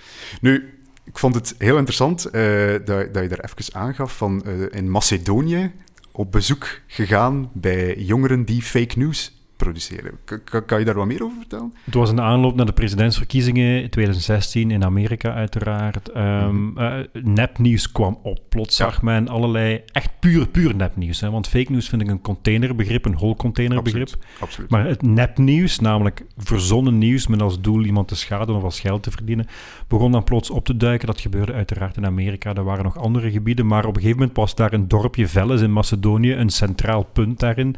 Nu, 0.42 0.80
ik 1.04 1.18
vond 1.18 1.36
het 1.36 1.56
heel 1.58 1.78
interessant 1.78 2.26
eh, 2.26 2.72
dat, 2.86 3.14
dat 3.14 3.24
je 3.24 3.30
daar 3.30 3.50
even 3.50 3.76
aangaf 3.76 4.18
van 4.18 4.46
in 4.72 4.92
Macedonië 4.92 5.72
op 6.12 6.32
bezoek 6.32 6.80
gegaan 6.88 7.50
bij 7.54 7.96
jongeren 7.98 8.46
die 8.46 8.62
fake 8.62 8.98
news 8.98 9.37
produceren. 9.58 10.12
K- 10.26 10.64
kan 10.66 10.80
je 10.80 10.86
daar 10.86 10.96
wat 10.96 11.06
meer 11.06 11.24
over 11.24 11.38
vertellen? 11.38 11.74
Het 11.84 11.94
was 11.94 12.10
een 12.10 12.22
aanloop 12.22 12.56
naar 12.56 12.66
de 12.66 12.72
presidentsverkiezingen 12.74 13.82
in 13.82 13.90
2016 13.90 14.72
in 14.72 14.84
Amerika 14.84 15.34
uiteraard. 15.34 16.14
Mhm. 16.14 16.78
eh, 16.78 16.94
nepnieuws 17.14 17.92
kwam 17.92 18.20
op. 18.24 18.40
Plots 18.50 18.76
zag 18.76 19.02
men 19.02 19.28
allerlei 19.28 19.82
echt 19.92 20.10
puur, 20.20 20.48
puur 20.48 20.76
nepnieuws. 20.76 21.20
Hè? 21.22 21.30
Want 21.32 21.48
fake 21.48 21.72
news 21.72 21.90
vind 21.90 22.02
ik 22.02 22.08
een 22.08 22.22
containerbegrip, 22.22 23.06
een 23.06 23.16
hol 23.16 23.36
containerbegrip. 23.36 24.02
Absoluut. 24.08 24.26
Absoluut. 24.40 24.70
Maar 24.70 24.86
het 24.86 25.02
nepnieuws, 25.02 25.80
namelijk 25.80 26.26
verzonnen 26.38 26.98
nieuws 26.98 27.28
met 27.28 27.42
als 27.42 27.62
doel 27.62 27.84
iemand 27.86 28.08
te 28.08 28.16
schaden 28.16 28.56
of 28.56 28.64
als 28.64 28.80
geld 28.80 29.04
te 29.04 29.12
verdienen, 29.12 29.46
begon 29.88 30.12
dan 30.12 30.24
plots 30.24 30.50
op 30.50 30.66
te 30.66 30.78
duiken. 30.78 31.08
Dat 31.08 31.22
gebeurde 31.22 31.54
uiteraard 31.54 31.98
in 31.98 32.06
Amerika. 32.06 32.54
Er 32.54 32.64
waren 32.64 32.84
nog 32.84 32.98
andere 32.98 33.32
gebieden, 33.32 33.68
maar 33.68 33.86
op 33.86 33.96
een 33.96 34.02
gegeven 34.02 34.20
moment 34.20 34.38
was 34.38 34.56
daar 34.56 34.74
een 34.74 34.88
dorpje 34.88 35.28
Velles 35.28 35.62
in 35.62 35.74
Macedonië 35.74 36.34
een 36.34 36.50
centraal 36.50 37.04
punt 37.04 37.40
daarin. 37.40 37.76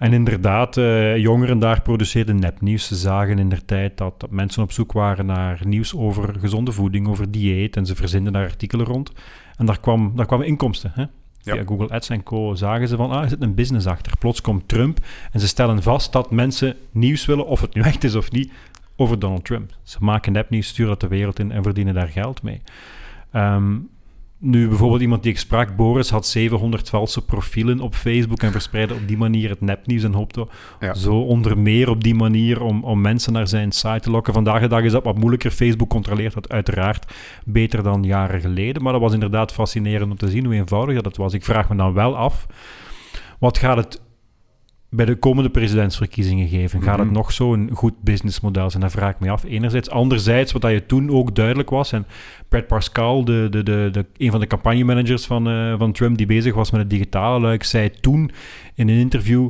En 0.00 0.12
inderdaad, 0.12 0.76
eh, 0.76 1.16
jongeren 1.16 1.58
daar 1.58 1.82
produceerden 1.82 2.38
nepnieuws. 2.38 2.86
Ze 2.86 2.94
zagen 2.94 3.38
in 3.38 3.48
der 3.48 3.64
tijd 3.64 3.96
dat, 3.98 4.20
dat 4.20 4.30
mensen 4.30 4.62
op 4.62 4.72
zoek 4.72 4.92
waren 4.92 5.26
naar 5.26 5.60
nieuws 5.64 5.96
over 5.96 6.34
gezonde 6.38 6.72
voeding, 6.72 7.08
over 7.08 7.30
dieet. 7.30 7.76
En 7.76 7.86
ze 7.86 7.94
verzinden 7.94 8.32
daar 8.32 8.44
artikelen 8.44 8.86
rond. 8.86 9.12
En 9.56 9.66
daar, 9.66 9.80
kwam, 9.80 10.12
daar 10.16 10.26
kwamen 10.26 10.46
inkomsten. 10.46 10.92
Hè? 10.94 11.00
Ja. 11.02 11.54
Via 11.54 11.64
Google 11.64 11.88
Ads 11.88 12.08
en 12.08 12.22
co. 12.22 12.54
zagen 12.54 12.88
ze 12.88 12.96
van, 12.96 13.10
ah, 13.10 13.22
er 13.22 13.28
zit 13.28 13.42
een 13.42 13.54
business 13.54 13.86
achter. 13.86 14.12
Plots 14.18 14.40
komt 14.40 14.68
Trump 14.68 14.98
en 15.32 15.40
ze 15.40 15.48
stellen 15.48 15.82
vast 15.82 16.12
dat 16.12 16.30
mensen 16.30 16.76
nieuws 16.90 17.26
willen, 17.26 17.46
of 17.46 17.60
het 17.60 17.74
nu 17.74 17.82
echt 17.82 18.04
is 18.04 18.14
of 18.14 18.30
niet, 18.30 18.52
over 18.96 19.18
Donald 19.18 19.44
Trump. 19.44 19.70
Ze 19.82 19.96
maken 20.00 20.32
nepnieuws, 20.32 20.66
sturen 20.66 20.90
dat 20.90 21.00
de 21.00 21.08
wereld 21.08 21.38
in 21.38 21.52
en 21.52 21.62
verdienen 21.62 21.94
daar 21.94 22.08
geld 22.08 22.42
mee. 22.42 22.62
Ehm, 23.30 23.76
nu, 24.42 24.68
bijvoorbeeld 24.68 25.00
iemand 25.00 25.22
die 25.22 25.32
ik 25.32 25.38
sprak, 25.38 25.76
Boris, 25.76 26.10
had 26.10 26.26
700 26.26 26.88
valse 26.88 27.24
profielen 27.24 27.80
op 27.80 27.94
Facebook 27.94 28.42
en 28.42 28.52
verspreidde 28.52 28.94
op 28.94 29.08
die 29.08 29.16
manier 29.16 29.48
het 29.48 29.60
nepnieuws 29.60 30.02
en 30.02 30.12
hoopte 30.12 30.46
Ja. 30.80 30.94
zo 30.94 31.20
onder 31.20 31.58
meer 31.58 31.90
op 31.90 32.02
die 32.04 32.14
manier 32.14 32.62
om, 32.62 32.84
om 32.84 33.00
mensen 33.00 33.32
naar 33.32 33.48
zijn 33.48 33.72
site 33.72 34.00
te 34.00 34.10
lokken. 34.10 34.32
Vandaag 34.32 34.60
de 34.60 34.68
dag 34.68 34.82
is 34.82 34.92
dat 34.92 35.04
wat 35.04 35.18
moeilijker. 35.18 35.50
Facebook 35.50 35.88
controleert 35.88 36.34
dat 36.34 36.48
uiteraard 36.48 37.12
beter 37.44 37.82
dan 37.82 38.02
jaren 38.02 38.40
geleden. 38.40 38.82
Maar 38.82 38.92
dat 38.92 39.02
was 39.02 39.12
inderdaad 39.12 39.52
fascinerend 39.52 40.10
om 40.10 40.16
te 40.16 40.30
zien 40.30 40.44
hoe 40.44 40.54
eenvoudig 40.54 40.94
dat 40.94 41.04
het 41.04 41.16
was. 41.16 41.34
Ik 41.34 41.44
vraag 41.44 41.68
me 41.68 41.76
dan 41.76 41.92
wel 41.92 42.16
af, 42.16 42.46
wat 43.38 43.58
gaat 43.58 43.76
het 43.76 44.00
bij 44.90 45.04
de 45.04 45.14
komende 45.16 45.50
presidentsverkiezingen 45.50 46.48
geven? 46.48 46.82
Gaat 46.82 46.98
het 46.98 47.06
Mhm. 47.06 47.16
nog 47.16 47.32
zo'n 47.32 47.70
goed 47.72 47.94
businessmodel 48.02 48.70
zijn? 48.70 48.82
Dat 48.82 48.92
vraag 48.92 49.10
ik 49.14 49.20
me 49.20 49.30
af, 49.30 49.44
enerzijds. 49.44 49.90
Anderzijds, 49.90 50.52
wat 50.52 50.62
dat 50.62 50.70
je 50.70 50.86
toen 50.86 51.10
ook 51.10 51.34
duidelijk 51.34 51.70
was, 51.70 51.92
en 51.92 52.06
Brad 52.48 52.66
Pascal, 52.66 53.24
de, 53.24 53.46
de, 53.50 53.62
de, 53.62 53.88
de, 53.92 54.06
een 54.16 54.30
van 54.30 54.40
de 54.40 54.46
campagnemanagers 54.46 55.26
van, 55.26 55.48
eh, 55.48 55.74
van 55.78 55.92
Trump 55.92 56.16
die 56.16 56.26
bezig 56.26 56.54
was 56.54 56.70
met 56.70 56.80
het 56.80 56.90
digitale 56.90 57.40
luik, 57.40 57.62
zei 57.62 57.90
toen 57.90 58.30
in 58.74 58.88
een 58.88 58.98
interview 58.98 59.48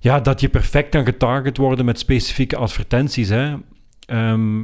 ja, 0.00 0.20
dat 0.20 0.40
je 0.40 0.48
perfect 0.48 0.88
kan 0.88 1.04
getarget 1.04 1.56
worden 1.56 1.84
met 1.84 1.98
specifieke 1.98 2.56
advertenties. 2.56 3.28
Hè. 3.28 3.54
Ehm, 4.06 4.62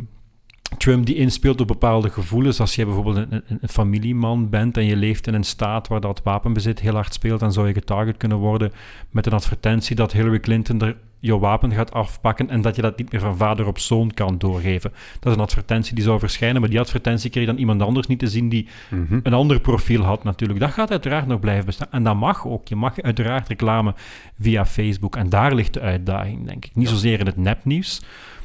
Trump 0.78 1.06
die 1.06 1.14
inspeelt 1.14 1.60
op 1.60 1.66
bepaalde 1.66 2.10
gevoelens. 2.10 2.60
Als 2.60 2.74
je 2.74 2.84
bijvoorbeeld 2.84 3.16
een, 3.16 3.26
een, 3.30 3.58
een 3.60 3.68
familieman 3.68 4.48
bent 4.50 4.76
en 4.76 4.84
je 4.84 4.96
leeft 4.96 5.26
in 5.26 5.34
een 5.34 5.44
staat 5.44 5.88
waar 5.88 6.00
dat 6.00 6.20
wapenbezit 6.24 6.80
heel 6.80 6.94
hard 6.94 7.14
speelt, 7.14 7.40
dan 7.40 7.52
zou 7.52 7.66
je 7.68 7.72
getarget 7.74 8.16
kunnen 8.16 8.38
worden 8.38 8.72
met 9.10 9.26
een 9.26 9.32
advertentie 9.32 9.96
dat 9.96 10.12
Hillary 10.12 10.40
Clinton 10.40 10.80
er 10.82 10.96
je 11.20 11.38
wapen 11.38 11.72
gaat 11.72 11.92
afpakken 11.92 12.50
en 12.50 12.60
dat 12.60 12.76
je 12.76 12.82
dat 12.82 12.98
niet 12.98 13.12
meer 13.12 13.20
van 13.20 13.36
vader 13.36 13.66
op 13.66 13.78
zoon 13.78 14.10
kan 14.14 14.38
doorgeven. 14.38 14.92
Dat 15.20 15.32
is 15.32 15.38
een 15.38 15.44
advertentie 15.44 15.94
die 15.94 16.04
zou 16.04 16.18
verschijnen, 16.18 16.60
maar 16.60 16.70
die 16.70 16.80
advertentie 16.80 17.30
kreeg 17.30 17.46
dan 17.46 17.56
iemand 17.56 17.82
anders 17.82 18.06
niet 18.06 18.18
te 18.18 18.26
zien 18.28 18.48
die 18.48 18.68
Mhm. 18.90 19.20
een 19.22 19.34
ander 19.34 19.60
profiel 19.60 20.02
had 20.02 20.24
natuurlijk. 20.24 20.60
Dat 20.60 20.70
gaat 20.72 20.90
uiteraard 20.90 21.26
nog 21.26 21.40
blijven 21.40 21.64
bestaan. 21.66 21.88
En 21.90 22.02
dat 22.02 22.16
mag 22.16 22.46
ook. 22.46 22.68
Je 22.68 22.76
mag 22.76 23.00
uiteraard 23.02 23.48
reclame 23.48 23.94
via 24.40 24.66
Facebook. 24.66 25.16
En 25.16 25.28
daar 25.28 25.54
ligt 25.54 25.74
de 25.74 25.80
uitdaging, 25.80 26.46
denk 26.46 26.64
ik. 26.64 26.70
Niet 26.74 26.88
zozeer 26.88 27.20
in 27.20 27.26
het 27.26 27.36
nepnieuws, 27.36 28.02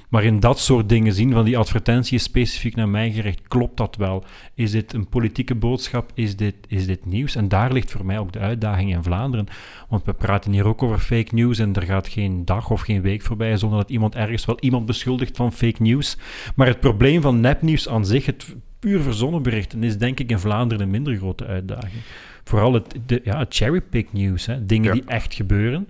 Maar 0.10 0.24
in 0.24 0.40
dat 0.40 0.60
soort 0.60 0.90
dingen 0.90 1.14
zien, 1.14 1.32
van 1.32 1.46
die 1.46 1.58
advertentie 1.58 2.16
is 2.16 2.24
specifiek 2.24 2.76
naar 2.76 2.90
mij 2.90 3.12
gericht, 3.12 3.48
klopt 3.48 3.78
dat 3.78 3.96
wel? 3.96 4.24
Is 4.54 4.72
dit 4.72 4.94
een 4.94 5.08
politieke 5.08 5.56
boodschap? 5.56 6.12
Is 6.14 6.36
dit, 6.36 6.56
is 6.68 6.86
dit 6.86 7.06
nieuws? 7.06 7.36
En 7.36 7.48
daar 7.48 7.72
ligt 7.74 7.92
voor 7.92 8.06
mij 8.06 8.20
ook 8.20 8.32
de 8.32 8.40
uitdaging 8.40 8.94
in 8.94 9.04
Vlaanderen. 9.04 9.48
Want 9.90 10.06
we 10.06 10.14
praten 10.14 10.52
hier 10.52 10.68
ook 10.68 10.84
over 10.84 11.00
fake 11.00 11.36
news 11.36 11.60
en 11.60 11.74
er 11.74 11.82
gaat 11.82 12.08
geen 12.08 12.46
dag 12.46 12.70
of 12.70 12.82
geen 12.82 13.02
week 13.02 13.22
voorbij 13.22 13.58
zonder 13.58 13.80
dat 13.80 13.90
iemand 13.90 14.16
ergens 14.16 14.46
wel 14.46 14.60
iemand 14.60 14.86
beschuldigt 14.86 15.38
van 15.38 15.54
fake 15.54 15.82
news. 15.82 16.18
Maar 16.56 16.68
het 16.68 16.80
probleem 16.80 17.22
van 17.22 17.40
nepnieuws 17.40 17.90
aan 17.90 18.06
zich, 18.06 18.26
het 18.26 18.56
puur 18.80 19.02
verzonnen 19.02 19.42
berichten, 19.42 19.84
is 19.84 19.98
denk 19.98 20.20
ik 20.20 20.30
in 20.30 20.40
Vlaanderen 20.40 20.84
een 20.84 20.92
minder 20.92 21.16
grote 21.16 21.46
uitdaging. 21.46 22.02
Vooral 22.44 22.74
het, 22.74 22.96
de, 23.06 23.22
ja, 23.24 23.40
het 23.40 23.56
cherry-pick 23.56 24.14
nieuws, 24.14 24.46
hè. 24.46 24.66
dingen 24.66 24.88
Ja. 24.88 24.94
die 24.94 25.04
echt 25.06 25.34
gebeuren, 25.34 25.90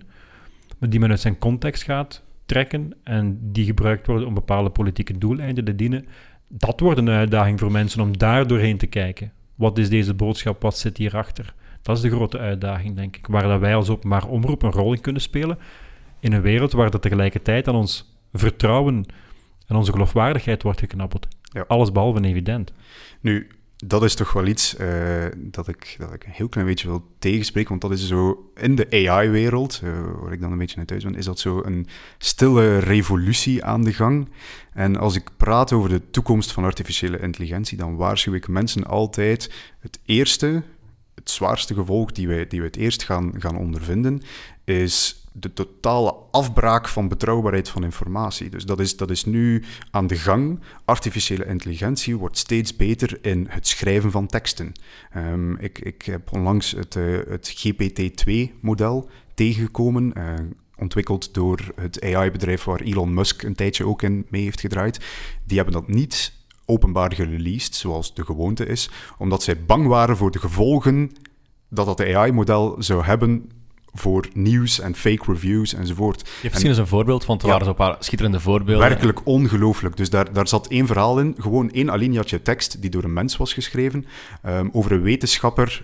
maar 0.79 0.89
die 0.89 0.99
men 0.99 1.09
uit 1.09 1.19
zijn 1.19 1.37
context 1.37 1.83
gaat 1.83 2.23
trekken 2.49 2.93
en 3.03 3.39
die 3.41 3.65
gebruikt 3.65 4.07
worden 4.07 4.27
om 4.27 4.33
bepaalde 4.33 4.69
politieke 4.69 5.17
doeleinden 5.17 5.65
te 5.65 5.75
dienen. 5.75 6.05
Dat 6.47 6.79
wordt 6.79 6.99
een 6.99 7.09
uitdaging 7.09 7.59
voor 7.59 7.71
mensen 7.71 8.01
om 8.01 8.17
daar 8.17 8.47
doorheen 8.47 8.77
te 8.77 8.87
kijken. 8.87 9.31
Wat 9.55 9.77
is 9.77 9.89
deze 9.89 10.13
boodschap? 10.13 10.61
Wat 10.61 10.77
zit 10.77 10.97
hierachter? 10.97 11.53
Dat 11.81 11.95
is 11.95 12.01
de 12.01 12.09
grote 12.09 12.37
uitdaging, 12.37 12.95
denk 12.95 13.17
ik, 13.17 13.27
waar 13.27 13.43
dat 13.43 13.59
wij 13.59 13.75
als 13.75 13.89
openbaar 13.89 14.27
omroep 14.27 14.63
een 14.63 14.71
rol 14.71 14.93
in 14.93 15.01
kunnen 15.01 15.21
spelen. 15.21 15.57
In 16.19 16.33
een 16.33 16.41
wereld 16.41 16.71
waar 16.71 16.91
dat 16.91 17.01
tegelijkertijd 17.01 17.67
aan 17.67 17.75
ons 17.75 18.19
vertrouwen 18.33 19.05
en 19.67 19.75
onze 19.75 19.91
geloofwaardigheid 19.91 20.63
wordt 20.63 20.79
geknabbeld. 20.79 21.27
Ja. 21.41 21.65
Alles 21.67 21.91
behalve 21.91 22.23
evident. 22.23 22.73
Nu, 23.21 23.47
dat 23.85 24.03
is 24.03 24.15
toch 24.15 24.33
wel 24.33 24.45
iets 24.45 24.75
eh, 24.75 25.25
dat, 25.37 25.67
ik, 25.67 25.95
dat 25.97 26.13
ik 26.13 26.25
een 26.25 26.31
heel 26.31 26.49
klein 26.49 26.67
beetje 26.67 26.87
wil 26.87 27.03
tegenspreken, 27.19 27.69
want 27.69 27.81
dat 27.81 27.91
is 27.91 28.07
zo 28.07 28.51
in 28.55 28.75
de 28.75 28.87
AI-wereld, 29.09 29.81
eh, 29.83 29.89
waar 30.21 30.31
ik 30.31 30.41
dan 30.41 30.51
een 30.51 30.57
beetje 30.57 30.75
naar 30.75 30.85
thuis 30.85 31.03
ben, 31.03 31.15
is 31.15 31.25
dat 31.25 31.39
zo 31.39 31.61
een 31.63 31.87
stille 32.17 32.77
revolutie 32.77 33.63
aan 33.63 33.83
de 33.83 33.93
gang. 33.93 34.29
En 34.73 34.95
als 34.95 35.15
ik 35.15 35.29
praat 35.37 35.73
over 35.73 35.89
de 35.89 36.09
toekomst 36.11 36.51
van 36.51 36.63
artificiële 36.63 37.19
intelligentie, 37.19 37.77
dan 37.77 37.95
waarschuw 37.95 38.33
ik 38.33 38.47
mensen 38.47 38.83
altijd 38.83 39.51
het 39.79 39.99
eerste, 40.05 40.63
het 41.15 41.29
zwaarste 41.29 41.73
gevolg 41.73 42.11
die 42.11 42.27
we, 42.27 42.45
die 42.47 42.61
het 42.61 42.75
eerst 42.75 43.03
gaan, 43.03 43.33
gaan 43.37 43.57
ondervinden, 43.57 44.21
is 44.63 45.27
de 45.39 45.53
totale 45.53 46.15
afbraak 46.31 46.87
van 46.87 47.07
betrouwbaarheid 47.07 47.69
van 47.69 47.83
informatie. 47.83 48.49
Dus 48.49 48.65
dat 48.65 48.79
is, 48.79 48.97
dat 48.97 49.09
is 49.09 49.25
nu 49.25 49.63
aan 49.91 50.07
de 50.07 50.15
gang. 50.15 50.59
Artificiële 50.85 51.45
intelligentie 51.45 52.17
wordt 52.17 52.37
steeds 52.37 52.75
beter 52.75 53.17
in 53.21 53.47
het 53.49 53.67
schrijven 53.67 54.11
van 54.11 54.27
teksten. 54.27 54.71
Ehm, 55.11 55.55
ik, 55.55 55.79
ik 55.79 56.01
heb 56.01 56.33
onlangs 56.33 56.71
het, 56.71 56.95
eh, 56.95 57.17
het 57.27 57.53
GPT-2-model 57.55 59.09
tegengekomen, 59.33 60.13
eh, 60.13 60.33
ontwikkeld 60.77 61.33
door 61.33 61.59
het 61.75 62.03
AI-bedrijf 62.03 62.63
waar 62.63 62.79
Elon 62.81 63.13
Musk 63.13 63.43
een 63.43 63.55
tijdje 63.55 63.85
ook 63.85 64.01
in 64.01 64.25
mee 64.29 64.43
heeft 64.43 64.59
gedraaid. 64.59 64.99
Die 65.45 65.57
hebben 65.57 65.75
dat 65.75 65.87
niet 65.87 66.33
openbaar 66.65 67.13
gereleased, 67.13 67.75
zoals 67.75 68.13
de 68.13 68.25
gewoonte 68.25 68.65
is, 68.65 68.89
omdat 69.17 69.43
zij 69.43 69.65
bang 69.65 69.87
waren 69.87 70.17
voor 70.17 70.31
de 70.31 70.39
gevolgen 70.39 71.11
dat 71.69 71.85
dat 71.85 71.99
AI-model 72.01 72.75
zou 72.79 73.03
hebben 73.03 73.49
voor 73.93 74.27
nieuws 74.33 74.79
en 74.79 74.95
fake 74.95 75.31
reviews 75.31 75.73
enzovoort. 75.73 76.19
Je 76.19 76.25
hebt 76.31 76.43
misschien 76.43 76.69
eens 76.69 76.77
een 76.77 76.87
voorbeeld, 76.87 77.25
want 77.25 77.41
er 77.41 77.47
Ja. 77.47 77.51
waren 77.53 77.67
zo'n 77.67 77.75
paar 77.75 77.95
schitterende 77.99 78.39
voorbeelden. 78.39 78.87
Werkelijk 78.89 79.19
ongelooflijk. 79.25 79.97
Dus 79.97 80.09
daar, 80.09 80.33
daar 80.33 80.47
zat 80.47 80.67
één 80.67 80.87
verhaal 80.87 81.19
in, 81.19 81.35
gewoon 81.37 81.71
één 81.71 81.91
alineaatje 81.91 82.41
tekst 82.41 82.81
die 82.81 82.89
door 82.89 83.03
een 83.03 83.13
mens 83.13 83.37
was 83.37 83.53
geschreven, 83.53 84.05
ehm, 84.41 84.69
over 84.71 84.91
een 84.91 85.01
wetenschapper 85.01 85.83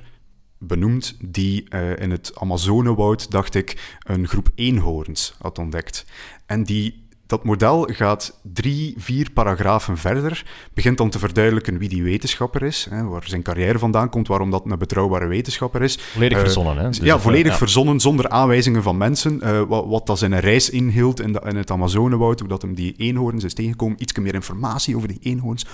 benoemd 0.57 1.17
die 1.25 1.69
eh, 1.69 1.97
in 1.99 2.11
het 2.11 2.31
Amazonewoud, 2.39 3.31
dacht 3.31 3.55
ik, 3.55 3.97
een 4.03 4.27
groep 4.27 4.49
eenhoorns 4.55 5.35
had 5.41 5.59
ontdekt. 5.59 6.05
En 6.45 6.63
die, 6.63 7.04
dat 7.27 7.43
model 7.43 7.89
gaat 7.91 8.39
drie, 8.53 8.93
vier 8.97 9.31
paragrafen 9.31 9.97
verder, 9.97 10.45
begint 10.73 10.97
dan 10.97 11.09
te 11.09 11.19
verduidelijken 11.19 11.77
wie 11.77 11.89
die 11.89 12.03
wetenschapper 12.03 12.63
is, 12.63 12.87
hè, 12.89 13.03
waar 13.03 13.23
zijn 13.27 13.41
carrière 13.41 13.79
vandaan 13.79 14.09
komt, 14.09 14.27
waarom 14.27 14.51
dat 14.51 14.65
een 14.65 14.77
betrouwbare 14.77 15.27
wetenschapper 15.27 15.81
is. 15.81 15.97
Volledig 15.99 16.37
Eh, 16.37 16.43
verzonnen, 16.43 16.77
hè? 16.77 16.87
Dus 16.87 16.97
ja, 16.97 17.15
of, 17.15 17.21
volledig 17.21 17.51
ja. 17.51 17.57
verzonnen, 17.57 17.99
zonder 17.99 18.29
aanwijzingen 18.29 18.83
van 18.83 18.97
mensen. 18.97 19.41
eh, 19.41 19.61
wat, 19.67 19.85
wat 19.87 20.07
dat 20.07 20.19
zijn 20.19 20.39
reis 20.39 20.69
inhield 20.69 21.21
in, 21.21 21.33
de, 21.33 21.41
in 21.47 21.55
het 21.55 21.71
Amazonewoud, 21.71 22.39
hoe 22.39 22.49
dat 22.49 22.61
hem 22.61 22.73
die 22.75 22.93
eenhoorns 22.97 23.43
is 23.43 23.53
tegengekomen. 23.53 24.01
Iets 24.01 24.13
meer 24.13 24.33
informatie 24.33 24.95
over 24.95 25.07
die 25.07 25.19
eenhoorns. 25.21 25.65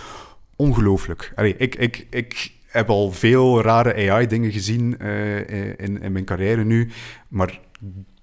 Ongelooflijk. 0.55 1.31
Allee, 1.35 1.55
ik, 1.57 1.75
ik, 1.75 2.07
ik 2.09 2.51
heb 2.67 2.89
al 2.89 3.11
veel 3.11 3.61
rare 3.61 4.11
AI-dingen 4.11 4.51
gezien 4.51 4.97
eh, 4.99 5.37
in, 5.79 6.01
in 6.01 6.11
mijn 6.11 6.25
carrière 6.25 6.63
nu, 6.63 6.89
maar 7.27 7.59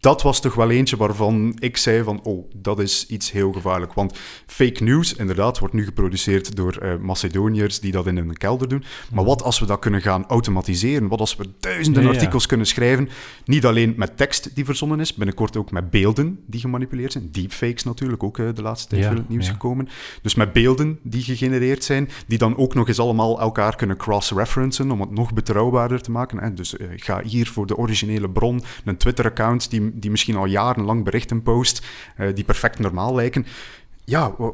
dat 0.00 0.22
was 0.22 0.40
toch 0.40 0.54
wel 0.54 0.70
eentje 0.70 0.96
waarvan 0.96 1.56
ik 1.58 1.76
zei 1.76 2.02
van, 2.02 2.20
oh, 2.22 2.50
dat 2.54 2.78
is 2.78 3.06
iets 3.06 3.30
heel 3.32 3.52
gevaarlijk. 3.52 3.92
Want 3.92 4.18
fake 4.46 4.82
news, 4.82 5.14
inderdaad, 5.14 5.58
wordt 5.58 5.74
nu 5.74 5.84
geproduceerd 5.84 6.56
door 6.56 6.76
eh, 6.76 6.96
Macedoniërs 6.96 7.80
die 7.80 7.92
dat 7.92 8.06
in 8.06 8.16
een 8.16 8.36
kelder 8.36 8.68
doen. 8.68 8.84
Maar 9.12 9.24
wat 9.24 9.42
als 9.42 9.58
we 9.58 9.66
dat 9.66 9.78
kunnen 9.78 10.02
gaan 10.02 10.26
automatiseren? 10.26 11.08
Wat 11.08 11.20
als 11.20 11.36
we 11.36 11.48
duizenden 11.60 12.02
Ja, 12.02 12.08
ja. 12.08 12.14
artikels 12.14 12.46
kunnen 12.46 12.66
schrijven, 12.66 13.08
niet 13.44 13.66
alleen 13.66 13.94
met 13.96 14.16
tekst 14.16 14.54
die 14.54 14.64
verzonnen 14.64 15.00
is, 15.00 15.14
binnenkort 15.14 15.56
ook 15.56 15.70
met 15.70 15.90
beelden 15.90 16.40
die 16.46 16.60
gemanipuleerd 16.60 17.12
zijn. 17.12 17.28
Deepfakes 17.32 17.84
natuurlijk, 17.84 18.22
ook 18.22 18.38
eh, 18.38 18.46
de 18.54 18.62
laatste 18.62 18.88
tijd 18.88 19.06
veel 19.06 19.16
het 19.16 19.28
nieuws 19.28 19.48
gekomen. 19.48 19.88
Dus 20.22 20.34
met 20.34 20.52
beelden 20.52 20.98
die 21.02 21.22
gegenereerd 21.22 21.84
zijn, 21.84 22.08
die 22.26 22.38
dan 22.38 22.56
ook 22.56 22.74
nog 22.74 22.88
eens 22.88 22.98
allemaal 22.98 23.40
elkaar 23.40 23.76
kunnen 23.76 23.96
cross-referencen 23.96 24.90
om 24.90 25.00
het 25.00 25.10
nog 25.10 25.32
betrouwbaarder 25.32 26.02
te 26.02 26.10
maken. 26.10 26.40
En 26.40 26.54
dus 26.54 26.74
ik 26.74 27.04
ga 27.04 27.22
hier 27.22 27.46
voor 27.46 27.66
de 27.66 27.76
originele 27.76 28.30
bron, 28.30 28.62
een 28.84 28.96
Twitter-account 28.96 29.70
die, 29.70 29.97
die 30.00 30.10
misschien 30.10 30.36
al 30.36 30.44
jarenlang 30.46 31.04
berichten 31.04 31.42
post, 31.42 31.86
eh, 32.16 32.34
die 32.34 32.44
perfect 32.44 32.78
normaal 32.78 33.14
lijken. 33.14 33.46
Ja, 34.04 34.34
wa- 34.38 34.52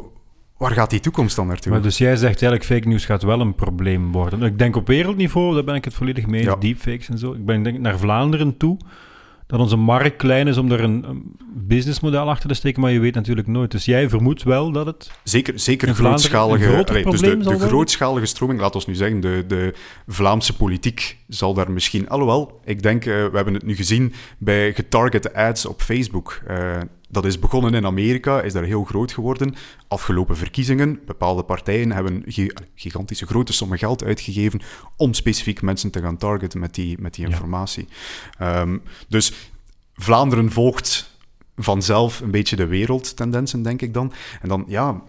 waar 0.56 0.70
gaat 0.70 0.90
die 0.90 1.00
toekomst 1.00 1.36
dan 1.36 1.46
naartoe? 1.46 1.72
Maar 1.72 1.82
dus 1.82 1.98
jij 1.98 2.16
zegt 2.16 2.42
eigenlijk, 2.42 2.64
fake 2.64 2.88
news 2.88 3.04
gaat 3.04 3.22
wel 3.22 3.40
een 3.40 3.54
probleem 3.54 4.12
worden. 4.12 4.42
Ik 4.42 4.58
denk 4.58 4.76
op 4.76 4.86
wereldniveau, 4.86 5.54
daar 5.54 5.64
ben 5.64 5.74
ik 5.74 5.84
het 5.84 5.94
volledig 5.94 6.26
mee 6.26 6.42
Ja. 6.42 6.56
deepfakes 6.56 7.08
en 7.08 7.18
zo. 7.18 7.32
Ik 7.32 7.44
ben 7.44 7.62
denk 7.62 7.78
naar 7.78 7.98
Vlaanderen 7.98 8.56
toe, 8.56 8.76
dat 9.46 9.60
onze 9.60 9.76
markt 9.76 10.16
klein 10.16 10.46
is 10.46 10.58
om 10.58 10.72
er 10.72 10.80
een, 10.80 11.04
een 11.08 11.36
businessmodel 11.54 12.28
achter 12.28 12.48
te 12.48 12.54
steken, 12.54 12.80
maar 12.80 12.90
je 12.90 12.98
weet 12.98 13.14
natuurlijk 13.14 13.46
nooit. 13.46 13.70
Dus 13.70 13.84
jij 13.84 14.08
vermoedt 14.08 14.42
wel 14.42 14.72
dat 14.72 14.86
het... 14.86 15.10
Zeker, 15.22 15.58
zeker 15.58 15.94
grootschalige, 15.94 16.84
allee, 16.86 17.04
dus 17.04 17.20
de, 17.20 17.36
de 17.36 17.58
grootschalige 17.58 18.26
stroming, 18.26 18.60
laat 18.60 18.74
ons 18.74 18.86
nu 18.86 18.94
zeggen, 18.94 19.20
de, 19.20 19.44
de 19.46 19.74
Vlaamse 20.06 20.56
politiek 20.56 21.18
zal 21.28 21.54
daar 21.54 21.70
misschien... 21.70 22.08
Alhoewel, 22.08 22.60
ik 22.64 22.82
denk, 22.82 23.04
eh, 23.04 23.12
we 23.12 23.30
hebben 23.32 23.54
het 23.54 23.64
nu 23.64 23.76
gezien 23.76 24.12
bij 24.38 24.72
getargete 24.72 25.34
ads 25.34 25.66
op 25.66 25.82
Facebook. 25.82 26.40
Eh, 26.46 26.80
dat 27.08 27.24
is 27.24 27.38
begonnen 27.38 27.74
in 27.74 27.86
Amerika, 27.86 28.40
is 28.42 28.52
daar 28.52 28.64
heel 28.64 28.84
groot 28.84 29.12
geworden. 29.12 29.54
Afgelopen 29.88 30.36
verkiezingen, 30.36 31.00
bepaalde 31.06 31.42
partijen 31.42 31.92
hebben 31.92 32.22
gi- 32.26 32.52
gigantische 32.74 33.26
grote 33.26 33.52
sommen 33.52 33.78
geld 33.78 34.04
uitgegeven 34.04 34.60
om 34.96 35.14
specifiek 35.14 35.62
mensen 35.62 35.90
te 35.90 36.00
gaan 36.00 36.16
targeten 36.16 36.60
met 36.60 36.74
die, 36.74 36.96
met 37.00 37.14
die 37.14 37.24
Ja. 37.26 37.30
informatie. 37.30 37.88
Ehm, 38.38 38.78
dus 39.08 39.32
Vlaanderen 39.96 40.50
volgt 40.52 41.12
vanzelf 41.56 42.20
een 42.20 42.30
beetje 42.30 42.56
de 42.56 42.66
wereldtendensen, 42.66 43.62
denk 43.62 43.82
ik 43.82 43.94
dan. 43.94 44.12
En 44.42 44.48
dan, 44.48 44.64
ja, 44.68 45.02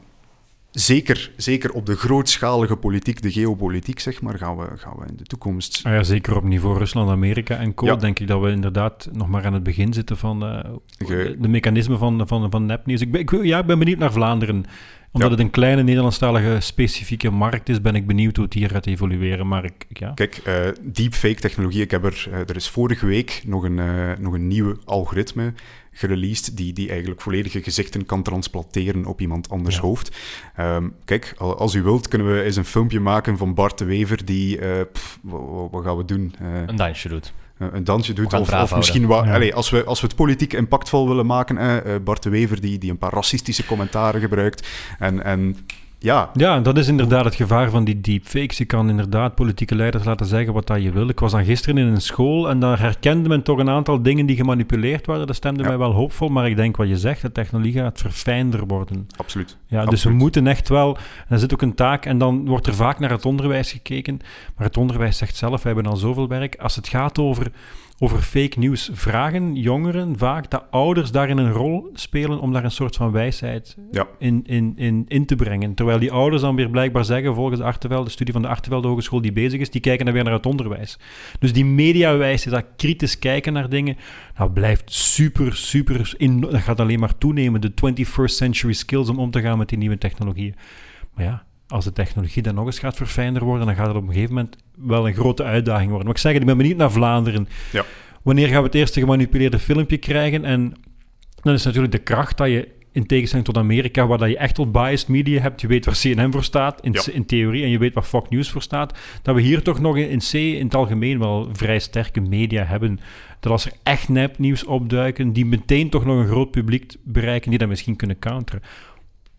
zeker, 0.76 1.32
zeker 1.38 1.71
op 1.71 1.86
de 1.86 1.95
grootschalige 1.95 2.76
politiek, 2.76 3.21
de 3.21 3.32
geopolitiek, 3.32 3.99
zeg 3.99 4.21
maar, 4.21 4.38
gaan 4.38 4.57
we, 4.57 4.67
gaan 4.76 4.93
we 4.99 5.05
in 5.07 5.15
de 5.17 5.23
toekomst... 5.23 5.80
Ah 5.84 5.93
ja, 5.93 6.03
zeker 6.03 6.36
op 6.36 6.43
niveau 6.43 6.78
Rusland, 6.78 7.09
Amerika 7.09 7.57
en 7.57 7.73
co. 7.73 7.86
Ja. 7.86 7.95
denk 7.95 8.19
ik 8.19 8.28
dat 8.28 8.41
we 8.41 8.49
inderdaad 8.49 9.09
nog 9.13 9.28
maar 9.30 9.45
aan 9.45 9.53
het 9.53 9.63
begin 9.63 9.93
zitten 9.93 10.17
van 10.17 10.45
eh, 10.45 10.69
Ge- 10.97 11.36
de 11.39 11.47
mechanismen 11.47 11.97
van, 11.97 12.28
van, 12.28 12.51
van 12.51 12.65
nepnieuws. 12.65 13.01
Ik 13.01 13.11
ben, 13.11 13.21
ik, 13.21 13.43
ja, 13.43 13.59
ik 13.59 13.65
ben 13.65 13.80
benieuwd 13.80 13.97
naar 13.99 14.11
Vlaanderen. 14.11 14.63
Omdat 15.11 15.30
Ja. 15.32 15.36
het 15.36 15.45
een 15.45 15.51
kleine 15.51 15.84
Nederlandstalige 15.84 16.57
specifieke 16.59 17.30
markt 17.30 17.69
is, 17.69 17.82
ben 17.82 17.95
ik 17.95 18.07
benieuwd 18.07 18.36
hoe 18.36 18.45
het 18.45 18.53
hier 18.53 18.69
gaat 18.69 18.86
evolueren. 18.86 19.47
Maar 19.47 19.63
ik, 19.65 19.86
ja. 19.89 20.11
Kijk, 20.13 20.36
eh, 20.43 20.55
deepfake-technologie, 20.82 21.82
ik 21.82 21.91
heb 21.91 22.03
er, 22.05 22.28
eh, 22.32 22.39
er 22.39 22.55
is 22.55 22.69
vorige 22.69 23.05
week 23.05 23.41
nog 23.45 23.63
een, 23.63 23.80
nog 24.19 24.34
een 24.34 24.47
nieuw 24.47 24.76
algoritme 24.86 25.53
gereleased 25.98 26.58
die, 26.58 26.74
die 26.74 26.89
eigenlijk 26.89 27.22
volledige 27.22 27.64
gezichten 27.64 28.06
kan 28.06 28.24
transplanteren 28.24 29.06
op 29.06 29.22
iemand 29.22 29.50
anders 29.50 29.76
Ja. 29.76 29.82
hoofd. 29.82 30.16
Ehm, 30.56 30.89
kijk, 31.06 31.34
al- 31.38 31.58
als 31.58 31.74
u 31.74 31.84
wilt, 31.84 32.08
kunnen 32.08 32.34
we 32.36 32.41
eens 32.43 32.56
een 32.56 32.66
filmpje 32.66 33.00
maken 33.00 33.38
van 33.38 33.54
Bart 33.54 33.78
de 33.78 33.86
Wever 33.86 34.26
die... 34.26 34.60
eh, 34.60 34.82
pff, 34.93 35.20
wat, 35.72 35.84
gaan 35.84 35.98
we 35.98 36.06
doen? 36.06 36.36
Eh, 36.39 36.48
Een 36.66 36.76
dansje 36.76 37.10
doet. 37.10 37.34
een 37.58 37.84
dansje 37.84 38.14
doet. 38.14 38.34
Of, 38.34 38.54
of 38.54 38.76
misschien 38.76 39.06
wat, 39.06 39.26
Ja. 39.26 39.34
allee, 39.34 39.54
als, 39.56 39.70
we, 39.70 39.84
als 39.84 40.02
we 40.02 40.08
het 40.08 40.16
politiek 40.16 40.54
impactvol 40.54 41.08
willen 41.08 41.26
maken, 41.26 41.58
eh, 41.58 41.96
eh, 41.96 42.02
Bart 42.04 42.24
de 42.24 42.30
Wever 42.30 42.62
die, 42.62 42.78
die 42.78 42.91
een 42.91 42.98
paar 42.98 43.14
racistische 43.14 43.66
commentaren 43.66 44.22
gebruikt. 44.22 44.68
En, 45.00 45.24
en 45.24 45.58
ja, 46.00 46.30
Ja, 46.34 46.60
dat 46.60 46.78
is 46.78 46.88
inderdaad 46.88 47.26
het 47.26 47.36
gevaar 47.36 47.70
van 47.70 47.84
die 47.84 48.02
deepfakes. 48.02 48.58
Je 48.58 48.66
kan 48.66 48.89
inderdaad 48.89 49.36
politieke 49.36 49.76
leiders 49.76 50.04
laten 50.04 50.26
zeggen 50.26 50.54
wat 50.54 50.68
dat 50.68 50.84
je 50.84 50.91
wil. 50.91 51.10
Ik 51.10 51.20
was 51.20 51.32
dan 51.32 51.46
gisteren 51.46 51.78
in 51.78 51.88
een 51.88 52.02
school 52.02 52.50
en 52.50 52.60
daar 52.60 52.80
herkende 52.80 53.30
men 53.30 53.43
toch 53.43 53.58
een 53.58 53.70
aantal 53.70 54.02
dingen 54.02 54.26
die 54.26 54.36
gemanipuleerd 54.36 55.06
waren. 55.06 55.28
Dat 55.28 55.36
stemde 55.36 55.62
Ja. 55.64 55.68
mij 55.70 55.78
wel 55.78 55.91
hoopvol, 55.91 56.30
maar 56.30 56.50
ik 56.50 56.56
denk 56.56 56.78
wat 56.78 56.88
je 56.88 56.98
zegt, 56.98 57.22
de 57.22 57.32
technologie 57.32 57.74
gaat 57.74 58.00
verfijnder 58.02 58.66
worden. 58.68 59.08
absoluut. 59.16 59.58
Ja, 59.68 59.78
dus 59.78 59.86
we 59.86 59.91
Absoluut. 59.91 60.18
moeten 60.18 60.48
echt 60.48 60.70
wel, 60.70 60.98
er 61.30 61.39
zit 61.39 61.54
ook 61.54 61.62
een 61.62 61.76
taak, 61.76 62.06
en 62.06 62.18
dan 62.18 62.46
wordt 62.46 62.68
er 62.68 62.76
vaak 62.76 63.00
naar 63.00 63.10
het 63.10 63.26
onderwijs 63.26 63.72
gekeken, 63.72 64.20
maar 64.56 64.66
het 64.68 64.78
onderwijs 64.78 65.18
zegt 65.18 65.36
zelf, 65.36 65.64
wij 65.64 65.74
hebben 65.74 65.91
al 65.91 65.98
zoveel 65.98 66.28
werk. 66.28 66.56
Als 66.56 66.76
het 66.76 66.88
gaat 66.88 67.20
over 67.20 67.52
over 68.00 68.22
fake 68.22 68.60
news, 68.60 68.89
vragen 68.93 69.56
jongeren 69.56 70.18
vaak 70.18 70.50
dat 70.52 70.64
ouders 70.70 71.12
daarin 71.12 71.38
een 71.38 71.52
rol 71.52 71.89
spelen 71.93 72.39
om 72.39 72.54
daar 72.54 72.64
een 72.64 72.72
soort 72.72 72.96
van 72.96 73.12
wijsheid 73.12 73.78
Ja. 73.91 74.08
in, 74.20 74.41
in, 74.46 74.74
in, 74.76 75.06
in 75.08 75.26
te 75.26 75.36
brengen. 75.36 75.74
Terwijl 75.74 76.00
die 76.00 76.12
ouders 76.12 76.41
dan 76.41 76.56
weer 76.56 76.70
blijkbaar 76.70 77.06
zeggen, 77.06 77.36
volgens 77.36 77.60
de, 77.60 77.66
Artevelde, 77.66 78.06
de 78.06 78.12
studie 78.12 78.34
van 78.34 78.41
de 78.41 78.48
Artevelde 78.48 78.88
Hogeschool 78.88 79.22
die 79.22 79.32
bezig 79.32 79.60
is, 79.60 79.70
die 79.70 79.82
kijken 79.82 80.06
dan 80.06 80.14
weer 80.14 80.24
naar 80.24 80.34
het 80.34 80.46
onderwijs. 80.46 81.00
Dus 81.39 81.54
die 81.54 81.66
mediawijsheid, 81.66 82.56
dat 82.56 82.66
kritisch 82.76 83.20
kijken 83.20 83.54
naar 83.54 83.70
dingen, 83.70 83.98
dat 84.38 84.54
blijft 84.54 84.91
super, 84.93 85.56
super, 85.56 86.14
in, 86.18 86.39
dat 86.39 86.56
gaat 86.58 86.80
alleen 86.80 87.00
maar 87.00 87.18
toenemen. 87.18 87.62
De 87.62 87.72
21st 87.72 88.24
century 88.26 88.74
skills 88.74 89.10
om 89.10 89.20
om 89.20 89.32
te 89.32 89.41
gaan 89.41 89.58
met 89.58 89.70
die 89.70 89.78
nieuwe 89.78 89.98
technologieën. 89.98 90.56
Maar 91.14 91.26
ja, 91.26 91.45
als 91.68 91.86
de 91.86 91.91
technologie 91.91 92.41
dan 92.41 92.55
nog 92.55 92.66
eens 92.66 92.80
gaat 92.80 92.95
verfijnder 92.95 93.43
worden, 93.43 93.66
dan 93.66 93.76
gaat 93.76 93.88
het 93.88 93.95
op 93.95 94.07
een 94.07 94.13
gegeven 94.13 94.34
moment 94.36 94.55
wel 94.76 95.07
een 95.07 95.13
grote 95.13 95.43
uitdaging 95.43 95.88
worden. 95.88 96.05
Maar 96.05 96.16
ik 96.16 96.22
zeg 96.22 96.32
het, 96.32 96.41
ik 96.41 96.47
ben 96.47 96.57
benieuwd 96.57 96.78
naar 96.78 96.91
Vlaanderen. 96.91 97.47
Ja. 97.72 97.84
Wanneer 98.24 98.47
gaan 98.47 98.59
we 98.59 98.66
het 98.66 98.76
eerste 98.76 98.99
gemanipuleerde 98.99 99.59
filmpje 99.59 99.97
krijgen? 99.97 100.45
En 100.45 100.74
dan 101.41 101.53
is 101.53 101.63
natuurlijk 101.63 101.93
de 101.93 101.99
kracht 101.99 102.38
dat 102.38 102.47
je, 102.47 102.68
in 102.91 103.05
tegenstelling 103.05 103.47
tot 103.47 103.57
Amerika, 103.57 104.07
waar 104.07 104.18
dat 104.18 104.30
je 104.30 104.38
echt 104.38 104.57
al 104.57 104.72
biased 104.72 105.07
media 105.07 105.41
hebt, 105.41 105.61
je 105.61 105.68
weet 105.68 105.86
waar 105.86 105.97
CNN 106.01 106.32
voor 106.32 106.43
staat, 106.43 106.82
in, 106.82 106.91
Ja. 106.91 107.01
in 107.11 107.26
theorie, 107.26 107.63
en 107.63 107.70
je 107.70 107.78
weet 107.78 107.93
waar 107.93 108.03
Fox 108.03 108.30
News 108.30 108.49
voor 108.49 108.61
staat, 108.61 108.97
dat 109.22 109.36
we 109.36 109.41
hier 109.41 109.61
toch 109.61 109.80
nog 109.80 109.97
in 109.97 110.20
C, 110.20 110.34
in 110.34 110.66
het 110.66 110.76
algemeen, 110.76 111.20
wel 111.20 111.49
vrij 111.53 111.80
sterke 111.80 112.22
media 112.22 112.63
hebben. 112.63 112.99
Dat 113.39 113.51
als 113.51 113.66
er 113.66 113.72
echt 113.84 114.09
nepnieuws 114.09 114.63
opduiken, 114.63 115.34
die 115.34 115.45
meteen 115.45 115.89
toch 115.89 116.05
nog 116.05 116.18
een 116.18 116.28
groot 116.28 116.51
publiek 116.51 116.93
bereiken, 117.03 117.49
die 117.49 117.59
dat 117.59 117.68
misschien 117.68 117.95
kunnen 117.95 118.20
counteren. 118.20 118.61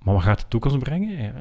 Maar 0.07 0.15
wat 0.15 0.25
gaat 0.25 0.39
de 0.41 0.45
toekomst 0.49 0.79
brengen? 0.79 1.33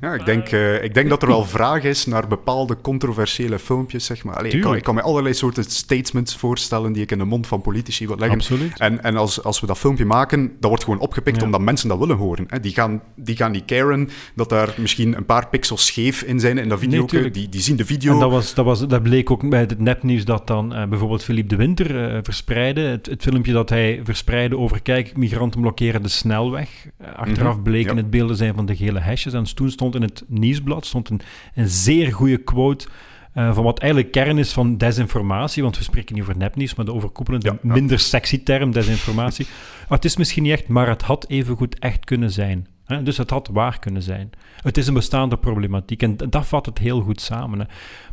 Ja, 0.00 0.14
ik 0.14 0.24
denk, 0.26 0.48
eh, 0.48 0.84
ik 0.84 0.94
denk 0.94 1.08
dat 1.08 1.22
er 1.22 1.28
wel 1.28 1.44
vraag 1.44 1.82
is 1.82 2.06
naar 2.06 2.26
bepaalde 2.28 2.76
controversiële 2.80 3.58
filmpjes, 3.58 4.04
zeg 4.04 4.24
maar. 4.24 4.34
Allee, 4.36 4.46
ik, 4.46 4.52
kan, 4.52 4.60
Tuurlijk. 4.60 4.78
ik 4.78 4.84
kan 4.84 4.94
me 4.94 5.02
allerlei 5.02 5.34
soorten 5.34 5.64
statements 5.64 6.36
voorstellen 6.36 6.92
die 6.92 7.02
ik 7.02 7.10
in 7.10 7.18
de 7.18 7.24
mond 7.24 7.46
van 7.46 7.60
politici 7.60 8.06
wil 8.06 8.16
leggen. 8.18 8.36
Absoluut. 8.38 8.78
En, 8.78 9.02
en 9.02 9.16
als, 9.16 9.42
als 9.42 9.60
we 9.60 9.66
dat 9.66 9.78
filmpje 9.78 10.04
maken, 10.04 10.52
dat 10.60 10.68
wordt 10.68 10.84
gewoon 10.84 10.98
opgepikt 11.00 11.36
Ja. 11.38 11.44
omdat 11.44 11.60
mensen 11.60 11.88
dat 11.88 11.98
willen 11.98 12.16
horen. 12.16 12.44
Hè. 12.48 12.60
Die, 12.60 12.72
gaan, 12.72 13.02
die 13.16 13.36
gaan 13.36 13.50
niet 13.50 13.64
caren 13.64 14.08
dat 14.34 14.48
daar 14.48 14.74
misschien 14.78 15.16
een 15.16 15.26
paar 15.26 15.48
pixels 15.48 15.86
scheef 15.86 16.22
in 16.22 16.40
zijn 16.40 16.58
in 16.58 16.68
dat 16.68 16.78
video. 16.78 17.06
die, 17.30 17.48
die 17.48 17.60
zien 17.60 17.76
de 17.76 17.84
video. 17.86 18.12
En 18.12 18.18
dat, 18.18 18.30
was, 18.30 18.54
dat, 18.54 18.64
was, 18.64 18.86
dat 18.86 19.02
bleek 19.02 19.30
ook 19.30 19.48
bij 19.48 19.60
het 19.60 19.78
nepnieuws 19.78 20.24
dat 20.24 20.46
dan 20.46 20.74
eh, 20.74 20.86
bijvoorbeeld 20.86 21.24
Philippe 21.24 21.48
de 21.48 21.56
Winter 21.56 22.08
eh, 22.14 22.18
verspreidde. 22.22 22.80
Het, 22.80 23.06
het 23.06 23.22
filmpje 23.22 23.52
dat 23.52 23.68
hij 23.68 24.00
verspreidde 24.04 24.58
over, 24.58 24.82
kijk, 24.82 25.16
migranten 25.16 25.60
blokkeren 25.60 26.02
de 26.02 26.08
snelweg. 26.08 26.68
Achteraf 27.16 27.54
Mhm, 27.54 27.62
bleken 27.62 27.96
ja. 27.96 28.02
Beelden 28.06 28.36
zijn 28.36 28.54
van 28.54 28.66
de 28.66 28.76
gele 28.76 29.00
hesjes. 29.00 29.32
En 29.32 29.54
toen 29.54 29.70
stond 29.70 29.94
in 29.94 30.02
het 30.02 30.24
nieuwsblad 30.26 30.86
stond 30.86 31.10
een, 31.10 31.20
een 31.54 31.68
zeer 31.68 32.12
goede 32.12 32.36
quote 32.36 32.86
eh, 33.32 33.54
van 33.54 33.64
wat 33.64 33.78
eigenlijk 33.78 34.12
kern 34.12 34.38
is 34.38 34.52
van 34.52 34.76
desinformatie. 34.76 35.62
Want 35.62 35.78
we 35.78 35.84
spreken 35.84 36.14
niet 36.14 36.22
over 36.22 36.36
nepnieuws, 36.36 36.74
maar 36.74 36.84
de 36.84 36.92
overkoepelende, 36.92 37.46
Ja, 37.48 37.58
ja. 37.62 37.72
minder 37.72 37.98
sexy 37.98 38.42
term, 38.42 38.72
desinformatie. 38.72 39.46
Het 39.88 40.04
is 40.04 40.16
misschien 40.16 40.42
niet 40.42 40.52
echt, 40.52 40.68
maar 40.68 40.88
het 40.88 41.02
had 41.02 41.28
evengoed 41.28 41.78
echt 41.78 42.04
kunnen 42.04 42.30
zijn. 42.30 42.66
Hè? 42.84 43.02
Dus 43.02 43.16
het 43.16 43.30
had 43.30 43.48
waar 43.52 43.78
kunnen 43.78 44.02
zijn. 44.02 44.30
Het 44.62 44.76
is 44.76 44.86
een 44.86 44.94
bestaande 44.94 45.36
problematiek 45.36 46.02
en 46.02 46.16
dat 46.16 46.46
vat 46.46 46.66
het 46.66 46.78
heel 46.78 47.00
goed 47.00 47.20
samen. 47.20 47.58
Hè? 47.58 47.64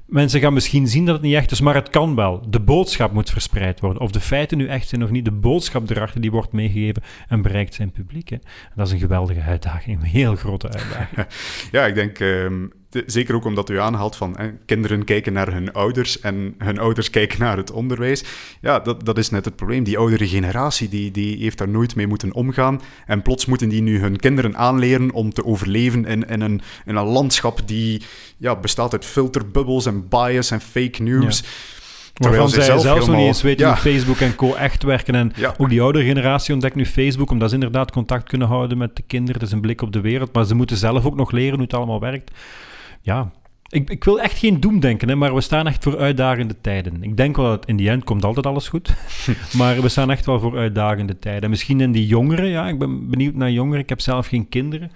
Mensen 0.06 0.40
gaan 0.40 0.54
misschien 0.54 0.88
zien 0.88 1.06
dat 1.06 1.16
het 1.16 1.24
niet 1.24 1.36
echt 1.36 1.52
is, 1.52 1.62
maar 1.62 1.76
het 1.76 1.90
kan 1.90 2.16
wel. 2.16 2.46
De 2.50 2.60
boodschap 2.60 3.14
moet 3.14 3.30
verspreid 3.30 3.80
worden. 3.80 4.02
Of 4.02 4.12
de 4.12 4.20
feiten 4.20 4.58
nu 4.58 4.68
echt 4.68 4.88
zijn 4.88 5.04
of 5.04 5.10
niet, 5.10 5.26
de 5.26 5.32
boodschap 5.32 5.90
erachter 5.90 6.22
die 6.22 6.32
wordt 6.32 6.52
meegegeven 6.52 7.04
en 7.28 7.42
bereikt 7.42 7.74
zijn 7.74 7.92
publiek. 7.92 8.32
En 8.32 8.42
dat 8.76 8.88
is 8.88 8.94
een 8.94 9.00
geweldige 9.00 9.42
uitdaging, 9.42 9.98
een 9.98 10.08
heel 10.08 10.36
grote 10.36 10.70
uitdaging. 10.70 11.28
Ja, 11.72 11.86
ik 11.86 11.96
denk, 11.96 12.20
ehm, 12.20 12.66
zeker 13.06 13.36
ook 13.36 13.46
omdat 13.46 13.70
u 13.70 13.80
aanhaalt 13.80 14.16
van 14.16 14.38
hè, 14.38 14.52
kinderen 14.66 15.04
kijken 15.04 15.34
naar 15.34 15.52
hun 15.52 15.74
ouders 15.74 16.20
en 16.20 16.56
hun 16.58 16.80
ouders 16.80 17.10
kijken 17.10 17.40
naar 17.40 17.58
het 17.58 17.72
onderwijs. 17.72 18.24
Ja, 18.62 18.80
dat, 18.80 19.06
dat 19.06 19.18
is 19.18 19.30
net 19.30 19.46
het 19.46 19.56
probleem. 19.56 19.84
Die 19.84 19.98
oudere 19.98 20.28
generatie, 20.28 20.90
die, 20.90 21.12
die 21.12 21.38
heeft 21.38 21.58
daar 21.58 21.70
nooit 21.70 21.96
mee 21.96 22.08
moeten 22.08 22.34
omgaan. 22.34 22.82
En 23.06 23.22
plots 23.22 23.46
moeten 23.46 23.70
die 23.70 23.82
nu 23.82 24.00
hun 24.00 24.18
kinderen 24.18 24.58
aanleren 24.58 25.12
om 25.12 25.34
te 25.34 25.46
overleven 25.46 26.06
in, 26.06 26.28
in, 26.28 26.42
een, 26.42 26.62
in 26.86 26.96
een 26.96 27.06
landschap 27.06 27.68
die 27.68 28.02
ja, 28.38 28.56
bestaat 28.56 28.92
uit 28.92 29.06
filterbubbels 29.06 29.86
en 29.86 29.93
bias 30.02 30.52
en 30.52 30.62
fake 30.62 31.04
news. 31.04 31.44
Waarvan 32.14 32.50
zij 32.50 32.64
zelfs 32.80 33.08
nog 33.08 33.16
niet 33.18 33.26
eens 33.26 33.42
weten 33.42 33.66
Ja. 33.66 33.72
hoe 33.74 33.82
Facebook 33.92 34.20
en 34.20 34.36
co 34.36 34.54
echt 34.54 34.84
werken. 34.84 35.16
En 35.16 35.32
Ja. 35.36 35.54
ook 35.58 35.70
die 35.70 35.82
oudere 35.82 36.06
generatie 36.06 36.54
ontdekt 36.54 36.76
nu 36.76 36.86
Facebook, 36.86 37.32
omdat 37.32 37.50
ze 37.50 37.56
inderdaad 37.56 37.92
contact 37.92 38.30
kunnen 38.30 38.48
houden 38.48 38.78
met 38.78 38.96
de 38.96 39.04
kinderen. 39.08 39.34
Het 39.40 39.48
is 39.50 39.52
een 39.56 39.62
blik 39.62 39.82
op 39.82 39.92
de 39.94 40.02
wereld, 40.02 40.34
maar 40.34 40.46
ze 40.46 40.56
moeten 40.56 40.78
zelf 40.78 41.06
ook 41.06 41.16
nog 41.16 41.32
leren 41.32 41.54
hoe 41.54 41.64
het 41.64 41.74
allemaal 41.74 42.00
werkt. 42.00 42.32
Ja, 43.02 43.32
ik, 43.68 43.90
ik 43.90 44.04
wil 44.04 44.20
echt 44.22 44.38
geen 44.38 44.60
doemdenken, 44.60 45.10
hè, 45.10 45.16
maar 45.16 45.36
we 45.36 45.42
staan 45.42 45.68
echt 45.68 45.84
voor 45.84 45.98
uitdagende 45.98 46.56
tijden. 46.62 47.04
Ik 47.04 47.18
denk 47.18 47.36
wel 47.36 47.46
dat 47.46 47.66
in 47.66 47.76
die 47.76 47.90
end 47.90 48.04
komt 48.04 48.24
altijd 48.26 48.46
alles 48.46 48.68
goed, 48.68 48.94
maar 49.58 49.82
we 49.82 49.90
staan 49.90 50.12
echt 50.12 50.26
wel 50.26 50.40
voor 50.40 50.58
uitdagende 50.58 51.20
tijden. 51.20 51.42
En 51.42 51.50
misschien 51.50 51.82
in 51.82 51.92
die 51.92 52.08
jongeren, 52.08 52.48
ja, 52.48 52.68
ik 52.68 52.80
ben 52.80 53.10
benieuwd 53.10 53.34
naar 53.36 53.52
jongeren, 53.52 53.80
ik 53.82 53.90
heb 53.90 54.02
zelf 54.02 54.28
geen 54.28 54.50
kinderen. 54.50 54.92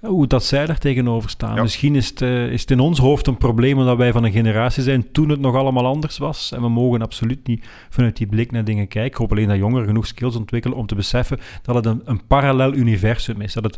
Hoe 0.00 0.26
dat 0.26 0.44
zij 0.44 0.66
daar 0.66 0.78
tegenover 0.78 1.30
staan. 1.30 1.54
Ja. 1.54 1.62
Misschien 1.62 1.96
is 1.96 2.08
het, 2.08 2.22
eh, 2.22 2.52
is 2.52 2.60
het 2.60 2.70
in 2.70 2.80
ons 2.80 2.98
hoofd 2.98 3.26
een 3.26 3.36
probleem 3.38 3.78
omdat 3.78 3.96
wij 3.96 4.12
van 4.12 4.24
een 4.24 4.32
generatie 4.32 4.82
zijn 4.82 5.12
toen 5.12 5.28
het 5.28 5.40
nog 5.40 5.54
allemaal 5.54 5.86
anders 5.86 6.18
was. 6.18 6.52
En 6.52 6.60
we 6.60 6.68
mogen 6.68 7.02
absoluut 7.02 7.46
niet 7.46 7.66
vanuit 7.88 8.16
die 8.16 8.26
blik 8.26 8.50
naar 8.52 8.64
dingen 8.64 8.88
kijken. 8.88 9.10
Ik 9.10 9.16
hoop 9.16 9.30
alleen 9.30 9.48
dat 9.48 9.56
jongeren 9.56 9.86
genoeg 9.86 10.06
skills 10.06 10.36
ontwikkelen 10.36 10.76
om 10.76 10.86
te 10.86 10.94
beseffen 10.94 11.38
dat 11.62 11.74
het 11.74 11.86
een, 11.86 12.02
een 12.04 12.26
parallel 12.26 12.74
universum 12.74 13.40
is. 13.40 13.52
Dat 13.52 13.64
het 13.64 13.76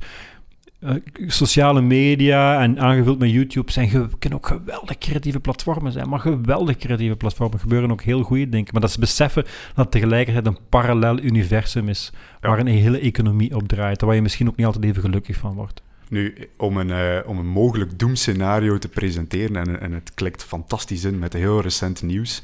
eh, 0.81 0.95
sociale 1.27 1.81
media 1.81 2.63
en 2.63 2.81
aangevuld 2.81 3.19
met 3.19 3.31
YouTube 3.31 3.73
zijn 3.73 3.89
kunnen 4.19 4.39
ook 4.39 4.47
geweldig 4.47 4.99
creatieve 4.99 5.41
platformen 5.41 5.93
zijn. 5.93 6.09
Maar 6.09 6.21
geweldig 6.21 6.77
creatieve 6.77 7.17
platformen 7.17 7.59
gebeuren 7.59 7.91
ook 7.91 8.03
heel 8.03 8.23
goede 8.23 8.49
dingen. 8.49 8.69
Maar 8.73 8.81
dat 8.81 8.91
ze 8.91 9.01
beseffen 9.01 9.43
dat 9.43 9.85
het 9.85 9.91
tegelijkertijd 9.91 10.47
een 10.47 10.59
parallel 10.69 11.19
universum 11.21 11.89
is 11.89 12.11
Ja. 12.41 12.49
waar 12.49 12.59
een 12.59 12.67
hele 12.67 12.99
economie 12.99 13.55
op 13.55 13.69
draait. 13.69 14.01
Waar 14.01 14.15
je 14.15 14.23
misschien 14.23 14.49
ook 14.49 14.57
niet 14.57 14.67
altijd 14.67 14.85
even 14.85 15.03
gelukkig 15.03 15.37
van 15.37 15.55
wordt. 15.55 15.83
Nu, 16.13 16.35
om 16.57 16.77
een, 16.77 16.91
eh, 16.91 17.29
om 17.29 17.39
een 17.39 17.47
mogelijk 17.47 17.99
doemscenario 17.99 18.79
te 18.79 18.89
presenteren, 18.89 19.57
en, 19.57 19.81
en 19.81 19.93
het 19.93 20.15
klikt 20.15 20.45
fantastisch 20.45 21.05
in 21.05 21.19
met 21.19 21.33
heel 21.33 21.61
recent 21.61 22.03
nieuws. 22.03 22.43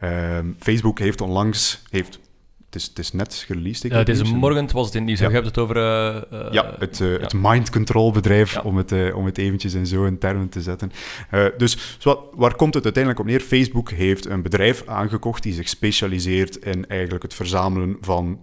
Ehm, 0.00 0.46
Facebook 0.58 0.98
heeft 0.98 1.20
onlangs, 1.20 1.82
heeft, 1.90 2.20
het, 2.66 2.74
is, 2.74 2.86
het 2.86 2.98
is 2.98 3.12
net 3.12 3.34
gereleased. 3.34 3.84
ik 3.84 3.92
Ja, 3.92 4.02
deze 4.02 4.24
morgen 4.24 4.72
was 4.72 4.86
het 4.86 4.94
in 4.94 5.04
nieuws. 5.04 5.18
Ja. 5.18 5.26
Je 5.28 5.34
hebt 5.34 5.46
het 5.46 5.58
over... 5.58 5.76
eh, 5.76 6.16
eh, 6.16 6.52
Ja, 6.52 6.74
het, 6.78 6.98
ja. 6.98 7.06
het 7.06 7.32
mind 7.36 7.70
control 7.70 8.12
bedrijf, 8.12 8.52
Ja. 8.54 8.60
om, 8.60 8.76
het, 8.76 9.12
om 9.14 9.24
het 9.24 9.38
eventjes 9.38 9.74
in 9.74 9.86
zo'n 9.86 10.18
termen 10.18 10.48
te 10.48 10.62
zetten. 10.62 10.92
Dus 11.56 11.96
zo, 11.98 12.30
waar 12.34 12.54
komt 12.56 12.74
het 12.74 12.84
uiteindelijk 12.84 13.22
op 13.22 13.30
neer? 13.30 13.40
Facebook 13.40 13.90
heeft 13.90 14.26
een 14.26 14.42
bedrijf 14.42 14.82
aangekocht 14.86 15.42
die 15.42 15.52
zich 15.52 15.68
specialiseert 15.68 16.56
in 16.56 16.86
eigenlijk 16.86 17.22
het 17.22 17.34
verzamelen 17.34 17.96
van 18.00 18.40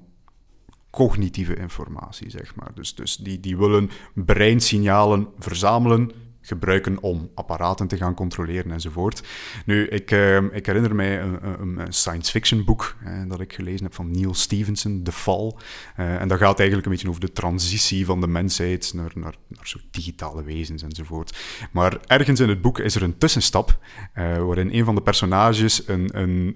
cognitieve 0.93 1.55
informatie, 1.55 2.29
zeg 2.29 2.55
maar. 2.55 2.71
Dus, 2.73 2.95
dus 2.95 3.15
die, 3.15 3.39
die 3.39 3.57
willen 3.57 3.89
breinsignalen 4.13 5.27
verzamelen, 5.39 6.11
gebruiken 6.41 7.01
om 7.01 7.29
apparaten 7.35 7.87
te 7.87 7.97
gaan 7.97 8.13
controleren 8.13 8.71
enzovoort. 8.71 9.23
Nu, 9.65 9.87
ik, 9.87 10.11
eh, 10.11 10.37
ik 10.37 10.65
herinner 10.65 10.95
mij 10.95 11.21
een, 11.21 11.77
een, 11.79 11.93
science 11.93 12.31
fiction 12.31 12.63
boek 12.63 12.95
dat 13.27 13.39
ik 13.39 13.53
gelezen 13.53 13.83
heb 13.83 13.93
van 13.93 14.11
Neil 14.11 14.33
Stephenson, 14.33 15.03
The 15.03 15.11
Fall. 15.11 15.53
Eh, 15.95 16.21
en 16.21 16.27
dat 16.27 16.37
gaat 16.37 16.57
eigenlijk 16.57 16.87
een 16.87 16.93
beetje 16.93 17.09
over 17.09 17.21
de 17.21 17.31
transitie 17.31 18.05
van 18.05 18.21
de 18.21 18.27
mensheid 18.27 18.91
naar, 18.95 19.11
naar, 19.15 19.35
naar 19.47 19.67
soort 19.67 19.85
digitale 19.91 20.43
wezens 20.43 20.83
enzovoort. 20.83 21.37
Maar 21.71 21.97
ergens 22.07 22.39
in 22.39 22.49
het 22.49 22.61
boek 22.61 22.79
is 22.79 22.95
er 22.95 23.03
een 23.03 23.17
tussenstap 23.17 23.79
eh, 24.13 24.37
waarin 24.37 24.73
een 24.73 24.85
van 24.85 24.95
de 24.95 25.01
personages 25.01 25.87
een, 25.87 26.19
een 26.19 26.55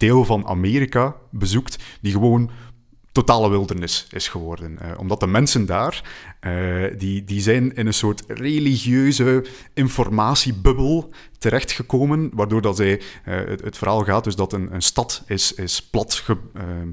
deel 0.00 0.24
van 0.24 0.46
Amerika 0.46 1.16
bezoekt 1.30 1.78
die 2.00 2.12
gewoon 2.12 2.50
totale 3.12 3.50
wildernis 3.50 4.06
is 4.10 4.28
geworden. 4.28 4.78
Eh, 4.78 4.90
omdat 4.98 5.20
de 5.20 5.26
mensen 5.26 5.66
daar, 5.66 6.02
eh, 6.40 6.52
die, 6.98 7.24
die 7.24 7.40
zijn 7.40 7.74
in 7.74 7.86
een 7.86 7.94
soort 7.94 8.22
religieuze 8.26 9.44
informatiebubbel 9.74 11.12
terechtgekomen, 11.38 12.30
waardoor 12.32 12.62
dat 12.62 12.76
zij, 12.76 13.00
eh, 13.24 13.34
het, 13.44 13.60
het 13.60 13.78
verhaal 13.78 14.04
gaat 14.04 14.24
dus 14.24 14.36
dat 14.36 14.52
een, 14.52 14.74
een 14.74 14.82
stad 14.82 15.22
is, 15.26 15.54
is 15.54 15.82
plat 15.82 16.14
ge, 16.14 16.36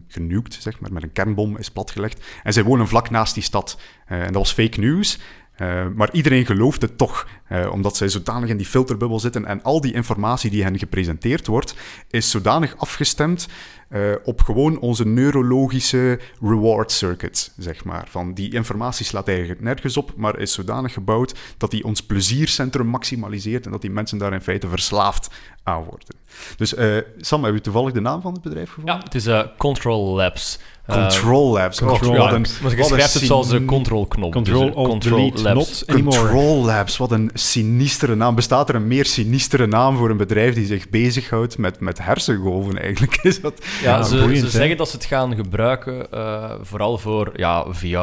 genukt, 0.07 0.57
zeg 0.59 0.79
maar, 0.79 0.93
met 0.93 1.03
een 1.03 1.11
kernbom 1.11 1.57
is 1.57 1.71
platgelegd. 1.71 2.25
En 2.43 2.53
zij 2.53 2.63
wonen 2.63 2.87
vlak 2.87 3.09
naast 3.09 3.33
die 3.33 3.43
stad. 3.43 3.79
En 4.05 4.33
dat 4.33 4.41
was 4.41 4.53
fake 4.53 4.79
news. 4.79 5.19
Eh, 5.57 5.85
maar 5.95 6.09
iedereen 6.11 6.45
gelooft 6.45 6.81
het 6.81 6.97
toch, 6.97 7.27
eh, 7.47 7.71
omdat 7.71 7.97
zij 7.97 8.09
zodanig 8.09 8.49
in 8.49 8.57
die 8.57 8.65
filterbubbel 8.65 9.19
zitten 9.19 9.45
en 9.45 9.63
al 9.63 9.81
die 9.81 9.93
informatie 9.93 10.51
die 10.51 10.63
hen 10.63 10.79
gepresenteerd 10.79 11.47
wordt, 11.47 11.75
is 12.09 12.31
zodanig 12.31 12.77
afgestemd 12.77 13.47
eh, 13.89 14.11
op 14.23 14.41
gewoon 14.41 14.79
onze 14.79 15.05
neurologische 15.07 16.19
reward 16.41 16.91
circuit, 16.91 17.53
zeg 17.57 17.83
maar. 17.83 18.07
Van 18.09 18.33
die 18.33 18.53
informatie 18.53 19.05
slaat 19.05 19.27
eigenlijk 19.27 19.61
nergens 19.61 19.97
op, 19.97 20.13
maar 20.15 20.39
is 20.39 20.53
zodanig 20.53 20.93
gebouwd 20.93 21.35
dat 21.57 21.71
die 21.71 21.83
ons 21.83 22.01
pleziercentrum 22.01 22.87
maximaliseert 22.87 23.65
en 23.65 23.71
dat 23.71 23.81
die 23.81 23.89
mensen 23.89 24.17
daar 24.17 24.33
in 24.33 24.41
feite 24.41 24.69
verslaafd 24.69 25.29
aan 25.63 25.83
worden. 25.83 26.15
Dus 26.57 26.75
Sam, 27.17 27.43
heb 27.43 27.53
je 27.53 27.61
toevallig 27.61 27.93
de 27.93 28.01
naam 28.01 28.21
van 28.21 28.33
het 28.33 28.41
bedrijf 28.41 28.69
gevonden? 28.69 28.95
Ja, 28.95 29.03
het 29.03 29.15
is 29.15 29.27
Control 29.57 30.15
Labs. 30.15 30.59
Control 30.87 31.53
Labs. 31.53 31.79
Control 31.79 32.11
oh, 32.11 32.17
wat 32.17 32.33
een, 32.33 32.45
maar 32.61 32.71
ze 32.71 32.83
schrijft 32.83 33.13
het 33.13 33.23
zoals 33.23 33.51
een 33.51 33.65
control-knop. 33.65 34.31
Control, 34.31 34.65
dus, 34.65 34.75
alt, 34.75 35.01
delete, 35.03 35.53
not 35.53 35.83
anymore. 35.87 36.17
Control 36.17 36.65
Labs, 36.65 36.97
wat 36.97 37.11
een 37.11 37.29
sinistere 37.33 38.15
naam. 38.15 38.35
Bestaat 38.35 38.69
er 38.69 38.75
een 38.75 38.87
meer 38.87 39.05
sinistere 39.05 39.67
naam 39.67 39.97
voor 39.97 40.09
een 40.09 40.17
bedrijf 40.17 40.53
die 40.53 40.65
zich 40.65 40.89
bezighoudt 40.89 41.57
met, 41.57 41.79
met 41.79 42.03
hersengolven 42.03 42.81
eigenlijk? 42.81 43.17
Is 43.23 43.41
dat... 43.41 43.65
Ja, 43.81 43.97
Ja, 43.97 44.03
ze, 44.03 44.17
boeiend, 44.17 44.39
ze 44.39 44.49
zeggen 44.49 44.77
dat 44.77 44.89
ze 44.89 44.95
het 44.95 45.05
gaan 45.05 45.35
gebruiken, 45.35 46.11
eh, 46.11 46.51
vooral 46.61 46.97
voor 46.97 47.31
ja, 47.35 47.65
VR, 47.69 47.97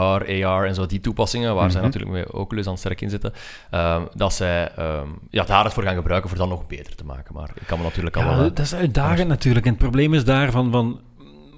AR 0.44 0.66
en 0.66 0.74
zo, 0.74 0.86
die 0.86 1.00
toepassingen, 1.00 1.54
waar 1.54 1.70
zij 1.70 1.80
Mhm. 1.80 1.90
natuurlijk 1.90 2.12
met 2.12 2.30
Oculus 2.32 2.66
aan 2.66 2.78
sterk 2.78 3.00
in 3.00 3.10
zitten, 3.10 3.32
eh, 3.70 4.02
dat 4.14 4.32
zij 4.34 4.70
ehm, 4.76 5.08
ja, 5.30 5.44
daar 5.44 5.64
het 5.64 5.72
voor 5.72 5.82
gaan 5.82 5.94
gebruiken 5.94 6.28
voor 6.28 6.38
dat 6.38 6.48
nog 6.48 6.66
beter 6.66 6.94
te 6.94 7.04
maken. 7.04 7.34
Maar 7.34 7.50
ik 7.54 7.66
kan 7.66 7.78
me 7.78 7.84
natuurlijk 7.84 8.16
al... 8.16 8.22
Ja, 8.22 8.30
eh, 8.30 8.38
dat 8.38 8.58
is 8.58 8.74
uitdagend 8.74 9.28
natuurlijk. 9.28 9.64
En 9.64 9.72
het 9.72 9.80
probleem 9.80 10.14
is 10.14 10.24
daarvan 10.24 10.70
van... 10.70 11.00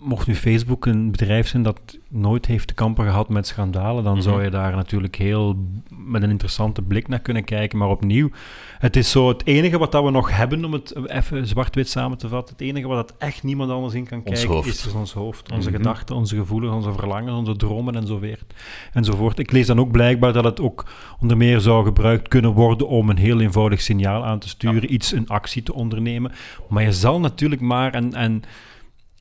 Mocht 0.09 0.27
nu 0.27 0.35
Facebook 0.35 0.87
een 0.87 1.11
bedrijf 1.11 1.49
zijn 1.49 1.63
dat 1.63 1.99
nooit 2.09 2.47
heeft 2.47 2.67
te 2.69 2.75
kampen 2.75 3.05
gehad 3.05 3.29
met 3.29 3.47
schandalen, 3.47 4.05
dan 4.05 4.13
Mhm. 4.13 4.23
zou 4.23 4.43
je 4.45 4.51
daar 4.51 4.77
natuurlijk 4.77 5.17
heel 5.17 5.57
met 5.91 6.23
een 6.23 6.31
interessante 6.31 6.83
blik 6.83 7.09
naar 7.09 7.19
kunnen 7.19 7.45
kijken. 7.45 7.79
Maar 7.79 7.89
opnieuw, 7.89 8.31
het 8.79 8.97
is 8.97 9.11
zo 9.11 9.29
het 9.29 9.47
enige 9.47 9.79
wat 9.79 9.93
dat 9.93 10.05
we 10.05 10.11
nog 10.11 10.37
hebben, 10.37 10.65
om 10.65 10.73
het 10.73 10.95
even 11.09 11.47
zwart-wit 11.47 11.89
samen 11.89 12.19
te 12.19 12.29
vatten, 12.29 12.55
het 12.59 12.67
enige 12.67 12.87
wat 12.87 13.09
dat 13.09 13.17
echt 13.19 13.43
niemand 13.43 13.71
anders 13.71 13.95
in 13.95 14.07
kan 14.07 14.19
Ons 14.25 14.31
kijken, 14.39 14.49
hoofd. 14.55 14.69
is 14.69 14.83
dus 14.83 14.93
ons 14.93 15.13
hoofd. 15.13 15.53
Onze 15.53 15.69
Mhm. 15.71 15.77
gedachten, 15.79 16.17
onze 16.17 16.37
gevoelens, 16.37 16.75
onze 16.75 16.93
verlangens, 16.99 17.37
onze 17.39 17.57
dromen 17.57 17.95
enzovoort. 17.97 18.55
enzovoort. 18.93 19.39
Ik 19.39 19.53
lees 19.53 19.67
dan 19.67 19.81
ook 19.81 19.91
blijkbaar 19.91 20.33
dat 20.33 20.45
het 20.45 20.61
ook 20.61 20.85
onder 21.21 21.37
meer 21.37 21.61
zou 21.61 21.85
gebruikt 21.85 22.29
kunnen 22.29 22.51
worden 22.53 22.89
om 22.89 23.11
een 23.11 23.17
heel 23.19 23.41
eenvoudig 23.41 23.81
signaal 23.81 24.25
aan 24.25 24.39
te 24.39 24.49
sturen, 24.49 24.93
iets, 24.93 25.13
een 25.13 25.29
actie 25.29 25.63
te 25.63 25.75
ondernemen. 25.75 26.33
Maar 26.69 26.83
je 26.83 26.93
zal 26.93 27.21
natuurlijk 27.21 27.61
maar 27.61 27.93
en, 27.95 28.15
en 28.15 28.43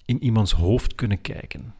in 0.06 0.24
iemands 0.24 0.52
hoofd 0.52 0.96
kunnen 0.96 1.22
kijken. 1.22 1.74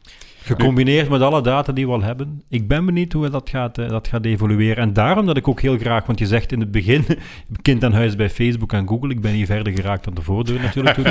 Gecombineerd 0.46 1.08
met 1.08 1.20
alle 1.20 1.42
data 1.42 1.72
die 1.72 1.86
we 1.86 1.92
al 1.92 2.02
hebben. 2.02 2.42
Ik 2.48 2.68
ben 2.68 2.84
benieuwd 2.84 3.12
hoe 3.12 3.30
dat 3.30 3.50
gaat, 3.50 3.78
eh, 3.78 3.88
dat 3.88 4.08
gaat 4.08 4.24
evolueren. 4.24 4.82
En 4.82 4.92
daarom 4.92 5.26
dat 5.26 5.36
ik 5.36 5.48
ook 5.48 5.60
heel 5.60 5.78
graag, 5.78 6.06
want 6.06 6.18
je 6.18 6.26
zegt 6.26 6.52
in 6.52 6.60
het 6.60 6.70
begin, 6.70 7.04
kind 7.62 7.84
aan 7.84 7.92
huis 7.92 8.16
bij 8.16 8.30
Facebook 8.30 8.72
en 8.72 8.88
Google. 8.88 9.10
Ik 9.10 9.20
ben 9.20 9.32
hier 9.32 9.46
verder 9.46 9.72
geraakt 9.72 10.04
dan 10.04 10.14
de 10.14 10.22
voordeur 10.22 10.60
natuurlijk. 10.60 10.94
Toen 10.94 11.04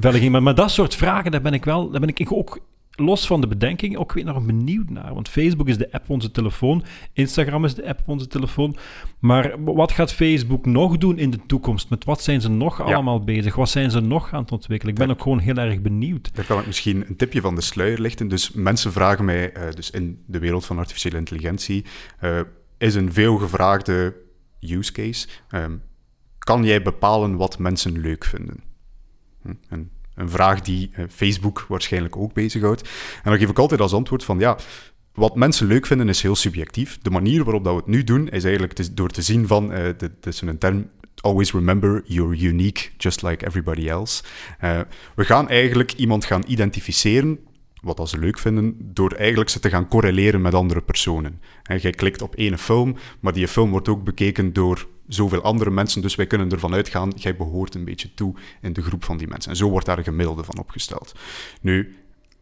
dat 0.00 0.14
ik 0.14 0.22
een 0.22 0.30
maar, 0.30 0.42
maar 0.42 0.54
dat 0.54 0.70
soort 0.70 0.94
vragen, 0.94 1.30
daar 1.30 1.42
ben 1.42 1.52
ik 1.52 1.64
wel, 1.64 1.90
daar 1.90 2.00
ben 2.00 2.08
ik 2.08 2.32
ook 2.32 2.60
los 3.00 3.26
van 3.26 3.40
de 3.40 3.46
bedenking 3.46 3.96
ook 3.96 4.12
weer 4.12 4.24
nog 4.24 4.46
benieuwd 4.46 4.90
naar. 4.90 5.14
Want 5.14 5.28
Facebook 5.28 5.68
is 5.68 5.78
de 5.78 5.92
app 5.92 6.02
op 6.04 6.10
onze 6.10 6.30
telefoon, 6.30 6.84
Instagram 7.12 7.64
is 7.64 7.74
de 7.74 7.86
app 7.88 8.00
op 8.00 8.08
onze 8.08 8.26
telefoon. 8.26 8.76
Maar 9.18 9.64
wat 9.64 9.92
gaat 9.92 10.12
Facebook 10.12 10.66
nog 10.66 10.98
doen 10.98 11.18
in 11.18 11.30
de 11.30 11.38
toekomst? 11.46 11.90
Met 11.90 12.04
wat 12.04 12.22
zijn 12.22 12.40
ze 12.40 12.48
nog 12.50 12.80
allemaal 12.82 13.24
bezig? 13.24 13.54
Wat 13.54 13.68
zijn 13.70 13.90
ze 13.90 14.00
nog 14.00 14.32
aan 14.32 14.42
het 14.42 14.52
ontwikkelen? 14.52 14.94
Ik 14.94 15.00
ben 15.00 15.10
ook 15.10 15.22
gewoon 15.22 15.38
heel 15.38 15.56
erg 15.56 15.80
benieuwd. 15.80 16.34
Daar 16.34 16.44
kan 16.44 16.58
ik 16.60 16.66
misschien 16.66 17.04
een 17.08 17.16
tipje 17.16 17.40
van 17.40 17.54
de 17.54 17.60
sluier 17.60 18.00
lichten. 18.00 18.28
Dus 18.28 18.50
mensen 18.52 18.92
vragen 18.92 19.24
mij, 19.24 19.52
eh, 19.52 19.72
dus 19.74 19.90
in 19.90 20.22
de 20.26 20.38
wereld 20.38 20.66
van 20.66 20.78
artificiële 20.78 21.16
intelligentie, 21.16 21.84
eh, 22.18 22.40
is 22.78 22.94
een 22.94 23.12
veelgevraagde 23.12 24.14
use 24.60 24.92
case. 24.92 25.28
ehm, 25.48 25.76
kan 26.38 26.64
jij 26.64 26.82
bepalen 26.82 27.36
wat 27.36 27.58
mensen 27.58 28.00
leuk 28.00 28.24
vinden? 28.24 28.56
Hm, 29.42 29.52
Een, 29.68 29.90
een 30.20 30.30
vraag 30.30 30.60
die 30.60 30.90
eh, 30.92 31.04
Facebook 31.08 31.64
waarschijnlijk 31.68 32.16
ook 32.16 32.32
bezighoudt. 32.32 32.82
En 33.22 33.30
dan 33.30 33.38
geef 33.38 33.50
ik 33.50 33.58
altijd 33.58 33.80
als 33.80 33.92
antwoord 33.92 34.24
van, 34.24 34.38
ja, 34.38 34.56
wat 35.14 35.36
mensen 35.36 35.66
leuk 35.66 35.86
vinden 35.86 36.08
is 36.08 36.22
heel 36.22 36.36
subjectief. 36.36 36.98
De 37.02 37.10
manier 37.10 37.44
waarop 37.44 37.64
dat 37.64 37.72
we 37.72 37.78
het 37.78 37.88
nu 37.88 38.04
doen, 38.04 38.28
is 38.28 38.44
eigenlijk 38.44 38.96
door 38.96 39.08
te 39.08 39.22
zien 39.22 39.46
van, 39.46 39.72
eh 39.72 39.84
dit 39.84 39.98
dit 39.98 40.26
is 40.26 40.40
een 40.40 40.58
term, 40.58 40.86
always 41.20 41.52
remember 41.52 42.02
you're 42.06 42.36
unique, 42.36 42.90
just 42.98 43.22
like 43.22 43.46
everybody 43.46 43.88
else. 43.88 44.22
Eh, 44.58 44.80
we 45.14 45.24
gaan 45.24 45.48
eigenlijk 45.48 45.92
iemand 45.92 46.24
gaan 46.24 46.42
identificeren, 46.46 47.38
wat 47.82 47.96
dat 47.96 48.08
ze 48.08 48.18
leuk 48.18 48.38
vinden, 48.38 48.76
door 48.78 49.12
eigenlijk 49.12 49.50
ze 49.50 49.60
te 49.60 49.68
gaan 49.68 49.88
correleren 49.88 50.40
met 50.40 50.54
andere 50.54 50.80
personen. 50.80 51.40
En 51.62 51.78
jij 51.78 51.90
klikt 51.90 52.22
op 52.22 52.38
ene 52.38 52.58
film, 52.58 52.96
maar 53.20 53.32
die 53.32 53.48
film 53.48 53.70
wordt 53.70 53.88
ook 53.88 54.04
bekeken 54.04 54.52
door 54.52 54.86
zoveel 55.14 55.42
andere 55.42 55.70
mensen, 55.70 56.02
dus 56.02 56.14
wij 56.14 56.26
kunnen 56.26 56.50
ervan 56.50 56.74
uitgaan, 56.74 57.12
jij 57.16 57.36
behoort 57.36 57.74
een 57.74 57.84
beetje 57.84 58.14
toe 58.14 58.34
in 58.60 58.72
de 58.72 58.82
groep 58.82 59.04
van 59.04 59.16
die 59.16 59.28
mensen. 59.28 59.50
En 59.50 59.56
zo 59.56 59.68
wordt 59.68 59.86
daar 59.86 59.98
een 59.98 60.04
gemiddelde 60.04 60.44
van 60.44 60.58
opgesteld. 60.58 61.14
Nu, 61.60 61.94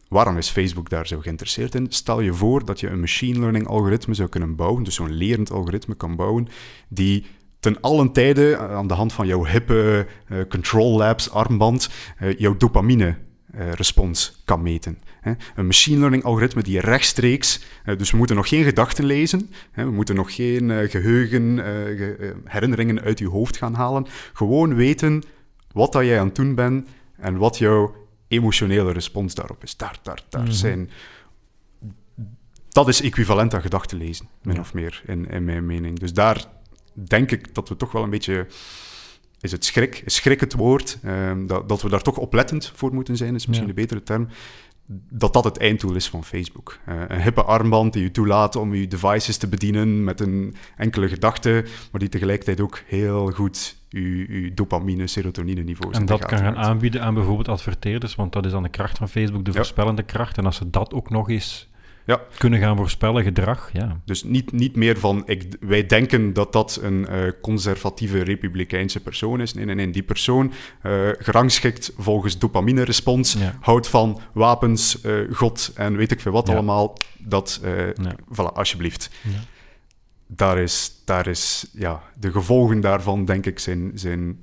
Waarom 0.08 0.36
is 0.36 0.48
Facebook 0.48 0.88
daar 0.88 1.06
zo 1.06 1.20
geïnteresseerd 1.20 1.74
in? 1.74 1.86
Stel 1.88 2.20
je 2.20 2.34
voor 2.34 2.64
dat 2.64 2.80
je 2.80 2.88
een 2.88 3.00
machine 3.00 3.38
learning 3.38 3.66
algoritme 3.66 4.14
zou 4.14 4.28
kunnen 4.28 4.56
bouwen, 4.56 4.82
dus 4.82 4.94
zo'n 4.94 5.12
lerend 5.12 5.50
algoritme 5.50 5.94
kan 5.94 6.16
bouwen, 6.16 6.48
die 6.88 7.26
ten 7.60 7.80
allen 7.80 8.12
tijde 8.12 8.52
eh, 8.52 8.74
aan 8.74 8.86
de 8.86 8.94
hand 8.94 9.12
van 9.12 9.26
jouw 9.26 9.44
hippe 9.44 10.06
eh, 10.28 10.38
Control 10.48 10.96
Labs 10.96 11.30
armband 11.30 11.88
eh, 12.16 12.38
jouw 12.38 12.56
dopamine 12.56 13.16
respons 13.52 14.42
kan 14.44 14.62
meten. 14.62 14.98
Een 15.54 15.66
machine 15.66 15.98
learning 15.98 16.24
algoritme 16.24 16.62
die 16.62 16.80
rechtstreeks, 16.80 17.60
eh, 17.84 17.96
dus 17.98 18.10
we 18.10 18.16
moeten 18.16 18.36
nog 18.36 18.48
geen 18.48 18.64
gedachten 18.64 19.04
lezen, 19.04 19.50
we 19.74 19.90
moeten 19.90 20.14
nog 20.14 20.34
geen 20.34 20.70
eh, 20.70 20.90
geheugen, 20.90 21.58
eh, 21.58 21.64
ge- 21.96 22.16
eh, 22.20 22.30
herinneringen 22.52 23.00
uit 23.00 23.18
je 23.18 23.28
hoofd 23.28 23.56
gaan 23.56 23.74
halen, 23.74 24.06
gewoon 24.32 24.74
weten 24.74 25.22
wat 25.72 25.92
dat 25.92 26.04
jij 26.04 26.20
aan 26.20 26.26
het 26.26 26.34
doen 26.34 26.54
bent 26.54 26.88
en 27.16 27.36
wat 27.36 27.58
jouw 27.58 27.94
emotionele 28.28 28.92
respons 28.92 29.34
daarop 29.34 29.62
is. 29.62 29.76
Daar, 29.76 29.98
daar, 30.02 30.22
daar 30.28 30.42
Mhm. 30.42 30.52
zijn... 30.52 30.90
Dat 32.68 32.88
is 32.88 33.00
equivalent 33.00 33.54
aan 33.54 33.60
gedachten 33.60 33.98
lezen, 33.98 34.28
min 34.42 34.54
Ja. 34.54 34.60
of 34.60 34.74
meer, 34.74 35.02
in, 35.06 35.28
in 35.30 35.44
mijn 35.44 35.66
mening. 35.66 35.98
Dus 35.98 36.12
daar 36.12 36.44
denk 36.92 37.30
ik 37.30 37.54
dat 37.54 37.68
we 37.68 37.76
toch 37.76 37.92
wel 37.92 38.02
een 38.02 38.10
beetje... 38.10 38.46
Is 39.40 39.52
het 39.52 39.64
schrik? 39.64 40.02
Is 40.04 40.14
schrik 40.14 40.40
het 40.40 40.52
woord? 40.54 40.98
Ehm, 41.02 41.46
dat, 41.46 41.68
dat 41.68 41.82
we 41.82 41.88
daar 41.88 42.02
toch 42.02 42.16
oplettend 42.16 42.72
voor 42.74 42.94
moeten 42.94 43.16
zijn, 43.16 43.34
is 43.34 43.46
misschien 43.46 43.68
Ja. 43.68 43.74
een 43.74 43.80
betere 43.82 44.02
term. 44.02 44.28
Dat 45.10 45.32
dat 45.32 45.44
het 45.44 45.58
einddoel 45.58 45.94
is 45.94 46.08
van 46.08 46.24
Facebook. 46.24 46.78
Eh, 46.86 46.94
een 47.08 47.20
hippe 47.22 47.42
armband 47.44 47.92
die 47.92 48.02
je 48.02 48.10
toelaat 48.10 48.56
om 48.56 48.74
je 48.74 48.86
devices 48.88 49.36
te 49.36 49.48
bedienen 49.48 50.04
met 50.04 50.20
een 50.20 50.54
enkele 50.76 51.08
gedachte, 51.08 51.64
maar 51.90 52.00
die 52.00 52.08
tegelijkertijd 52.08 52.60
ook 52.60 52.82
heel 52.86 53.30
goed 53.30 53.76
je, 53.88 54.40
je 54.42 54.54
dopamine, 54.54 55.06
serotonine 55.06 55.62
niveaus 55.62 55.96
En 55.96 56.06
dat 56.06 56.24
kan 56.24 56.38
gaan 56.38 56.56
aanbieden 56.56 57.02
aan 57.02 57.14
bijvoorbeeld 57.14 57.48
adverteerders, 57.48 58.14
want 58.14 58.32
dat 58.32 58.44
is 58.44 58.50
dan 58.52 58.62
de 58.62 58.68
kracht 58.68 58.98
van 58.98 59.08
Facebook, 59.08 59.44
de 59.44 59.50
Ja. 59.50 59.56
voorspellende 59.56 60.02
kracht. 60.02 60.38
En 60.38 60.44
als 60.44 60.56
ze 60.56 60.70
dat 60.70 60.92
ook 60.92 61.10
nog 61.10 61.30
eens 61.30 61.67
Ja. 62.08 62.20
kunnen 62.38 62.58
gaan 62.60 62.76
voorspellen, 62.76 63.22
gedrag, 63.22 63.70
ja. 63.72 64.00
Dus 64.04 64.22
niet, 64.24 64.52
niet 64.52 64.76
meer 64.76 64.98
van, 64.98 65.22
ik, 65.26 65.56
wij 65.60 65.86
denken 65.86 66.32
dat 66.32 66.52
dat 66.52 66.78
een 66.82 67.06
eh, 67.06 67.18
conservatieve 67.42 68.22
republikeinse 68.22 69.00
persoon 69.00 69.40
is. 69.40 69.54
Nee, 69.54 69.64
nee, 69.64 69.74
nee. 69.74 69.90
Die 69.90 70.02
persoon, 70.02 70.52
eh, 70.82 70.92
gerangschikt 71.18 71.92
volgens 71.96 72.38
dopamine-respons, 72.38 73.32
Ja. 73.32 73.54
houdt 73.60 73.88
van 73.88 74.20
wapens, 74.32 75.00
eh, 75.00 75.14
God 75.32 75.72
en 75.74 75.96
weet 75.96 76.10
ik 76.10 76.20
veel 76.20 76.32
wat 76.32 76.46
Ja. 76.46 76.52
allemaal. 76.52 76.96
Dat, 77.18 77.60
voilà, 78.32 78.52
alsjeblieft. 78.54 79.10
Ja. 79.22 79.30
Daar 80.26 80.58
is, 80.58 81.02
daar 81.04 81.26
is, 81.26 81.66
ja, 81.72 82.02
de 82.20 82.32
gevolgen 82.32 82.80
daarvan, 82.80 83.24
denk 83.24 83.46
ik, 83.46 83.58
zijn, 83.58 83.90
zijn 83.94 84.38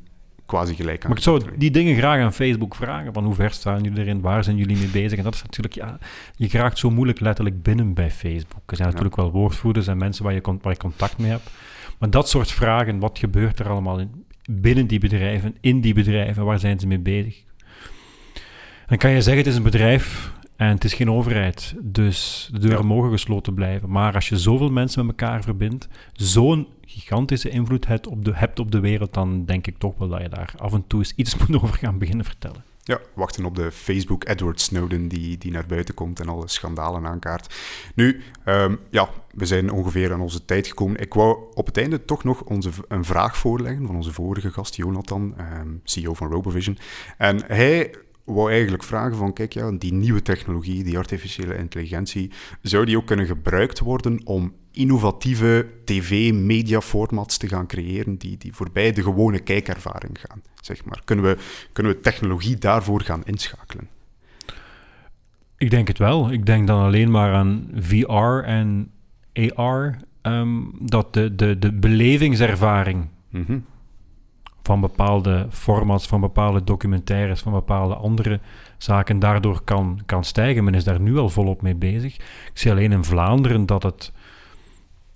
quasi 0.46 0.76
gelijk 0.76 1.04
aan. 1.04 1.10
Maar 1.10 1.18
ik 1.18 1.24
zou 1.24 1.42
die 1.58 1.72
dingen 1.72 1.96
graag 1.96 2.22
aan 2.22 2.34
Facebook 2.34 2.76
vragen, 2.76 3.14
van 3.14 3.24
hoe 3.26 3.34
ver 3.36 3.52
staan 3.52 3.82
jullie 3.84 4.00
erin, 4.00 4.22
waar 4.22 4.44
zijn 4.44 4.58
jullie 4.58 4.78
mee 4.78 4.88
bezig? 4.88 5.18
En 5.18 5.24
dat 5.24 5.34
is 5.34 5.42
natuurlijk, 5.44 5.74
ja, 5.74 5.98
je 6.36 6.50
geraakt 6.50 6.78
zo 6.78 6.90
moeilijk 6.90 7.20
letterlijk 7.20 7.62
binnen 7.64 7.94
bij 7.94 8.12
Facebook. 8.12 8.62
Er 8.66 8.76
zijn 8.76 8.88
Ja. 8.90 8.94
natuurlijk 8.94 9.16
wel 9.16 9.32
woordvoerders 9.32 9.88
en 9.88 9.98
mensen 9.98 10.24
waar 10.24 10.34
je, 10.34 10.42
con- 10.42 10.60
waar 10.62 10.74
je 10.74 10.80
contact 10.80 11.18
mee 11.18 11.30
hebt. 11.32 11.50
Maar 12.00 12.10
dat 12.10 12.30
soort 12.30 12.52
vragen, 12.52 13.00
wat 13.00 13.20
gebeurt 13.20 13.60
er 13.60 13.70
allemaal 13.70 14.00
in, 14.00 14.26
binnen 14.50 14.88
die 14.88 15.00
bedrijven, 15.00 15.56
in 15.62 15.82
die 15.82 15.94
bedrijven, 15.94 16.46
waar 16.46 16.60
zijn 16.60 16.80
ze 16.80 16.88
mee 16.88 17.00
bezig? 17.00 17.44
Dan 18.88 18.98
kan 18.98 19.12
je 19.12 19.22
zeggen, 19.22 19.38
het 19.44 19.52
is 19.52 19.56
een 19.58 19.64
bedrijf 19.64 20.34
en 20.56 20.68
het 20.68 20.84
is 20.84 20.94
geen 20.94 21.12
overheid, 21.12 21.76
dus 21.82 22.50
de 22.52 22.60
deuren 22.60 22.80
Ja. 22.82 22.86
mogen 22.88 23.12
gesloten 23.12 23.54
blijven. 23.54 23.90
Maar 23.90 24.14
als 24.14 24.30
je 24.30 24.38
zoveel 24.38 24.72
mensen 24.72 25.06
met 25.06 25.20
elkaar 25.22 25.44
verbindt, 25.44 25.88
zo'n 26.14 26.68
gigantische 27.00 27.50
invloed 27.50 27.88
hebt 27.88 28.08
op, 28.08 28.26
de, 28.26 28.36
hebt 28.36 28.60
op 28.60 28.72
de 28.72 28.80
wereld, 28.80 29.14
dan 29.14 29.46
denk 29.46 29.68
ik 29.68 29.78
toch 29.78 29.98
wel 29.98 30.08
dat 30.08 30.22
je 30.22 30.30
daar 30.30 30.54
af 30.58 30.74
en 30.74 30.88
toe 30.88 31.00
eens 31.00 31.14
iets 31.16 31.36
moet 31.48 31.64
over 31.64 31.78
gaan 31.78 31.98
beginnen 31.98 32.26
vertellen. 32.26 32.64
Ja, 32.84 33.00
wachten 33.14 33.46
op 33.46 33.56
de 33.56 33.72
Facebook 33.72 34.28
Edward 34.28 34.62
Snowden 34.62 35.08
die, 35.08 35.38
die 35.38 35.52
naar 35.52 35.66
buiten 35.66 35.94
komt 35.94 36.20
en 36.20 36.30
alle 36.30 36.48
schandalen 36.48 37.06
aankaart. 37.06 37.56
Nu, 37.96 38.22
ehm, 38.44 38.76
ja, 38.90 39.10
we 39.32 39.46
zijn 39.46 39.72
ongeveer 39.72 40.14
aan 40.14 40.22
onze 40.22 40.46
tijd 40.46 40.68
gekomen. 40.68 41.00
Ik 41.00 41.14
wou 41.14 41.38
op 41.54 41.66
het 41.66 41.78
einde 41.78 42.06
toch 42.06 42.24
nog 42.24 42.42
onze, 42.42 42.70
een 42.88 43.06
vraag 43.06 43.38
voorleggen 43.38 43.86
van 43.86 43.96
onze 43.96 44.14
vorige 44.14 44.52
gast, 44.52 44.76
Jonathan, 44.76 45.34
ehm, 45.38 45.70
CEO 45.84 46.14
van 46.14 46.32
Robovision. 46.32 46.78
En 47.18 47.44
hij 47.48 47.96
wou 48.24 48.52
eigenlijk 48.52 48.84
vragen 48.84 49.18
van, 49.18 49.34
kijk, 49.34 49.54
ja, 49.54 49.72
die 49.72 49.94
nieuwe 49.94 50.22
technologie, 50.22 50.84
die 50.84 50.98
artificiële 50.98 51.58
intelligentie, 51.58 52.32
zou 52.62 52.86
die 52.86 52.98
ook 52.98 53.08
kunnen 53.08 53.26
gebruikt 53.26 53.80
worden 53.80 54.22
om 54.26 54.54
innovatieve 54.76 55.68
tv-media-formats 55.86 57.38
te 57.38 57.48
gaan 57.48 57.68
creëren 57.68 58.18
die, 58.18 58.38
die 58.38 58.54
voorbij 58.54 58.92
de 58.92 59.04
gewone 59.04 59.40
kijkervaring 59.40 60.18
gaan, 60.28 60.42
zeg 60.62 60.86
maar. 60.86 61.02
Kunnen 61.06 61.26
we, 61.26 61.38
kunnen 61.72 61.92
we 61.92 62.00
technologie 62.02 62.58
daarvoor 62.58 63.02
gaan 63.02 63.22
inschakelen? 63.26 63.88
Ik 65.58 65.70
denk 65.70 65.88
het 65.88 65.98
wel. 65.98 66.32
Ik 66.32 66.46
denk 66.46 66.68
dan 66.68 66.84
alleen 66.84 67.12
maar 67.12 67.34
aan 67.34 67.70
VR 67.76 68.44
en 68.44 68.92
AR, 69.56 69.98
ehm, 70.22 70.62
dat 70.80 71.14
de, 71.14 71.36
de, 71.36 71.60
de 71.60 71.74
belevingservaring 71.74 73.08
Mhm. 73.30 73.58
van 74.64 74.82
bepaalde 74.82 75.48
formats, 75.50 76.08
van 76.08 76.22
bepaalde 76.22 76.64
documentaires, 76.64 77.42
van 77.42 77.52
bepaalde 77.52 77.96
andere 77.96 78.40
zaken 78.78 79.20
daardoor 79.20 79.62
kan, 79.64 80.00
kan 80.06 80.24
stijgen. 80.24 80.64
Men 80.64 80.74
is 80.74 80.84
daar 80.84 81.00
nu 81.00 81.18
al 81.18 81.30
volop 81.30 81.62
mee 81.62 81.76
bezig. 81.76 82.16
Ik 82.16 82.52
zie 82.54 82.72
alleen 82.72 82.92
in 82.92 83.04
Vlaanderen 83.04 83.66
dat 83.66 83.84
het... 83.84 84.12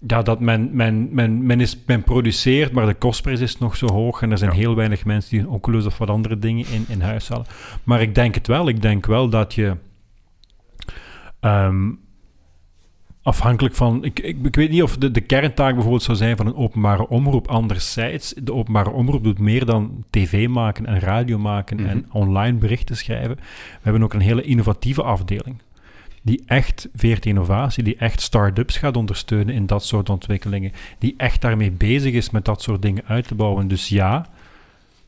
Ja, 0.07 0.21
dat 0.21 0.39
men, 0.39 0.69
men, 0.73 1.07
men, 1.11 1.45
men, 1.45 1.59
is, 1.59 1.77
men 1.85 2.03
produceert, 2.03 2.71
maar 2.71 2.85
de 2.85 2.93
kostprijs 2.93 3.39
is 3.39 3.57
nog 3.57 3.75
zo 3.75 3.87
hoog 3.87 4.21
en 4.21 4.31
er 4.31 4.37
zijn 4.37 4.51
Ja. 4.51 4.57
heel 4.57 4.75
weinig 4.75 5.05
mensen 5.05 5.29
die 5.29 5.39
een 5.39 5.49
Oculus 5.49 5.85
of 5.85 5.97
wat 5.97 6.09
andere 6.09 6.39
dingen 6.39 6.65
in, 6.71 6.85
in 6.87 7.01
huis 7.01 7.29
halen. 7.29 7.45
Maar 7.83 8.01
ik 8.01 8.15
denk 8.15 8.35
het 8.35 8.47
wel. 8.47 8.67
Ik 8.67 8.81
denk 8.81 9.05
wel 9.05 9.29
dat 9.29 9.53
je... 9.53 9.75
ehm, 11.39 11.89
afhankelijk 13.23 13.75
van... 13.75 14.03
Ik, 14.03 14.19
ik, 14.19 14.37
ik 14.43 14.55
weet 14.55 14.69
niet 14.69 14.83
of 14.83 14.97
de, 14.97 15.11
de 15.11 15.21
kerntaak 15.21 15.73
bijvoorbeeld 15.73 16.03
zou 16.03 16.17
zijn 16.17 16.37
van 16.37 16.47
een 16.47 16.55
openbare 16.55 17.07
omroep. 17.07 17.47
Anderzijds, 17.47 18.33
de 18.43 18.53
openbare 18.53 18.89
omroep 18.89 19.23
doet 19.23 19.39
meer 19.39 19.65
dan 19.65 20.03
tv 20.09 20.47
maken 20.47 20.85
en 20.85 20.99
radio 20.99 21.37
maken 21.37 21.77
Mhm. 21.77 21.87
en 21.89 22.05
online 22.11 22.57
berichten 22.57 22.97
schrijven. 22.97 23.35
We 23.35 23.43
hebben 23.81 24.03
ook 24.03 24.13
een 24.13 24.19
hele 24.19 24.41
innovatieve 24.41 25.03
afdeling. 25.03 25.55
Die 26.21 26.43
echt 26.45 26.89
veert 26.95 27.25
innovatie, 27.25 27.83
die 27.83 27.95
echt 27.95 28.21
start-ups 28.21 28.77
gaat 28.77 28.97
ondersteunen 28.97 29.55
in 29.55 29.65
dat 29.65 29.85
soort 29.85 30.09
ontwikkelingen. 30.09 30.71
Die 30.99 31.13
echt 31.17 31.41
daarmee 31.41 31.71
bezig 31.71 32.13
is 32.13 32.29
met 32.29 32.45
dat 32.45 32.61
soort 32.61 32.81
dingen 32.81 33.03
uit 33.07 33.27
te 33.27 33.35
bouwen. 33.35 33.67
Dus 33.67 33.89
ja, 33.89 34.25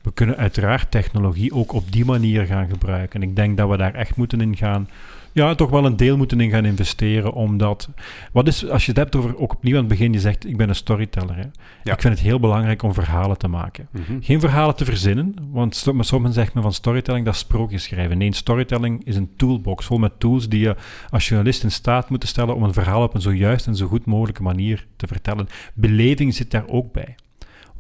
we 0.02 0.14
kunnen 0.14 0.38
uiteraard 0.38 0.92
technologie 0.92 1.54
ook 1.54 1.74
op 1.74 1.92
die 1.92 2.06
manier 2.06 2.46
gaan 2.46 2.70
gebruiken. 2.70 3.22
En 3.22 3.30
ik 3.30 3.36
denk 3.36 3.58
dat 3.58 3.70
we 3.70 3.78
daar 3.78 3.94
echt 3.94 4.16
moeten 4.16 4.42
in 4.42 4.58
gaan. 4.58 4.90
Ja, 5.34 5.56
toch 5.56 5.70
wel 5.70 5.86
een 5.86 5.98
deel 5.98 6.18
moeten 6.18 6.42
in 6.42 6.50
gaan 6.50 6.66
investeren, 6.66 7.34
omdat... 7.34 7.90
Wat 8.32 8.48
is, 8.48 8.70
als 8.70 8.86
je 8.86 8.92
het 8.92 9.00
hebt 9.00 9.16
over, 9.16 9.38
ook 9.38 9.54
opnieuw 9.54 9.74
aan 9.74 9.80
het 9.80 9.90
begin, 9.90 10.14
je 10.14 10.20
zegt, 10.20 10.48
ik 10.48 10.58
ben 10.58 10.70
een 10.70 10.76
storyteller. 10.76 11.36
Hè? 11.36 11.46
Ja. 11.84 11.94
Ik 11.94 12.02
vind 12.02 12.14
het 12.14 12.24
heel 12.24 12.40
belangrijk 12.40 12.84
om 12.84 12.94
verhalen 12.94 13.38
te 13.38 13.48
maken. 13.48 13.88
Mhm. 13.92 14.22
Geen 14.22 14.40
verhalen 14.40 14.76
te 14.76 14.86
verzinnen, 14.86 15.36
want 15.52 15.86
maar 15.94 16.06
sommigen 16.06 16.34
zeggen 16.34 16.54
me 16.56 16.62
van 16.62 16.74
storytelling, 16.74 17.26
dat 17.26 17.34
is 17.34 17.40
sprookjes 17.40 17.84
schrijven. 17.84 18.18
Nee, 18.18 18.34
storytelling 18.34 19.06
is 19.06 19.16
een 19.16 19.30
toolbox 19.36 19.86
vol 19.86 19.98
met 19.98 20.20
tools 20.20 20.50
die 20.50 20.60
je 20.60 20.76
als 21.10 21.28
journalist 21.28 21.64
in 21.64 21.72
staat 21.72 22.10
moet 22.10 22.28
stellen 22.28 22.56
om 22.56 22.64
een 22.64 22.74
verhaal 22.74 23.04
op 23.04 23.14
een 23.14 23.22
zo 23.22 23.34
juist 23.34 23.68
en 23.68 23.76
zo 23.76 23.88
goed 23.88 24.06
mogelijke 24.06 24.44
manier 24.44 24.88
te 24.96 25.08
vertellen. 25.08 25.48
Beleving 25.74 26.34
zit 26.34 26.52
daar 26.52 26.68
ook 26.68 26.92
bij. 26.92 27.16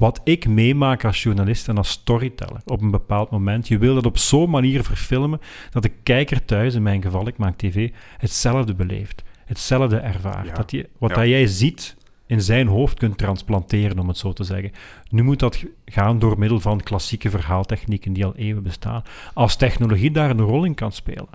Wat 0.01 0.21
ik 0.23 0.47
meemaak 0.47 1.05
als 1.05 1.23
journalist 1.23 1.67
en 1.67 1.77
als 1.77 1.89
storyteller 1.89 2.61
op 2.65 2.81
een 2.81 2.91
bepaald 2.91 3.29
moment, 3.29 3.67
je 3.67 3.77
wil 3.77 3.95
dat 3.95 4.05
op 4.05 4.17
zo'n 4.17 4.49
manier 4.49 4.83
verfilmen 4.83 5.39
dat 5.69 5.83
de 5.83 5.91
kijker 6.03 6.45
thuis, 6.45 6.75
in 6.75 6.83
mijn 6.83 7.01
geval, 7.01 7.27
ik 7.27 7.37
maak 7.37 7.57
tv, 7.57 7.91
hetzelfde 8.17 8.73
beleeft, 8.73 9.23
hetzelfde 9.45 9.97
ervaart. 9.97 10.47
Ja. 10.47 10.53
Dat 10.53 10.69
die, 10.69 10.85
wat 10.97 11.09
Ja. 11.09 11.15
dat 11.15 11.27
jij 11.27 11.47
ziet 11.47 11.95
in 12.25 12.41
zijn 12.41 12.67
hoofd 12.67 12.97
kunt 12.97 13.17
transplanteren, 13.17 13.99
om 13.99 14.07
het 14.07 14.17
zo 14.17 14.33
te 14.33 14.43
zeggen. 14.43 14.71
Nu 15.09 15.23
moet 15.23 15.39
dat 15.39 15.65
gaan 15.85 16.19
door 16.19 16.39
middel 16.39 16.59
van 16.59 16.83
klassieke 16.83 17.29
verhaaltechnieken 17.29 18.13
die 18.13 18.25
al 18.25 18.35
eeuwen 18.35 18.63
bestaan. 18.63 19.03
Als 19.33 19.55
technologie 19.55 20.11
daar 20.11 20.29
een 20.29 20.41
rol 20.41 20.63
in 20.63 20.75
kan 20.75 20.91
spelen, 20.91 21.29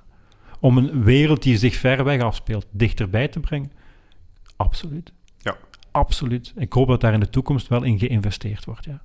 om 0.60 0.78
een 0.78 1.02
wereld 1.02 1.42
die 1.42 1.58
zich 1.58 1.74
ver 1.76 2.04
weg 2.04 2.20
afspeelt 2.20 2.66
dichterbij 2.70 3.28
te 3.28 3.40
brengen, 3.40 3.72
absoluut. 4.56 5.12
Absoluut. 5.96 6.52
Ik 6.56 6.72
hoop 6.72 6.88
dat 6.88 7.00
daar 7.00 7.12
in 7.12 7.20
de 7.20 7.28
toekomst 7.28 7.68
wel 7.68 7.82
in 7.82 7.98
geïnvesteerd 7.98 8.64
wordt, 8.64 8.84
ja. 8.84 9.00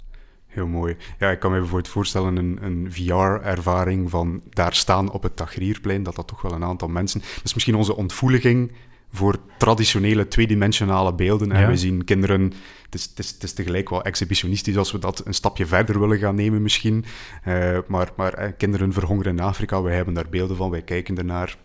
Heel 0.48 0.68
mooi. 0.68 0.96
Ja, 1.20 1.30
ik 1.30 1.40
kan 1.40 1.52
me 1.52 1.58
bijvoorbeeld 1.58 1.88
voorstellen 1.94 2.36
een, 2.36 2.60
een 2.62 2.88
VR-ervaring 2.92 4.10
van 4.10 4.42
daar 4.50 4.74
staan 4.74 5.12
op 5.12 5.24
het 5.24 5.36
Tagrierplein, 5.36 6.04
dat 6.04 6.16
dat 6.16 6.28
toch 6.28 6.42
wel 6.42 6.52
een 6.52 6.64
aantal 6.64 6.88
mensen... 6.88 7.20
Dat 7.20 7.44
is 7.44 7.54
misschien 7.54 7.76
onze 7.76 7.96
ontvoeliging 7.96 8.72
voor 9.12 9.40
traditionele 9.58 10.28
tweedimensionale 10.28 11.14
beelden. 11.14 11.52
En 11.52 11.62
Ja. 11.62 11.68
we 11.68 11.78
zien 11.78 12.04
kinderen... 12.04 12.42
Het 12.86 12.96
is, 12.96 13.04
het, 13.04 13.20
is, 13.20 13.30
het 13.30 13.44
is 13.44 13.54
tegelijk 13.54 13.90
wel 13.90 14.04
exhibitionistisch 14.04 14.78
als 14.78 14.92
we 14.92 15.00
dat 15.00 15.26
een 15.26 15.34
stapje 15.34 15.66
verder 15.66 16.00
willen 16.00 16.18
gaan 16.18 16.36
nemen 16.36 16.62
misschien. 16.62 17.06
Eh, 17.44 17.78
maar 17.88 18.12
maar 18.16 18.34
eh, 18.34 18.52
kinderen 18.58 18.94
verhongeren 18.94 19.38
in 19.38 19.44
Afrika, 19.44 19.82
wij 19.82 19.96
hebben 19.96 20.14
daar 20.14 20.30
beelden 20.30 20.58
van, 20.58 20.70
wij 20.70 20.82
kijken 20.82 21.18
ernaar 21.18 21.58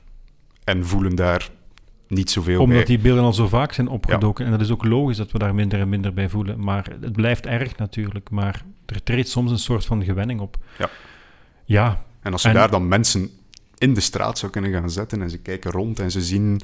en 0.64 0.86
voelen 0.86 1.14
daar 1.14 1.50
niet 2.08 2.30
zoveel 2.30 2.60
Omdat 2.60 2.76
bij. 2.76 2.86
die 2.86 2.98
beelden 2.98 3.24
al 3.24 3.32
zo 3.32 3.48
vaak 3.48 3.72
zijn 3.72 3.88
opgedoken. 3.88 4.44
En 4.44 4.50
dat 4.50 4.60
is 4.60 4.70
ook 4.70 4.84
logisch 4.84 5.16
dat 5.16 5.32
we 5.32 5.38
daar 5.38 5.54
minder 5.54 5.80
en 5.80 5.88
minder 5.88 6.14
bij 6.14 6.28
voelen. 6.28 6.60
Maar 6.64 6.92
het 7.00 7.12
blijft 7.12 7.46
erg 7.46 7.76
natuurlijk. 7.76 8.30
Maar 8.30 8.62
er 8.86 9.02
treedt 9.02 9.28
soms 9.28 9.50
een 9.50 9.58
soort 9.58 9.84
van 9.84 10.04
gewenning 10.04 10.40
op. 10.40 10.56
Ja. 10.78 10.88
Ja, 11.64 12.04
En 12.22 12.32
als 12.32 12.42
je 12.42 12.48
En- 12.48 12.54
daar 12.54 12.70
dan 12.70 12.88
mensen 12.88 13.30
in 13.78 13.94
de 13.94 14.00
straat 14.00 14.38
zou 14.38 14.52
kunnen 14.52 14.72
gaan 14.72 14.90
zetten 14.90 15.22
en 15.22 15.30
ze 15.30 15.38
kijken 15.38 15.70
rond 15.70 15.98
en 15.98 16.10
ze 16.10 16.22
zien 16.22 16.60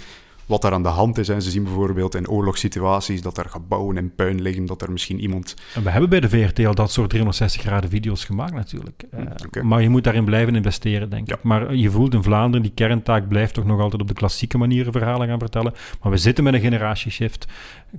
wat 0.53 0.63
daar 0.63 0.73
aan 0.73 0.83
de 0.83 0.89
hand 0.89 1.19
is. 1.19 1.29
En 1.29 1.43
ze 1.43 1.51
zien 1.51 1.63
bijvoorbeeld 1.65 2.15
in 2.15 2.29
oorlogssituaties 2.29 3.23
dat 3.23 3.39
er 3.39 3.49
gebouwen 3.49 3.97
in 3.97 4.15
puin 4.15 4.41
liggen, 4.43 4.67
dat 4.67 4.83
er 4.83 4.93
misschien 4.93 5.21
iemand... 5.21 5.55
En 5.75 5.83
we 5.83 5.91
hebben 5.91 6.11
bij 6.11 6.21
de 6.21 6.29
VRT 6.29 6.65
al 6.67 6.75
dat 6.75 6.91
soort 6.93 7.11
360 7.11 7.61
graden 7.63 7.91
video's 7.91 8.25
gemaakt 8.25 8.53
natuurlijk. 8.55 9.05
Oké. 9.47 9.63
Maar 9.63 9.83
je 9.83 9.89
moet 9.89 10.05
daarin 10.05 10.25
blijven 10.25 10.55
investeren, 10.55 11.11
denk 11.11 11.29
Ja. 11.29 11.35
ik. 11.37 11.43
Maar 11.43 11.75
je 11.75 11.91
voelt 11.91 12.15
in 12.15 12.23
Vlaanderen, 12.23 12.63
die 12.63 12.73
kerntaak 12.75 13.29
blijft 13.29 13.55
toch 13.55 13.65
nog 13.65 13.81
altijd 13.81 14.03
op 14.03 14.09
de 14.09 14.15
klassieke 14.15 14.59
manieren 14.59 14.93
verhalen 14.93 15.29
gaan 15.29 15.39
vertellen. 15.39 15.73
Maar 16.03 16.13
we 16.13 16.19
zitten 16.19 16.45
met 16.45 16.55
een 16.55 16.61
generatieshift. 16.61 17.47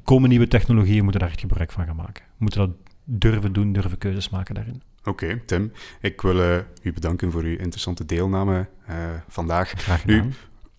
Komen 0.04 0.30
nieuwe 0.30 0.48
technologieën, 0.48 0.98
we 0.98 1.04
moeten 1.04 1.22
daar 1.22 1.30
echt 1.30 1.40
gebruik 1.40 1.72
van 1.72 1.86
gaan 1.86 1.96
maken. 1.96 2.24
We 2.26 2.36
moeten 2.38 2.60
dat 2.60 2.70
durven 3.04 3.54
doen, 3.54 3.74
durven 3.74 3.98
keuzes 3.98 4.30
maken 4.30 4.56
daarin. 4.56 4.82
Oké, 5.04 5.42
Tim, 5.46 5.72
ik 6.02 6.22
wil 6.22 6.42
eh, 6.42 6.58
u 6.82 6.94
bedanken 6.94 7.32
voor 7.32 7.44
uw 7.44 7.58
interessante 7.58 8.06
deelname 8.06 8.68
eh, 8.86 8.96
vandaag. 9.28 9.70
Graag 9.76 10.06
Nu, 10.06 10.14
gedaan. 10.16 10.34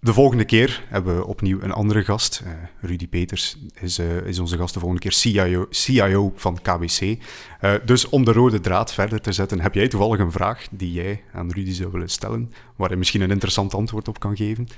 De 0.04 0.12
volgende 0.12 0.44
keer 0.44 0.84
hebben 0.88 1.16
we 1.16 1.26
opnieuw 1.26 1.60
een 1.60 1.72
andere 1.72 2.04
gast. 2.04 2.42
Eh, 2.44 2.52
Rudy 2.80 3.08
Peters 3.08 3.56
is, 3.80 3.98
eh, 3.98 4.26
is 4.26 4.38
onze 4.38 4.56
gast 4.56 4.74
de 4.74 4.80
volgende 4.80 5.02
keer, 5.02 5.12
CIO, 5.12 5.66
CIO 5.70 6.32
van 6.36 6.58
KBC. 6.62 7.18
Eh, 7.60 7.74
dus 7.84 8.08
om 8.08 8.24
de 8.24 8.32
rode 8.32 8.60
draad 8.60 8.94
verder 8.94 9.20
te 9.20 9.32
zetten, 9.32 9.60
heb 9.60 9.74
jij 9.74 9.88
toevallig 9.88 10.18
een 10.18 10.32
vraag 10.32 10.66
die 10.70 10.92
jij 10.92 11.22
aan 11.32 11.52
Rudy 11.52 11.72
zou 11.72 11.92
willen 11.92 12.08
stellen, 12.08 12.52
waar 12.76 12.88
hij 12.88 12.98
misschien 12.98 13.20
een 13.20 13.30
interessant 13.30 13.74
antwoord 13.74 14.08
op 14.08 14.18
kan 14.18 14.36
geven? 14.36 14.68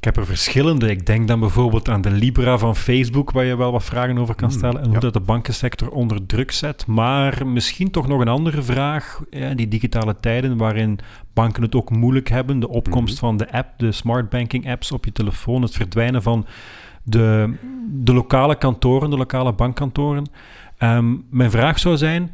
Ik 0.00 0.06
heb 0.06 0.16
er 0.16 0.26
verschillende. 0.26 0.90
Ik 0.90 1.06
denk 1.06 1.28
dan 1.28 1.40
bijvoorbeeld 1.40 1.88
aan 1.88 2.00
de 2.00 2.10
Libra 2.10 2.58
van 2.58 2.76
Facebook, 2.76 3.30
waar 3.30 3.44
je 3.44 3.56
wel 3.56 3.72
wat 3.72 3.84
vragen 3.84 4.18
over 4.18 4.34
kan 4.34 4.48
Hmm, 4.48 4.58
stellen. 4.58 4.78
En 4.80 4.84
hoe 4.84 4.94
ja. 4.94 5.00
dat 5.00 5.12
de 5.12 5.20
bankensector 5.20 5.88
onder 5.90 6.26
druk 6.26 6.50
zet. 6.50 6.86
Maar 6.86 7.46
misschien 7.46 7.90
toch 7.90 8.08
nog 8.08 8.20
een 8.20 8.28
andere 8.28 8.62
vraag. 8.62 9.20
Ja, 9.30 9.54
die 9.54 9.68
digitale 9.68 10.16
tijden 10.20 10.56
waarin 10.56 10.98
banken 11.34 11.62
het 11.62 11.74
ook 11.74 11.90
moeilijk 11.90 12.28
hebben. 12.28 12.60
De 12.60 12.68
opkomst 12.68 13.14
Mhm. 13.14 13.24
van 13.24 13.36
de 13.36 13.52
app, 13.52 13.68
de 13.76 13.92
smart 13.92 14.28
banking 14.28 14.70
apps 14.70 14.92
op 14.92 15.04
je 15.04 15.12
telefoon. 15.12 15.62
Het 15.62 15.74
verdwijnen 15.74 16.22
van 16.22 16.46
de, 17.02 17.54
de 17.90 18.12
lokale 18.14 18.56
kantoren, 18.58 19.10
de 19.10 19.16
lokale 19.16 19.52
bankkantoren. 19.52 20.26
Ehm, 20.78 21.14
mijn 21.30 21.50
vraag 21.50 21.78
zou 21.78 21.96
zijn. 21.96 22.30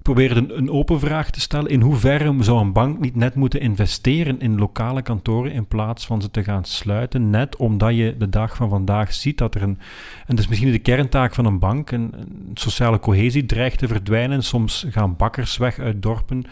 Ik 0.00 0.06
probeer 0.06 0.36
een, 0.36 0.70
open 0.70 1.00
vraag 1.00 1.30
te 1.30 1.40
stellen. 1.40 1.70
In 1.70 1.80
hoeverre 1.80 2.42
zou 2.42 2.60
een 2.60 2.72
bank 2.72 3.00
niet 3.00 3.16
net 3.16 3.34
moeten 3.34 3.60
investeren 3.60 4.40
in 4.40 4.58
lokale 4.58 5.02
kantoren 5.02 5.52
in 5.52 5.66
plaats 5.66 6.06
van 6.06 6.22
ze 6.22 6.30
te 6.30 6.44
gaan 6.44 6.64
sluiten? 6.64 7.30
Net 7.30 7.56
omdat 7.56 7.96
je 7.96 8.14
de 8.18 8.28
dag 8.28 8.56
van 8.56 8.68
vandaag 8.68 9.12
ziet 9.12 9.38
dat 9.38 9.54
er 9.54 9.62
een. 9.62 9.78
En 10.26 10.36
dat 10.36 10.38
is 10.38 10.48
misschien 10.48 10.70
de 10.70 10.78
kerntaak 10.78 11.34
van 11.34 11.44
een 11.44 11.58
bank. 11.58 11.90
Een, 11.90 12.12
een 12.14 12.50
sociale 12.54 12.98
cohesie 12.98 13.46
dreigt 13.46 13.78
te 13.78 13.88
verdwijnen. 13.88 14.42
Soms 14.42 14.86
gaan 14.88 15.16
bakkers 15.16 15.56
weg 15.56 15.78
uit 15.78 16.02
dorpen. 16.02 16.44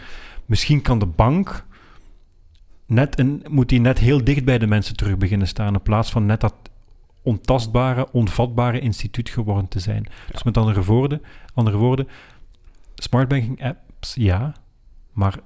Misschien 0.47 0.83
kan 0.83 0.99
de 0.99 1.07
bank. 1.07 1.65
Net 2.87 3.19
een, 3.19 3.45
moet 3.51 3.69
die 3.69 3.81
net 3.81 3.99
heel 3.99 4.25
dicht 4.25 4.45
bij 4.45 4.59
de 4.59 4.67
mensen 4.67 4.97
terug 4.97 5.17
beginnen 5.17 5.49
staan. 5.49 5.75
In 5.75 5.83
plaats 5.83 6.11
van 6.11 6.27
net 6.27 6.41
dat 6.41 6.55
ontastbare, 7.23 8.09
onvatbare 8.13 8.81
instituut 8.81 9.29
geworden 9.29 9.69
te 9.69 9.81
zijn. 9.81 10.07
Dus 10.33 10.43
met 10.43 10.57
andere 10.57 10.85
woorden, 10.85 11.23
andere 11.55 11.77
woorden 11.77 12.09
Smart 13.03 13.29
banking 13.29 13.65
apps, 13.65 14.15
ja. 14.15 14.55
Maar 15.13 15.39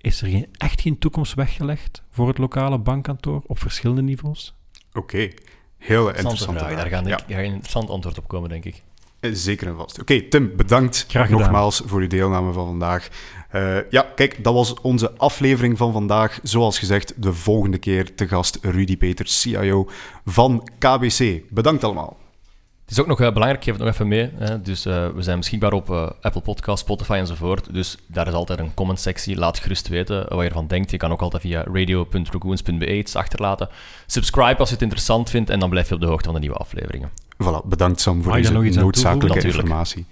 is 0.00 0.22
er 0.22 0.28
geen, 0.28 0.46
echt 0.52 0.80
geen 0.80 0.98
toekomst 0.98 1.34
weggelegd 1.34 2.02
voor 2.10 2.28
het 2.28 2.38
lokale 2.38 2.78
bankkantoor 2.78 3.42
op 3.46 3.58
verschillende 3.58 4.02
niveaus? 4.02 4.54
Oké, 4.92 5.16
heel 5.18 5.28
Interessante 5.78 6.16
interessante 6.16 6.58
vraag. 6.58 6.76
Daar 6.76 6.88
gaat 6.88 7.26
Ja. 7.28 7.38
een 7.38 7.44
interessant 7.44 7.90
antwoord 7.90 8.18
op 8.18 8.28
komen, 8.28 8.48
denk 8.48 8.64
ik. 8.64 8.82
Eh, 9.20 9.30
Zeker 9.34 9.66
en 9.68 9.76
vast. 9.76 10.00
Oké, 10.00 10.22
Tim, 10.22 10.56
bedankt 10.56 11.04
Graag 11.08 11.30
nogmaals 11.30 11.82
voor 11.86 12.00
uw 12.00 12.06
deelname 12.06 12.52
van 12.52 12.66
vandaag. 12.66 13.08
Eh, 13.50 13.90
ja, 13.90 14.02
kijk, 14.14 14.44
dat 14.44 14.54
was 14.54 14.74
onze 14.80 15.12
aflevering 15.16 15.78
van 15.78 15.92
vandaag. 15.92 16.40
Zoals 16.42 16.78
gezegd, 16.78 17.22
de 17.22 17.32
volgende 17.32 17.78
keer 17.78 18.14
te 18.14 18.28
gast 18.28 18.58
Rudy 18.62 18.96
Peters, 18.96 19.40
CIO 19.40 19.88
van 20.24 20.68
KBC. 20.78 21.42
Bedankt 21.50 21.84
allemaal. 21.84 22.16
Het 22.88 22.96
is 22.96 23.02
ook 23.02 23.08
nog 23.08 23.20
uh, 23.20 23.32
belangrijk, 23.32 23.64
geef 23.64 23.74
het 23.74 23.82
nog 23.82 23.92
even 23.92 24.08
mee. 24.08 24.30
Hè. 24.34 24.62
Dus 24.62 24.86
uh, 24.86 25.08
we 25.08 25.22
zijn 25.22 25.38
beschikbaar 25.38 25.72
op 25.72 25.90
uh, 25.90 26.10
Apple 26.20 26.40
Podcast, 26.40 26.78
Spotify 26.78 27.12
enzovoort. 27.12 27.74
Dus 27.74 27.96
daar 28.06 28.26
is 28.26 28.32
altijd 28.32 28.58
een 28.58 28.74
comment-sectie. 28.74 29.36
Laat 29.36 29.58
gerust 29.58 29.88
weten 29.88 30.28
wat 30.28 30.38
je 30.38 30.48
ervan 30.48 30.66
denkt. 30.66 30.90
Je 30.90 30.96
kan 30.96 31.12
ook 31.12 31.20
altijd 31.20 31.42
via 31.42 31.64
radio.dragoons.be 31.72 32.96
iets 32.96 33.16
achterlaten. 33.16 33.68
Subscribe 34.06 34.56
als 34.58 34.68
je 34.68 34.74
het 34.74 34.82
interessant 34.82 35.30
vindt 35.30 35.50
en 35.50 35.58
dan 35.58 35.70
blijf 35.70 35.88
je 35.88 35.94
op 35.94 36.00
de 36.00 36.06
hoogte 36.06 36.24
van 36.24 36.34
de 36.34 36.40
nieuwe 36.40 36.56
aflevevering. 36.56 37.08
Voilà, 37.44 37.66
bedankt 37.66 38.00
Sam 38.00 38.22
voor 38.22 38.32
deze 38.32 38.52
noodzakelijke 38.52 39.46
informatie. 39.46 40.06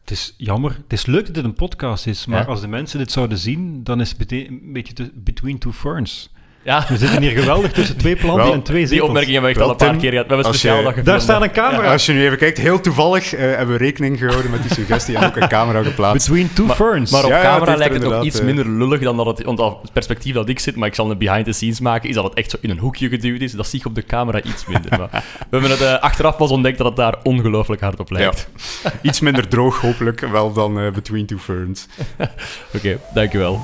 Het 0.00 0.10
is 0.10 0.34
jammer. 0.36 0.70
Het 0.70 0.92
is 0.92 1.06
leuk 1.06 1.26
dat 1.26 1.34
dit 1.34 1.44
een 1.44 1.54
podcast 1.54 2.06
is, 2.06 2.26
maar 2.26 2.46
als 2.46 2.60
de 2.60 2.68
mensen 2.68 2.98
dit 2.98 3.12
zouden 3.12 3.38
zien, 3.38 3.84
dan 3.84 4.00
is 4.00 4.14
het 4.18 4.32
een 4.32 4.72
beetje 4.72 5.10
between 5.14 5.58
two 5.58 5.72
ferns. 5.72 6.30
Ja. 6.62 6.84
We 6.88 6.96
zitten 6.96 7.22
hier 7.22 7.30
geweldig 7.30 7.72
tussen 7.72 7.96
twee 7.96 8.16
planten 8.16 8.52
en 8.52 8.62
twee 8.62 8.86
zetels. 8.86 8.90
Die 8.90 9.04
opmerking 9.04 9.32
hebben 9.32 9.50
we 9.50 9.56
echt 9.56 9.66
al 9.66 9.70
een 9.70 9.76
paar 9.76 9.96
keer 9.96 10.10
gehad. 10.10 10.26
We 10.26 10.34
hebben 10.34 10.52
een 10.52 10.58
speciaal 10.58 10.94
je, 10.94 11.02
Daar 11.02 11.20
staat 11.20 11.42
een 11.42 11.50
camera. 11.50 11.92
als 11.92 12.06
je 12.06 12.12
nu 12.12 12.24
even 12.24 12.38
kijkt, 12.38 12.58
heel 12.58 12.80
toevallig 12.80 13.34
uh, 13.34 13.40
hebben 13.40 13.78
we 13.78 13.84
rekening 13.84 14.18
gehouden 14.18 14.50
met 14.50 14.62
die 14.62 14.72
suggestie 14.72 15.16
en 15.16 15.26
ook 15.26 15.36
een 15.36 15.48
camera 15.48 15.82
geplaatst. 15.82 16.28
Between 16.28 16.52
two 16.52 16.66
maar, 16.66 16.76
ferns. 16.76 17.10
Maar 17.10 17.24
op 17.24 17.30
camera 17.30 17.76
lijkt 17.76 17.94
het 17.94 18.02
toch 18.02 18.24
iets 18.24 18.38
eh, 18.38 18.44
minder 18.44 18.68
lullig 18.68 19.00
dan 19.00 19.16
dat 19.16 19.26
het... 19.26 19.42
Want 19.42 19.58
het 19.58 19.92
perspectief 19.92 20.34
dat 20.34 20.48
ik 20.48 20.58
zit, 20.58 20.76
maar 20.76 20.88
ik 20.88 20.94
zal 20.94 21.10
een 21.10 21.18
behind 21.18 21.44
the 21.44 21.52
scenes 21.52 21.80
maken, 21.80 22.08
is 22.08 22.14
dat 22.14 22.24
het 22.24 22.34
echt 22.34 22.50
zo 22.50 22.56
in 22.60 22.70
een 22.70 22.78
hoekje 22.78 23.08
geduwd 23.08 23.40
is. 23.40 23.52
Dat 23.52 23.66
zie 23.66 23.80
ik 23.80 23.86
op 23.86 23.94
de 23.94 24.04
camera 24.04 24.42
iets 24.42 24.66
minder. 24.66 24.98
Maar 24.98 25.08
we 25.50 25.58
hebben 25.58 25.70
het 25.70 25.80
uh, 25.80 25.98
achteraf 25.98 26.36
pas 26.36 26.50
ontdekt 26.50 26.78
dat 26.78 26.86
het 26.86 26.96
daar 26.96 27.14
ongelooflijk 27.22 27.80
hard 27.80 28.00
op 28.00 28.10
lijkt. 28.10 28.48
Ja. 28.82 28.92
iets 29.02 29.20
minder 29.20 29.48
droog, 29.48 29.80
hopelijk, 29.80 30.20
wel 30.20 30.52
dan 30.52 30.92
Between 30.92 31.26
Two 31.26 31.38
Ferns. 31.38 31.86
Oké, 32.18 32.30
okay, 32.74 32.98
dankjewel. 33.14 33.60